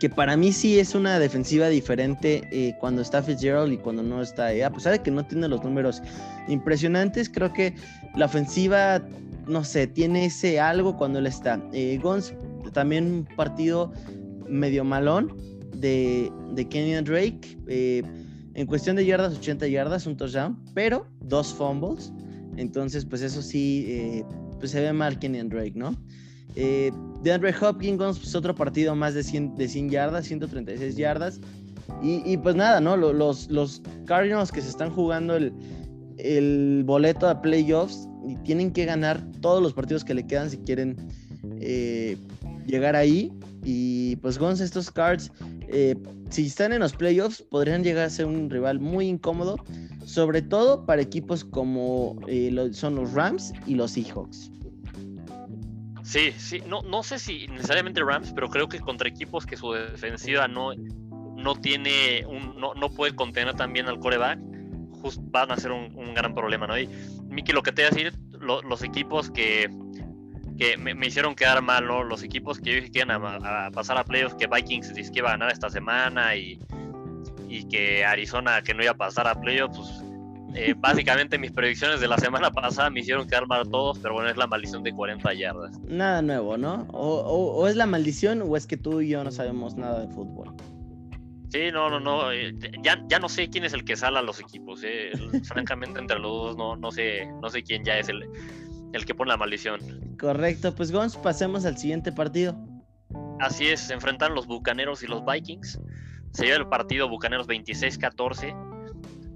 que 0.00 0.10
para 0.10 0.36
mí 0.36 0.52
sí 0.52 0.78
es 0.78 0.94
una 0.94 1.18
defensiva 1.18 1.68
diferente 1.68 2.42
eh, 2.50 2.74
cuando 2.80 3.02
está 3.02 3.22
Fitzgerald 3.22 3.72
y 3.72 3.78
cuando 3.78 4.02
no 4.02 4.20
está. 4.20 4.52
Eh, 4.52 4.64
a 4.64 4.70
pesar 4.70 4.92
de 4.92 4.98
que 5.00 5.10
no 5.10 5.24
tiene 5.24 5.48
los 5.48 5.62
números 5.62 6.02
impresionantes, 6.48 7.28
creo 7.28 7.52
que 7.52 7.74
la 8.14 8.26
ofensiva, 8.26 9.00
no 9.46 9.64
sé, 9.64 9.86
tiene 9.86 10.26
ese 10.26 10.60
algo 10.60 10.96
cuando 10.96 11.18
él 11.20 11.26
está. 11.26 11.60
Eh, 11.72 11.98
Gons, 12.02 12.34
también 12.76 13.06
un 13.06 13.24
partido 13.36 13.90
medio 14.46 14.84
malón 14.84 15.34
de, 15.76 16.30
de 16.52 16.68
Kenyon 16.68 17.04
Drake. 17.04 17.56
en 17.66 18.66
cuestión 18.66 18.96
de 18.96 19.06
yardas, 19.06 19.38
80 19.38 19.66
yardas, 19.68 20.06
un 20.06 20.14
touchdown, 20.14 20.62
pero 20.74 21.06
dos 21.20 21.54
fumbles. 21.54 22.12
Entonces, 22.58 23.06
pues 23.06 23.22
eso 23.22 23.40
sí, 23.40 24.22
pues 24.58 24.72
se 24.72 24.82
ve 24.82 24.92
mal 24.92 25.18
Kenyon 25.18 25.48
Drake, 25.48 25.72
¿no? 25.74 25.96
Eh, 26.54 26.92
de 27.22 27.32
Andre 27.32 27.54
Hopkins, 27.58 28.18
pues 28.18 28.34
otro 28.34 28.54
partido 28.54 28.94
más 28.94 29.14
de 29.14 29.22
100, 29.22 29.56
de 29.56 29.68
100 29.68 29.88
yardas, 29.88 30.26
136 30.26 30.96
yardas. 30.96 31.40
Y, 32.02 32.36
pues 32.36 32.54
nada, 32.56 32.78
¿no? 32.78 32.94
Los, 32.94 33.48
los 33.48 33.80
Cardinals 34.04 34.52
que 34.52 34.60
se 34.60 34.68
están 34.68 34.90
jugando 34.90 35.34
el, 35.34 35.50
el 36.18 36.82
boleto 36.84 37.26
a 37.26 37.40
playoffs 37.40 38.06
y 38.28 38.36
tienen 38.38 38.70
que 38.70 38.84
ganar 38.84 39.24
todos 39.40 39.62
los 39.62 39.72
partidos 39.72 40.04
que 40.04 40.12
le 40.12 40.26
quedan 40.26 40.50
si 40.50 40.58
quieren 40.58 40.96
eh, 41.60 42.16
llegar 42.66 42.96
ahí. 42.96 43.32
Y 43.64 44.16
pues 44.16 44.38
Gons, 44.38 44.60
estos 44.60 44.90
Cards, 44.90 45.30
eh, 45.68 45.96
si 46.30 46.46
están 46.46 46.72
en 46.72 46.80
los 46.80 46.92
playoffs, 46.92 47.42
podrían 47.42 47.82
llegar 47.82 48.04
a 48.04 48.10
ser 48.10 48.26
un 48.26 48.48
rival 48.50 48.78
muy 48.78 49.08
incómodo, 49.08 49.56
sobre 50.04 50.42
todo 50.42 50.86
para 50.86 51.02
equipos 51.02 51.44
como 51.44 52.18
son 52.72 52.96
los 52.96 53.12
Rams 53.12 53.52
y 53.66 53.74
los 53.74 53.92
Seahawks. 53.92 54.50
Sí, 56.06 56.32
sí, 56.38 56.62
no, 56.68 56.82
no 56.82 57.02
sé 57.02 57.18
si 57.18 57.48
necesariamente 57.48 58.00
Rams, 58.00 58.32
pero 58.32 58.48
creo 58.48 58.68
que 58.68 58.78
contra 58.78 59.08
equipos 59.08 59.44
que 59.44 59.56
su 59.56 59.72
defensiva 59.72 60.46
no, 60.46 60.70
no 61.36 61.56
tiene 61.56 62.24
un, 62.26 62.58
no, 62.60 62.74
no 62.74 62.90
puede 62.90 63.14
contener 63.16 63.54
también 63.54 63.88
al 63.88 63.98
coreback, 63.98 64.38
just, 65.02 65.20
van 65.32 65.50
a 65.50 65.56
ser 65.56 65.72
un, 65.72 66.14
gran 66.14 66.32
problema, 66.32 66.68
¿no? 66.68 66.78
Y 66.78 66.88
Miki, 67.28 67.52
lo 67.52 67.62
que 67.62 67.72
te 67.72 67.82
voy 67.82 67.86
a 67.86 67.90
decir, 67.90 68.18
los 68.40 68.82
equipos 68.84 69.30
que, 69.30 69.68
que 70.56 70.76
me, 70.76 71.06
hicieron 71.06 71.34
quedar 71.34 71.62
mal, 71.62 71.86
¿no? 71.86 72.02
Los 72.02 72.22
equipos 72.22 72.58
que 72.58 72.70
yo 72.70 72.76
dije 72.76 72.90
que 72.90 72.98
iban 73.00 73.10
a, 73.10 73.70
pasar 73.70 73.98
a 73.98 74.04
playoffs, 74.04 74.34
que 74.34 74.46
Vikings 74.46 74.94
dice 74.94 75.12
que 75.12 75.18
iba 75.18 75.28
a 75.28 75.32
ganar 75.32 75.52
esta 75.52 75.70
semana 75.70 76.34
y, 76.36 76.58
y 77.48 77.64
que 77.68 78.04
Arizona 78.04 78.62
que 78.62 78.74
no 78.74 78.82
iba 78.82 78.92
a 78.92 78.96
pasar 78.96 79.26
a 79.28 79.34
playoffs, 79.34 79.76
pues 79.76 80.06
eh, 80.56 80.74
básicamente 80.78 81.38
mis 81.38 81.52
predicciones 81.52 82.00
de 82.00 82.08
la 82.08 82.18
semana 82.18 82.50
pasada 82.50 82.90
me 82.90 83.00
hicieron 83.00 83.28
quedar 83.28 83.46
mal 83.46 83.68
todos, 83.68 83.98
pero 83.98 84.14
bueno, 84.14 84.30
es 84.30 84.36
la 84.36 84.46
maldición 84.46 84.82
de 84.82 84.92
40 84.92 85.34
yardas. 85.34 85.78
Nada 85.80 86.22
nuevo, 86.22 86.56
¿no? 86.56 86.86
O, 86.92 87.68
es 87.68 87.76
la 87.76 87.86
maldición 87.86 88.42
o 88.42 88.56
es 88.56 88.66
que 88.66 88.76
tú 88.76 89.00
y 89.00 89.10
yo 89.10 89.22
no 89.22 89.30
sabemos 89.30 89.76
nada 89.76 90.00
de 90.00 90.08
fútbol. 90.08 90.54
Sí, 91.50 91.70
no, 91.72 91.88
no, 91.88 92.00
no. 92.00 92.32
Eh, 92.32 92.54
ya, 92.82 93.02
ya 93.08 93.18
no 93.18 93.28
sé 93.28 93.48
quién 93.48 93.64
es 93.64 93.72
el 93.72 93.84
que 93.84 93.96
sala 93.96 94.18
a 94.18 94.22
los 94.22 94.40
equipos. 94.40 94.82
Eh. 94.84 95.12
Francamente, 95.44 96.00
entre 96.00 96.18
los 96.18 96.32
dos 96.32 96.56
no, 96.56 96.76
no, 96.76 96.90
sé, 96.90 97.28
no 97.40 97.48
sé 97.50 97.62
quién 97.62 97.84
ya 97.84 97.98
es 97.98 98.08
el, 98.08 98.24
el 98.92 99.04
que 99.04 99.14
pone 99.14 99.30
la 99.30 99.36
maldición. 99.36 99.80
Correcto, 100.18 100.74
pues 100.74 100.92
Gons, 100.92 101.16
pasemos 101.16 101.64
al 101.64 101.76
siguiente 101.78 102.12
partido. 102.12 102.56
Así 103.40 103.66
es, 103.66 103.80
se 103.80 103.94
enfrentan 103.94 104.34
los 104.34 104.46
Bucaneros 104.46 105.02
y 105.02 105.06
los 105.06 105.24
Vikings. 105.24 105.80
Se 106.32 106.44
lleva 106.44 106.56
el 106.58 106.68
partido 106.68 107.08
Bucaneros 107.08 107.46
26-14 107.48 108.76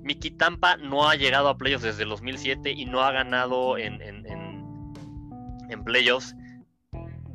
Miki 0.03 0.30
Tampa 0.30 0.76
no 0.76 1.09
ha 1.09 1.14
llegado 1.14 1.48
a 1.48 1.57
playoffs 1.57 1.84
desde 1.84 2.05
el 2.05 2.09
2007 2.09 2.72
y 2.72 2.84
no 2.86 3.03
ha 3.03 3.12
ganado 3.12 3.78
en, 3.78 4.01
en, 4.03 5.84
playoffs 5.84 6.34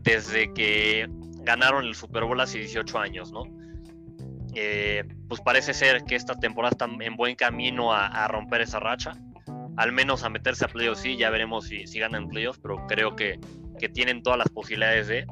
desde 0.04 0.54
que 0.54 1.08
ganaron 1.42 1.86
el 1.86 1.96
Super 1.96 2.26
Bowl 2.26 2.40
hace 2.40 2.60
18 2.60 3.00
años, 3.00 3.32
¿no? 3.32 3.44
Eh, 4.54 5.04
pues 5.28 5.42
parece 5.42 5.74
ser 5.74 6.04
que 6.04 6.16
esta 6.16 6.36
temporada 6.36 6.72
está 6.72 6.86
en 6.86 7.16
buen 7.16 7.36
camino 7.36 7.92
a, 7.92 8.28
romper 8.28 8.62
esa 8.62 8.80
racha, 8.80 9.14
al 9.78 9.92
menos 9.92 10.24
a 10.24 10.30
meterse 10.30 10.66
a 10.66 10.68
playoffs, 10.68 11.02
sí, 11.02 11.18
ya 11.18 11.30
veremos 11.30 11.66
si, 11.66 11.88
si 11.88 12.00
ganan 12.00 12.28
playoffs, 12.28 12.60
pero 12.62 12.86
creo 12.88 13.16
que, 13.16 13.40
tienen 13.94 14.24
todas 14.24 14.40
las 14.40 14.50
posibilidades 14.50 15.08
de. 15.08 15.28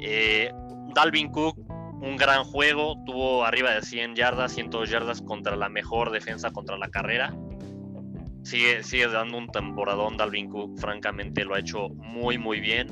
Eh, 0.00 0.52
Dalvin 0.94 1.32
Cook 1.32 1.58
un 2.00 2.16
gran 2.16 2.44
juego, 2.44 2.96
tuvo 3.04 3.44
arriba 3.44 3.74
de 3.74 3.82
100 3.82 4.14
yardas, 4.14 4.52
102 4.52 4.88
yardas 4.88 5.20
contra 5.20 5.54
la 5.56 5.68
mejor 5.68 6.10
defensa 6.10 6.50
contra 6.50 6.78
la 6.78 6.88
carrera. 6.88 7.34
Sigue, 8.42 8.82
sigue 8.82 9.06
dando 9.08 9.36
un 9.36 9.48
temporadón 9.48 10.16
Dalvin 10.16 10.48
Cook, 10.48 10.78
francamente 10.78 11.44
lo 11.44 11.54
ha 11.54 11.60
hecho 11.60 11.90
muy 11.90 12.38
muy 12.38 12.60
bien. 12.60 12.88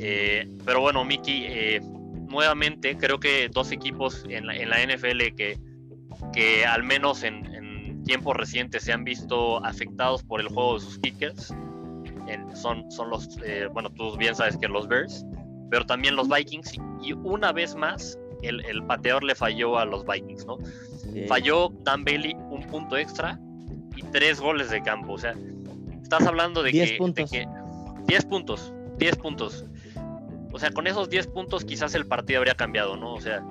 Eh, 0.00 0.48
pero 0.64 0.80
bueno, 0.80 1.04
Miki, 1.04 1.44
eh, 1.46 1.80
nuevamente 2.28 2.96
creo 2.96 3.20
que 3.20 3.48
dos 3.50 3.72
equipos 3.72 4.24
en 4.28 4.46
la, 4.46 4.54
NFL 4.54 5.34
que, 5.36 5.58
que 6.32 6.64
al 6.64 6.84
menos 6.84 7.24
en, 7.24 7.44
tiempos 8.08 8.36
recientes 8.36 8.82
se 8.82 8.92
han 8.92 9.04
visto 9.04 9.64
afectados 9.64 10.24
por 10.24 10.40
el 10.40 10.48
juego 10.48 10.74
de 10.74 10.80
sus 10.80 10.98
kickers. 10.98 11.54
son, 12.54 12.90
son 12.90 13.10
los, 13.10 13.38
eh, 13.44 13.68
bueno, 13.72 13.90
tú 13.90 14.16
bien 14.16 14.34
sabes 14.34 14.56
que 14.56 14.66
los 14.66 14.88
Bears 14.88 15.24
pero 15.70 15.84
también 15.86 16.16
los 16.16 16.28
Vikings. 16.28 16.72
Y 17.02 17.12
una 17.12 17.52
vez 17.52 17.74
más, 17.74 18.18
el, 18.42 18.64
el 18.66 18.82
pateador 18.84 19.24
le 19.24 19.34
falló 19.34 19.78
a 19.78 19.84
los 19.84 20.04
Vikings, 20.06 20.46
¿no? 20.46 20.58
Falló 21.26 21.70
Dan 21.82 22.04
Bailey 22.04 22.34
un 22.50 22.62
punto 22.66 22.96
extra 22.96 23.38
y 23.96 24.02
tres 24.12 24.40
goles 24.40 24.70
de 24.70 24.82
campo. 24.82 25.14
O 25.14 25.18
sea, 25.18 25.34
estás 26.02 26.26
hablando 26.26 26.62
de, 26.62 26.72
que, 26.72 26.96
puntos. 26.98 27.30
10 28.06 28.24
puntos, 28.26 28.72
10 28.98 29.16
puntos. 29.16 29.64
O 30.52 30.58
sea, 30.58 30.70
con 30.70 30.86
esos 30.86 31.10
10 31.10 31.26
puntos 31.28 31.64
quizás 31.64 31.94
el 31.94 32.06
partido 32.06 32.38
habría 32.38 32.54
cambiado, 32.54 32.96
¿no? 32.96 33.14
O 33.14 33.20
sea, 33.20 33.44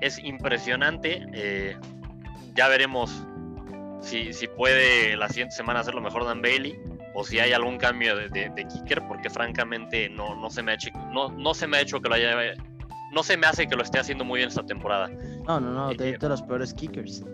es 0.00 0.18
impresionante. 0.18 1.26
Eh, 1.32 1.76
ya 2.54 2.68
veremos 2.68 3.26
si, 4.00 4.32
si 4.32 4.46
puede 4.48 5.16
la 5.16 5.28
siguiente 5.28 5.54
semana 5.54 5.80
hacerlo 5.80 6.00
mejor 6.00 6.24
Dan 6.24 6.42
Bailey 6.42 6.78
o 7.14 7.24
si 7.24 7.38
hay 7.38 7.52
algún 7.52 7.78
cambio 7.78 8.16
de, 8.16 8.66
kicker, 8.72 9.06
porque 9.06 9.30
francamente 9.30 10.08
no, 10.08 10.34
no, 10.34 10.50
se 10.50 10.62
me 10.62 10.72
ha 10.72 10.74
hecho, 10.74 10.90
no, 11.12 11.30
no 11.30 11.54
se 11.54 11.66
me 11.66 11.76
ha 11.76 11.80
hecho 11.80 12.00
que 12.00 12.08
lo 12.08 12.16
haya, 12.16 12.54
no 13.12 13.22
se 13.22 13.36
me 13.36 13.46
hace 13.46 13.68
que 13.68 13.76
lo 13.76 13.84
esté 13.84 14.00
haciendo 14.00 14.24
muy 14.24 14.38
bien 14.38 14.48
esta 14.48 14.66
temporada. 14.66 15.08
No, 15.46 15.60
no, 15.60 15.70
no, 15.70 15.94
de, 15.94 16.18
los 16.20 16.42
peores 16.42 16.74
kickers. 16.74 17.24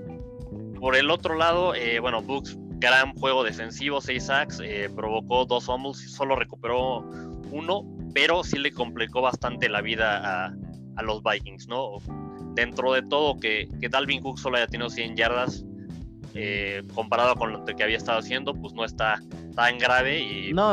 Por 0.79 0.97
el 0.97 1.11
otro 1.11 1.35
lado, 1.35 1.75
eh, 1.75 1.99
bueno, 1.99 2.21
Books, 2.21 2.59
gran 2.79 3.15
juego 3.15 3.43
defensivo, 3.43 4.03
6 4.03 4.25
sacks, 4.25 4.61
eh, 4.63 4.91
provocó 4.95 5.47
dos 5.47 5.65
fumbles, 5.65 6.13
solo 6.13 6.37
recuperó 6.37 6.99
uno, 7.51 7.87
pero 8.15 8.45
sí 8.45 8.59
le 8.59 8.73
complicó 8.73 9.23
bastante 9.23 9.71
la 9.71 9.81
vida 9.81 10.47
a, 10.47 10.55
a 10.97 11.03
los 11.03 11.23
Vikings, 11.23 11.69
¿no? 11.69 11.97
Dentro 12.55 12.93
de 12.93 13.03
todo, 13.03 13.39
que, 13.39 13.69
que 13.81 13.89
Dalvin 13.89 14.21
Cook 14.21 14.39
solo 14.39 14.57
haya 14.57 14.67
tenido 14.67 14.91
100 14.91 15.17
yardas, 15.17 15.65
eh, 16.35 16.85
comparado 16.95 17.35
con 17.35 17.53
lo 17.53 17.65
que 17.65 17.83
había 17.83 17.97
estado 17.97 18.19
haciendo, 18.19 18.55
pues 18.55 18.73
no 18.73 18.85
está 18.85 19.21
tan 19.57 19.79
grave. 19.79 20.21
Y 20.21 20.53
no, 20.53 20.71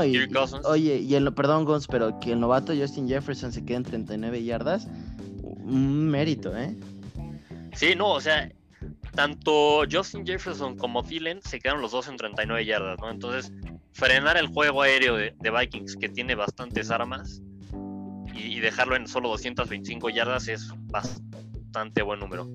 oye, 0.65 0.97
y 0.97 1.15
el, 1.15 1.33
perdón, 1.33 1.65
Gons, 1.65 1.87
pero 1.87 2.19
que 2.19 2.33
el 2.33 2.39
novato 2.39 2.73
Justin 2.75 3.07
Jefferson 3.07 3.51
se 3.51 3.65
quede 3.65 3.77
en 3.77 3.83
39 3.83 4.43
yardas, 4.43 4.87
un 5.41 6.09
mérito, 6.09 6.55
¿eh? 6.55 6.75
Sí, 7.73 7.95
no, 7.95 8.11
o 8.11 8.21
sea, 8.21 8.51
tanto 9.15 9.83
Justin 9.91 10.25
Jefferson 10.25 10.77
como 10.77 11.03
Thielen 11.03 11.41
se 11.41 11.59
quedaron 11.59 11.81
los 11.81 11.91
dos 11.91 12.07
en 12.07 12.17
39 12.17 12.65
yardas, 12.65 12.99
¿no? 12.99 13.09
Entonces, 13.09 13.51
frenar 13.93 14.37
el 14.37 14.47
juego 14.47 14.83
aéreo 14.83 15.15
de, 15.15 15.33
Vikings, 15.41 15.95
que 15.95 16.09
tiene 16.09 16.35
bastantes 16.35 16.91
armas, 16.91 17.41
y, 18.33 18.57
y 18.57 18.59
dejarlo 18.59 18.95
en 18.95 19.07
solo 19.07 19.29
225 19.29 20.09
yardas 20.11 20.47
es 20.47 20.71
buen 22.03 22.19
número. 22.19 22.49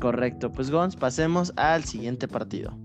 Correcto, 0.00 0.52
pues 0.52 0.70
Gons, 0.70 0.96
pasemos 0.96 1.52
al 1.56 1.84
siguiente 1.84 2.28
partido. 2.28 2.76